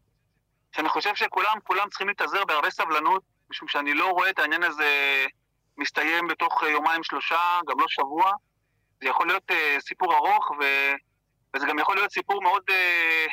שאני 0.76 0.88
חושב 0.88 1.14
שכולם, 1.14 1.56
כולם 1.64 1.88
צריכים 1.88 2.08
להתאזר 2.08 2.44
בהרבה 2.44 2.70
סבלנות, 2.70 3.22
משום 3.50 3.68
שאני 3.68 3.94
לא 3.94 4.10
רואה 4.10 4.30
את 4.30 4.38
העניין 4.38 4.62
הזה 4.62 5.24
מסתיים 5.78 6.28
בתוך 6.28 6.62
יומיים 6.62 7.02
שלושה, 7.02 7.60
גם 7.68 7.80
לא 7.80 7.86
שבוע. 7.88 8.32
זה 9.02 9.08
יכול 9.08 9.26
להיות 9.26 9.50
uh, 9.50 9.54
סיפור 9.80 10.14
ארוך, 10.14 10.50
ו... 10.50 10.64
וזה 11.56 11.66
גם 11.66 11.78
יכול 11.78 11.96
להיות 11.96 12.12
סיפור 12.12 12.42
מאוד, 12.42 12.62
uh, 12.68 13.32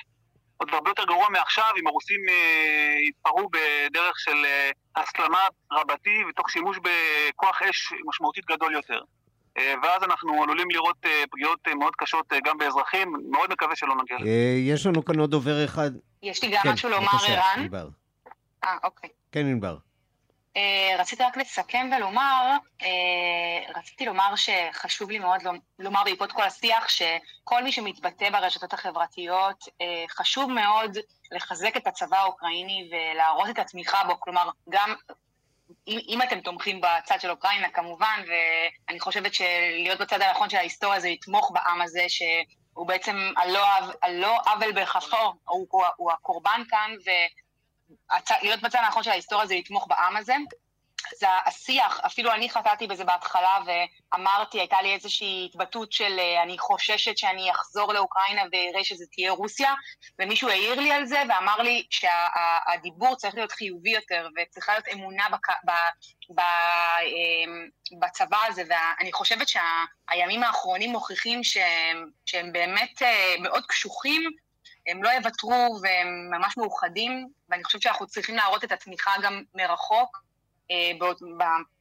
עוד 0.57 0.69
הרבה 0.73 0.89
יותר 0.89 1.03
גרוע 1.03 1.29
מעכשיו, 1.29 1.71
אם 1.79 1.87
הרוסים 1.87 2.21
uh, 2.27 3.09
יתפרעו 3.09 3.49
בדרך 3.49 4.19
של 4.19 4.45
uh, 4.45 5.01
הסלמה 5.01 5.43
רבתי 5.71 6.23
ותוך 6.29 6.49
שימוש 6.49 6.77
בכוח 6.77 7.61
אש 7.61 7.93
משמעותית 8.05 8.45
גדול 8.45 8.73
יותר. 8.73 9.01
Uh, 9.57 9.61
ואז 9.83 10.03
אנחנו 10.03 10.43
עלולים 10.43 10.71
לראות 10.71 11.05
uh, 11.05 11.09
פגיעות 11.31 11.59
uh, 11.67 11.75
מאוד 11.75 11.95
קשות 11.95 12.33
uh, 12.33 12.35
גם 12.45 12.57
באזרחים, 12.57 13.13
מאוד 13.31 13.51
מקווה 13.51 13.75
שלא 13.75 13.95
נגיע 13.95 14.17
לזה. 14.19 14.29
יש 14.57 14.85
לנו 14.85 15.05
כאן 15.05 15.19
עוד 15.19 15.31
דובר 15.31 15.65
אחד. 15.65 15.91
יש 16.23 16.43
לי 16.43 16.51
גם 16.51 16.63
כן, 16.63 16.71
משהו 16.71 16.89
לומר, 16.89 17.07
ערן. 17.27 17.67
אה, 18.63 18.77
אוקיי. 18.83 19.09
כן, 19.31 19.45
ענבר. 19.45 19.77
אה, 20.57 20.95
רציתי 20.99 21.23
רק 21.23 21.37
לסכם 21.37 21.89
ולומר, 21.97 22.57
אה, 22.81 23.73
רציתי 23.75 24.05
לומר 24.05 24.33
שחשוב 24.35 25.09
לי 25.09 25.19
מאוד 25.19 25.41
לומר 25.79 26.03
בעקבות 26.03 26.31
כל 26.31 26.43
השיח, 26.43 26.89
שכל 26.89 27.63
מי 27.63 27.71
שמתבטא 27.71 28.29
ברשתות 28.29 28.73
החברתיות, 28.73 29.63
אה, 29.81 30.05
חשוב 30.09 30.51
מאוד 30.51 30.97
לחזק 31.31 31.77
את 31.77 31.87
הצבא 31.87 32.17
האוקראיני 32.17 32.89
ולהראות 32.91 33.49
את 33.49 33.59
התמיכה 33.59 34.03
בו, 34.03 34.19
כלומר, 34.19 34.49
גם 34.69 34.95
אם, 35.87 35.99
אם 36.07 36.21
אתם 36.21 36.41
תומכים 36.41 36.81
בצד 36.81 37.21
של 37.21 37.29
אוקראינה 37.29 37.69
כמובן, 37.69 38.21
ואני 38.27 38.99
חושבת 38.99 39.33
שלהיות 39.33 39.99
בצד 39.99 40.21
הנכון 40.21 40.49
של 40.49 40.57
ההיסטוריה 40.57 40.99
זה 40.99 41.09
לתמוך 41.09 41.51
בעם 41.53 41.81
הזה, 41.81 42.05
שהוא 42.07 42.87
בעצם 42.87 43.15
על 43.35 44.15
לא 44.15 44.37
עוול 44.45 44.71
בכפו, 44.71 45.33
הוא, 45.45 45.67
הוא, 45.69 45.83
הוא 45.97 46.11
הקורבן 46.11 46.61
כאן, 46.69 46.91
ו... 47.05 47.09
להיות 48.41 48.61
בצד 48.61 48.79
הנכון 48.83 49.03
של 49.03 49.11
ההיסטוריה 49.11 49.47
זה 49.47 49.55
לתמוך 49.55 49.87
בעם 49.89 50.17
הזה. 50.17 50.35
זה 51.17 51.27
השיח, 51.45 51.99
אפילו 52.05 52.33
אני 52.33 52.49
חטאתי 52.49 52.87
בזה 52.87 53.03
בהתחלה 53.03 53.57
ואמרתי, 53.65 54.59
הייתה 54.59 54.81
לי 54.81 54.93
איזושהי 54.93 55.49
התבטאות 55.49 55.91
של 55.91 56.19
אה, 56.19 56.43
אני 56.43 56.57
חוששת 56.57 57.17
שאני 57.17 57.51
אחזור 57.51 57.93
לאוקראינה 57.93 58.41
ואראה 58.51 58.83
שזה 58.83 59.05
תהיה 59.11 59.31
רוסיה, 59.31 59.73
ומישהו 60.19 60.49
העיר 60.49 60.79
לי 60.79 60.91
על 60.91 61.05
זה 61.05 61.23
ואמר 61.29 61.57
לי 61.57 61.87
שהדיבור 61.89 63.15
צריך 63.15 63.35
להיות 63.35 63.51
חיובי 63.51 63.89
יותר 63.89 64.27
וצריכה 64.37 64.71
להיות 64.71 64.87
אמונה 64.93 65.29
בק... 65.29 65.49
ב... 65.49 65.71
ב... 66.35 66.39
אמ, 66.39 67.67
בצבא 67.99 68.39
הזה, 68.47 68.63
ואני 68.69 69.13
חושבת 69.13 69.47
שהימים 69.47 70.43
האחרונים 70.43 70.89
מוכיחים 70.89 71.43
שהם, 71.43 72.05
שהם 72.25 72.51
באמת 72.51 73.01
אה, 73.01 73.35
מאוד 73.39 73.65
קשוחים 73.67 74.31
הם 74.91 75.03
לא 75.03 75.09
יוותרו 75.09 75.79
והם 75.81 76.29
ממש 76.31 76.57
מאוחדים, 76.57 77.29
ואני 77.49 77.63
חושבת 77.63 77.81
שאנחנו 77.81 78.07
צריכים 78.07 78.35
להראות 78.35 78.63
את 78.63 78.71
התמיכה 78.71 79.11
גם 79.23 79.43
מרחוק 79.55 80.23
אה, 80.71 80.91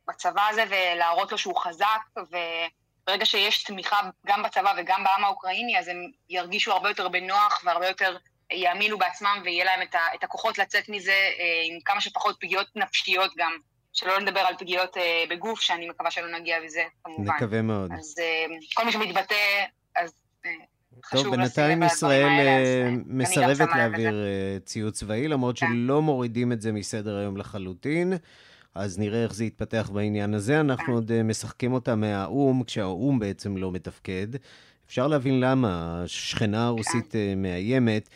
בצבא 0.08 0.48
הזה 0.48 0.64
ולהראות 0.68 1.32
לו 1.32 1.38
שהוא 1.38 1.56
חזק, 1.56 2.00
וברגע 2.16 3.26
שיש 3.26 3.62
תמיכה 3.62 4.00
גם 4.26 4.42
בצבא 4.42 4.74
וגם 4.78 5.04
בעם 5.04 5.24
האוקראיני, 5.24 5.78
אז 5.78 5.88
הם 5.88 6.10
ירגישו 6.30 6.72
הרבה 6.72 6.88
יותר 6.88 7.08
בנוח 7.08 7.62
והרבה 7.64 7.88
יותר 7.88 8.16
יאמינו 8.52 8.98
בעצמם 8.98 9.40
ויהיה 9.44 9.64
להם 9.64 9.82
את, 10.14 10.24
הכוחות 10.24 10.58
לצאת 10.58 10.88
מזה 10.88 11.12
אה, 11.12 11.62
עם 11.64 11.80
כמה 11.84 12.00
שפחות 12.00 12.36
פגיעות 12.40 12.66
נפשיות 12.76 13.32
גם. 13.36 13.58
שלא 13.92 14.18
לדבר 14.18 14.40
על 14.40 14.54
פגיעות 14.58 14.96
אה, 14.96 15.24
בגוף, 15.30 15.60
שאני 15.60 15.88
מקווה 15.88 16.10
שלא 16.10 16.38
נגיע 16.38 16.60
לזה, 16.60 16.84
כמובן. 17.04 17.34
נקווה 17.34 17.62
מאוד. 17.62 17.92
אז 17.92 18.14
אה, 18.18 18.46
כל 18.74 18.84
מי 18.84 18.92
שמתבטא, 18.92 19.64
אז 19.96 20.12
אה, 20.46 20.50
טוב, 21.10 21.36
בינתיים 21.36 21.82
ישראל 21.82 22.28
אה, 22.28 22.90
מסרבת 23.06 23.68
להעביר 23.76 24.24
אה, 24.24 24.58
ציוד 24.64 24.92
צבאי, 24.92 25.28
למרות 25.28 25.58
כן. 25.58 25.66
שלא 25.66 26.02
מורידים 26.02 26.52
את 26.52 26.60
זה 26.60 26.72
מסדר 26.72 27.16
היום 27.16 27.36
לחלוטין. 27.36 28.12
אז 28.74 28.98
נראה 28.98 29.22
איך 29.22 29.34
זה 29.34 29.44
יתפתח 29.44 29.90
בעניין 29.94 30.34
הזה. 30.34 30.60
אנחנו 30.60 30.86
כן. 30.86 30.92
עוד 30.92 31.12
אה, 31.12 31.22
משחקים 31.22 31.72
אותה 31.72 31.94
מהאו"ם, 31.94 32.62
כשהאו"ם 32.64 33.18
בעצם 33.18 33.56
לא 33.56 33.72
מתפקד. 33.72 34.26
אפשר 34.86 35.06
להבין 35.06 35.40
למה, 35.40 36.00
השכנה 36.04 36.66
הרוסית 36.66 37.12
כן. 37.12 37.42
מאיימת. 37.42 38.08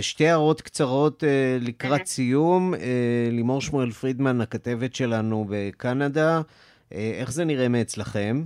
שתי 0.00 0.28
הערות 0.28 0.60
קצרות 0.60 1.24
לקראת 1.60 2.06
סיום. 2.06 2.74
לימור 3.30 3.60
שמואל 3.60 3.90
פרידמן, 3.90 4.40
הכתבת 4.40 4.94
שלנו 4.94 5.46
בקנדה, 5.48 6.40
איך 6.92 7.32
זה 7.32 7.44
נראה 7.44 7.68
מאצלכם? 7.68 8.44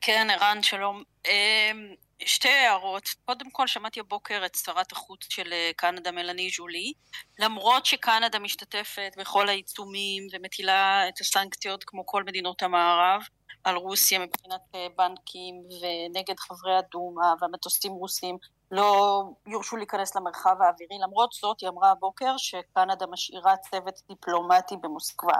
כן, 0.00 0.28
ערן, 0.30 0.62
שלום. 0.62 1.02
אמ, 1.26 1.94
שתי 2.24 2.48
הערות. 2.48 3.08
קודם 3.24 3.50
כל, 3.50 3.66
שמעתי 3.66 4.00
הבוקר 4.00 4.42
את 4.46 4.54
שרת 4.54 4.92
החוץ 4.92 5.26
של 5.28 5.52
אה, 5.52 5.70
קנדה, 5.76 6.12
מלאני 6.12 6.50
ז'ולי. 6.56 6.92
למרות 7.38 7.86
שקנדה 7.86 8.38
משתתפת 8.38 9.12
בכל 9.18 9.48
העיצומים 9.48 10.26
ומטילה 10.32 11.08
את 11.08 11.20
הסנקציות, 11.20 11.84
כמו 11.84 12.06
כל 12.06 12.24
מדינות 12.24 12.62
המערב, 12.62 13.22
על 13.64 13.76
רוסיה 13.76 14.18
מבחינת 14.18 14.60
אה, 14.74 14.86
בנקים 14.96 15.54
ונגד 15.54 16.38
חברי 16.38 16.76
הדומה 16.76 17.34
והמטוסים 17.40 17.92
רוסים, 17.92 18.38
לא 18.70 19.22
יורשו 19.46 19.76
להיכנס 19.76 20.16
למרחב 20.16 20.56
האווירי. 20.62 20.98
למרות 21.02 21.32
זאת, 21.32 21.60
היא 21.60 21.68
אמרה 21.68 21.90
הבוקר 21.90 22.36
שקנדה 22.36 23.06
משאירה 23.06 23.56
צוות 23.56 24.00
דיפלומטי 24.08 24.76
במוסקבה. 24.76 25.38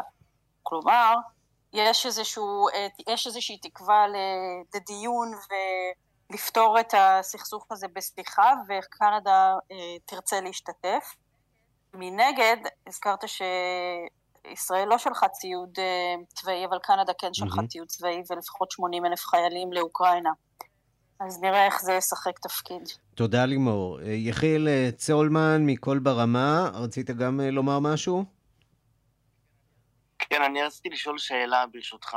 כלומר, 0.62 1.14
יש, 1.72 2.06
איזשהו, 2.06 2.68
אה, 2.68 2.86
יש 3.08 3.26
איזושהי 3.26 3.58
תקווה 3.58 4.06
לדיון 4.74 5.32
ולפתור 6.30 6.80
את 6.80 6.94
הסכסוך 6.98 7.66
הזה 7.70 7.86
בשיחה, 7.88 8.52
וקנדה 8.68 9.54
אה, 9.72 9.76
תרצה 10.04 10.40
להשתתף. 10.40 11.14
מנגד, 11.94 12.56
הזכרת 12.86 13.24
שישראל 13.28 14.88
לא 14.88 14.98
שלחה 14.98 15.28
ציוד 15.28 15.70
אה, 15.78 16.14
צבאי, 16.34 16.64
אבל 16.64 16.78
קנדה 16.82 17.12
כן 17.18 17.34
שלחה 17.34 17.60
mm-hmm. 17.60 17.66
ציוד 17.66 17.88
צבאי 17.88 18.22
ולפחות 18.30 18.70
80 18.70 19.06
אלף 19.06 19.20
חיילים 19.24 19.72
לאוקראינה. 19.72 20.30
אז 21.20 21.40
נראה 21.40 21.66
איך 21.66 21.80
זה 21.82 21.92
ישחק 21.92 22.38
תפקיד. 22.38 22.82
תודה 23.14 23.44
לימור. 23.44 24.00
יחיאל 24.02 24.68
צולמן 24.96 25.66
מכל 25.66 25.98
ברמה, 25.98 26.70
רצית 26.74 27.10
גם 27.10 27.40
לומר 27.40 27.78
משהו? 27.78 28.39
כן, 30.32 30.42
אני 30.42 30.62
רציתי 30.62 30.88
לשאול 30.88 31.18
שאלה 31.18 31.66
ברשותך, 31.66 32.16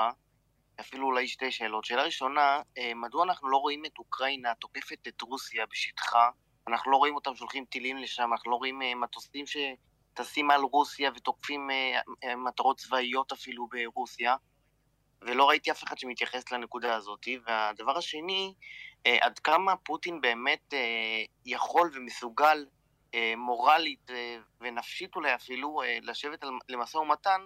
אפילו 0.79 1.07
אולי 1.07 1.27
שתי 1.27 1.51
שאלות. 1.51 1.85
שאלה 1.85 2.03
ראשונה, 2.03 2.61
אה, 2.77 2.93
מדוע 2.95 3.23
אנחנו 3.23 3.49
לא 3.49 3.57
רואים 3.57 3.85
את 3.85 3.97
אוקראינה 3.99 4.55
תוקפת 4.55 5.07
את 5.07 5.21
רוסיה 5.21 5.65
בשטחה? 5.65 6.29
אנחנו 6.67 6.91
לא 6.91 6.97
רואים 6.97 7.15
אותם 7.15 7.35
שולחים 7.35 7.65
טילים 7.65 7.97
לשם, 7.97 8.29
אנחנו 8.31 8.51
לא 8.51 8.55
רואים 8.55 8.81
אה, 8.81 8.95
מטוסים 8.95 9.45
שטסים 9.45 10.51
על 10.51 10.61
רוסיה 10.61 11.11
ותוקפים 11.15 11.69
אה, 11.71 12.35
מטרות 12.35 12.77
צבאיות 12.77 13.31
אפילו 13.31 13.67
ברוסיה, 13.67 14.35
ולא 15.21 15.49
ראיתי 15.49 15.71
אף 15.71 15.83
אחד 15.83 15.97
שמתייחס 15.97 16.51
לנקודה 16.51 16.95
הזאת. 16.95 17.27
והדבר 17.45 17.97
השני, 17.97 18.53
עד 19.21 19.39
כמה 19.39 19.75
פוטין 19.75 20.21
באמת 20.21 20.73
יכול 21.45 21.91
ומסוגל 21.93 22.65
מורלית 23.37 24.11
ונפשית 24.61 25.15
אולי 25.15 25.35
אפילו 25.35 25.81
לשבת 26.01 26.43
למשא 26.69 26.97
ומתן 26.97 27.41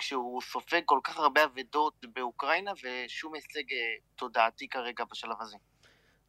כשהוא 0.00 0.42
סופג 0.52 0.80
כל 0.84 0.98
כך 1.04 1.18
הרבה 1.18 1.40
אבדות 1.44 2.04
באוקראינה 2.14 2.70
ושום 2.72 3.34
הישג 3.34 3.72
אה, 3.72 3.76
תודעתי 4.16 4.68
כרגע 4.68 5.04
בשלב 5.10 5.36
הזה. 5.40 5.56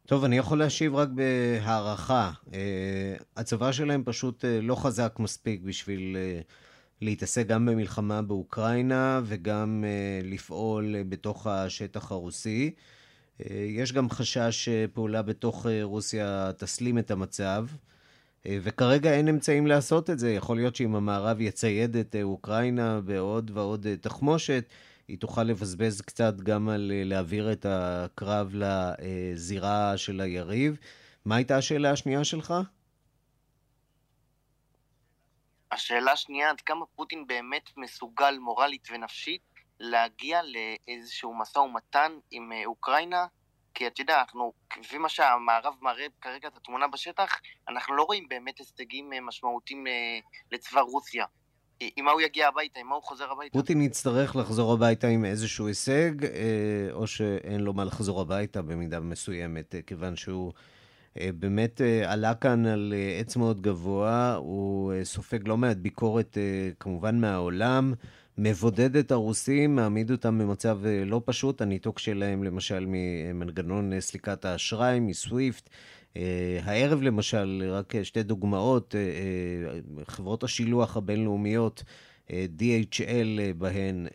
טוב, 0.06 0.24
אני 0.24 0.38
יכול 0.38 0.58
להשיב 0.58 0.94
רק 0.94 1.08
בהערכה. 1.08 2.30
אה, 2.54 3.16
הצבא 3.36 3.72
שלהם 3.72 4.02
פשוט 4.04 4.44
אה, 4.44 4.60
לא 4.60 4.74
חזק 4.74 5.14
מספיק 5.18 5.60
בשביל 5.60 6.16
להתעסק 7.00 7.46
גם 7.46 7.66
במלחמה 7.66 8.22
באוקראינה 8.22 9.20
וגם 9.24 9.84
לפעול 10.22 10.94
בתוך 11.08 11.46
השטח 11.46 12.12
הרוסי. 12.12 12.74
יש 13.68 13.92
גם 13.92 14.10
חשש 14.10 14.68
שפעולה 14.68 15.22
בתוך 15.22 15.66
רוסיה 15.82 16.50
תסלים 16.58 16.98
את 16.98 17.10
המצב. 17.10 17.66
אה, 18.46 18.58
וכרגע 18.62 19.12
אין 19.12 19.28
אמצעים 19.28 19.66
לעשות 19.66 20.10
את 20.10 20.18
זה. 20.18 20.32
יכול 20.32 20.56
להיות 20.56 20.76
שאם 20.76 20.94
המערב 20.94 21.40
יצייד 21.40 21.96
את 21.96 22.16
אה, 22.16 22.22
אוקראינה 22.22 23.00
בעוד 23.00 23.50
ועוד 23.54 23.86
אה, 23.86 23.96
תחמושת, 23.96 24.64
היא 25.08 25.18
תוכל 25.18 25.42
לבזבז 25.42 26.00
קצת 26.00 26.34
גם 26.36 26.68
על 26.68 26.92
להעביר 26.94 27.52
את 27.52 27.66
הקרב 27.68 28.52
לזירה 28.54 29.96
של 29.96 30.20
היריב. 30.20 30.76
מה 31.24 31.36
הייתה 31.36 31.56
השאלה 31.56 31.90
השנייה 31.90 32.24
שלך? 32.24 32.54
השאלה 35.72 36.12
השנייה, 36.12 36.50
עד 36.50 36.60
כמה 36.60 36.86
פוטין 36.96 37.26
באמת 37.26 37.70
מסוגל 37.76 38.38
מורלית 38.40 38.88
ונפשית 38.92 39.42
להגיע 39.80 40.40
לאיזשהו 40.42 41.34
משא 41.34 41.58
ומתן 41.58 42.12
עם 42.30 42.52
אוקראינה 42.66 43.26
כי 43.74 43.86
אתה 43.86 44.00
יודע, 44.00 44.20
אנחנו, 44.20 44.52
לפי 44.80 44.98
מה 44.98 45.08
שהמערב 45.08 45.74
מראה 45.80 46.06
כרגע 46.20 46.48
את 46.48 46.56
התמונה 46.56 46.88
בשטח, 46.88 47.40
אנחנו 47.68 47.94
לא 47.94 48.02
רואים 48.02 48.26
באמת 48.28 48.58
הישגים 48.58 49.12
אה, 49.12 49.20
משמעותיים 49.20 49.86
אה, 49.86 50.18
לצבא 50.52 50.80
רוסיה. 50.80 51.24
עם 51.96 52.04
מה 52.04 52.10
הוא 52.10 52.20
יגיע 52.20 52.48
הביתה, 52.48 52.80
עם 52.80 52.86
מה 52.86 52.94
הוא 52.94 53.02
חוזר 53.02 53.30
הביתה. 53.30 53.52
פוטין 53.52 53.82
יצטרך 53.82 54.36
לחזור 54.36 54.72
הביתה 54.72 55.06
עם 55.06 55.24
איזשהו 55.24 55.66
הישג, 55.66 56.24
אה, 56.24 56.30
או 56.92 57.06
שאין 57.06 57.60
לו 57.60 57.72
מה 57.72 57.84
לחזור 57.84 58.20
הביתה 58.20 58.62
במידה 58.62 59.00
מסוימת, 59.00 59.74
אה, 59.74 59.82
כיוון 59.82 60.16
שהוא 60.16 60.52
באמת 61.16 61.80
עלה 62.06 62.34
כאן 62.34 62.66
על 62.66 62.94
עץ 63.20 63.36
מאוד 63.36 63.62
גבוה, 63.62 64.34
הוא 64.34 64.92
סופג 65.04 65.48
לא 65.48 65.56
מעט 65.56 65.76
ביקורת 65.76 66.38
כמובן 66.80 67.20
מהעולם. 67.20 67.94
מבודד 68.38 68.96
את 68.96 69.10
הרוסים, 69.10 69.76
מעמיד 69.76 70.10
אותם 70.10 70.38
במצב 70.38 70.78
לא 71.06 71.20
פשוט, 71.24 71.60
הניתוק 71.60 71.98
שלהם 71.98 72.44
למשל 72.44 72.84
ממנגנון 72.88 74.00
סליקת 74.00 74.44
האשראי, 74.44 75.00
מסוויפט, 75.00 75.68
אה, 76.16 76.58
הערב 76.62 77.02
למשל, 77.02 77.62
רק 77.70 78.02
שתי 78.02 78.22
דוגמאות, 78.22 78.94
אה, 78.94 79.00
אה, 79.00 80.04
חברות 80.06 80.44
השילוח 80.44 80.96
הבינלאומיות, 80.96 81.84
DHL 82.30 83.54
בהן 83.58 84.06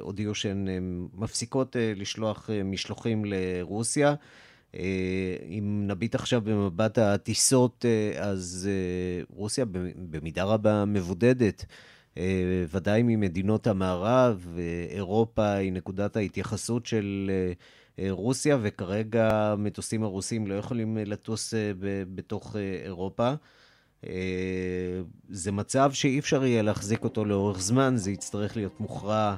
הודיעו 0.00 0.34
שהן 0.34 0.68
מפסיקות 1.14 1.76
לשלוח 1.96 2.50
משלוחים 2.64 3.24
לרוסיה. 3.24 4.14
אם 5.48 5.84
נביט 5.86 6.14
עכשיו 6.14 6.40
במבט 6.40 6.98
הטיסות, 6.98 7.84
אז 8.18 8.68
רוסיה 9.34 9.64
במידה 10.10 10.44
רבה 10.44 10.84
מבודדת. 10.84 11.64
ודאי 12.68 13.02
ממדינות 13.02 13.66
המערב, 13.66 14.46
אירופה 14.90 15.52
היא 15.52 15.72
נקודת 15.72 16.16
ההתייחסות 16.16 16.86
של 16.86 17.30
אה, 17.98 18.06
רוסיה, 18.10 18.58
וכרגע 18.62 19.28
המטוסים 19.32 20.02
הרוסים 20.02 20.46
לא 20.46 20.54
יכולים 20.54 20.98
אה, 20.98 21.04
לטוס 21.06 21.54
אה, 21.54 21.72
בתוך 22.14 22.56
אירופה. 22.84 23.32
זה 25.28 25.52
מצב 25.52 25.92
שאי 25.92 26.18
אפשר 26.18 26.44
יהיה 26.44 26.62
להחזיק 26.62 27.04
אותו 27.04 27.24
לאורך 27.24 27.60
זמן, 27.60 27.96
זה 27.96 28.10
יצטרך 28.10 28.56
להיות 28.56 28.80
מוכרע 28.80 29.36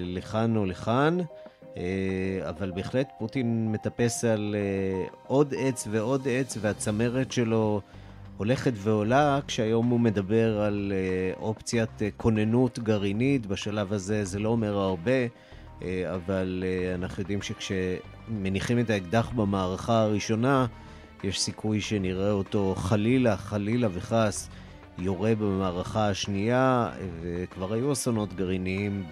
לכאן 0.00 0.56
או 0.56 0.66
לכאן. 0.66 1.18
אבל 2.48 2.70
בהחלט 2.74 3.08
פוטין 3.18 3.72
מטפס 3.72 4.24
על 4.24 4.54
עוד 5.26 5.54
עץ 5.58 5.88
ועוד 5.90 6.28
עץ, 6.30 6.58
והצמרת 6.60 7.32
שלו 7.32 7.80
הולכת 8.42 8.72
ועולה, 8.76 9.40
כשהיום 9.46 9.86
הוא 9.86 10.00
מדבר 10.00 10.60
על 10.60 10.92
אופציית 11.40 12.02
כוננות 12.16 12.78
גרעינית. 12.78 13.46
בשלב 13.46 13.92
הזה 13.92 14.24
זה 14.24 14.38
לא 14.38 14.48
אומר 14.48 14.76
הרבה. 14.76 15.26
אה, 15.82 16.14
אבל 16.14 16.64
אה, 16.66 16.94
אנחנו 16.94 17.20
יודעים 17.20 17.38
שכשמניחים 17.42 18.78
את 18.78 18.90
האקדח 18.90 19.30
במערכה 19.30 20.02
הראשונה, 20.02 20.66
יש 21.24 21.40
סיכוי 21.40 21.80
שנראה 21.80 22.30
אותו 22.30 22.74
חלילה, 22.76 23.36
חלילה 23.36 23.88
וחס, 23.92 24.48
יורה 24.98 25.34
במערכה 25.34 26.08
השנייה, 26.08 26.90
וכבר 27.20 27.72
היו 27.72 27.92
אסונות 27.92 28.34
גרעיניים 28.34 29.04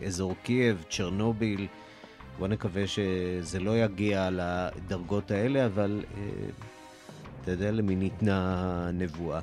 באזור 0.00 0.34
קייב, 0.42 0.84
צ'רנוביל. 0.90 1.66
בוא 2.38 2.48
נקווה 2.48 2.86
שזה 2.86 3.60
לא 3.60 3.78
יגיע 3.78 4.28
לדרגות 4.32 5.30
האלה, 5.30 5.66
אבל 5.66 6.02
אה, 6.16 6.22
אתה 7.48 7.56
יודע 7.56 7.70
למי 7.70 7.96
ניתנה 7.96 8.90
נבואה. 8.94 9.40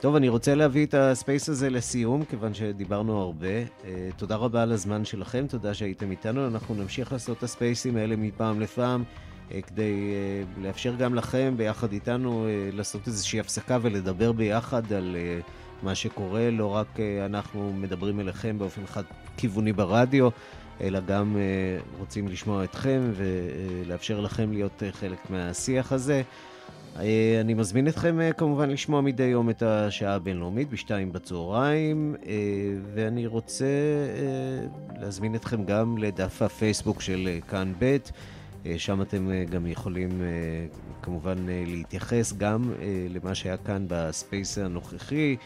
טוב, 0.00 0.16
אני 0.16 0.28
רוצה 0.28 0.54
להביא 0.54 0.86
את 0.86 0.94
הספייס 0.94 1.48
הזה 1.48 1.70
לסיום, 1.70 2.24
כיוון 2.24 2.54
שדיברנו 2.54 3.20
הרבה. 3.20 3.46
אה, 3.64 3.84
תודה 4.16 4.36
רבה 4.36 4.62
על 4.62 4.72
הזמן 4.72 5.04
שלכם, 5.04 5.46
תודה 5.48 5.74
שהייתם 5.74 6.10
איתנו. 6.10 6.46
אנחנו 6.46 6.74
נמשיך 6.74 7.12
לעשות 7.12 7.38
את 7.38 7.42
הספייסים 7.42 7.96
האלה 7.96 8.16
מפעם 8.16 8.60
לפעם, 8.60 9.04
אה, 9.04 9.52
כדי 9.66 10.12
אה, 10.58 10.60
לאפשר 10.60 10.94
גם 10.94 11.14
לכם, 11.14 11.54
ביחד 11.56 11.92
איתנו, 11.92 12.46
לעשות 12.72 13.06
איזושהי 13.06 13.40
הפסקה 13.40 13.78
ולדבר 13.82 14.32
ביחד 14.32 14.92
על 14.92 15.16
מה 15.82 15.94
שקורה. 15.94 16.50
לא 16.50 16.66
רק 16.66 17.00
אנחנו 17.26 17.72
מדברים 17.72 18.20
אליכם 18.20 18.58
באופן 18.58 18.86
חד-כיווני 18.86 19.72
ברדיו, 19.72 20.28
אלא 20.80 21.00
גם 21.00 21.36
רוצים 21.98 22.28
לשמוע 22.28 22.64
אתכם 22.64 23.00
ולאפשר 23.14 24.20
לכם 24.20 24.52
להיות 24.52 24.82
חלק 24.92 25.30
מהשיח 25.30 25.92
הזה. 25.92 26.22
אה, 27.00 27.40
אני 27.40 27.54
מזמין 27.54 27.88
אתכם 27.88 28.20
אה, 28.20 28.32
כמובן 28.32 28.70
לשמוע 28.70 29.00
מדי 29.00 29.22
יום 29.22 29.50
את 29.50 29.62
השעה 29.62 30.14
הבינלאומית 30.14 30.70
בשתיים 30.70 31.12
בצהריים, 31.12 32.16
אה, 32.26 32.32
ואני 32.94 33.26
רוצה 33.26 33.66
להזמין 35.00 35.34
אתכם 35.34 35.64
גם 35.64 35.98
לדף 35.98 36.42
הפייסבוק 36.42 37.00
של 37.00 37.28
כאן 37.48 37.72
ב', 37.78 37.96
שם 38.76 39.02
אתם 39.02 39.28
גם 39.50 39.66
יכולים 39.66 40.22
כמובן 41.02 41.36
להתייחס 41.46 42.32
גם 42.32 42.72
למה 43.10 43.34
שהיה 43.34 43.56
כאן 43.56 43.84
בספייס 43.88 44.58
הנוכחי, 44.58 45.36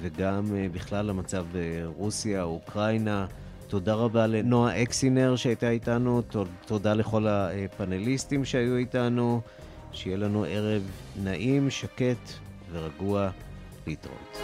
וגם 0.00 0.44
בכלל 0.72 1.06
למצב 1.06 1.44
ברוסיה, 1.52 2.42
אוקראינה. 2.42 3.26
תודה 3.66 3.94
רבה 3.94 4.26
לנועה 4.26 4.82
אקסינר 4.82 5.36
שהייתה 5.36 5.70
איתנו, 5.70 6.22
תודה 6.66 6.94
לכל 6.94 7.26
הפאנליסטים 7.28 8.44
שהיו 8.44 8.76
איתנו. 8.76 9.40
שיהיה 9.98 10.16
לנו 10.16 10.44
ערב 10.44 10.82
נעים, 11.22 11.70
שקט 11.70 12.32
ורגוע 12.72 13.30
להתראות. 13.86 14.38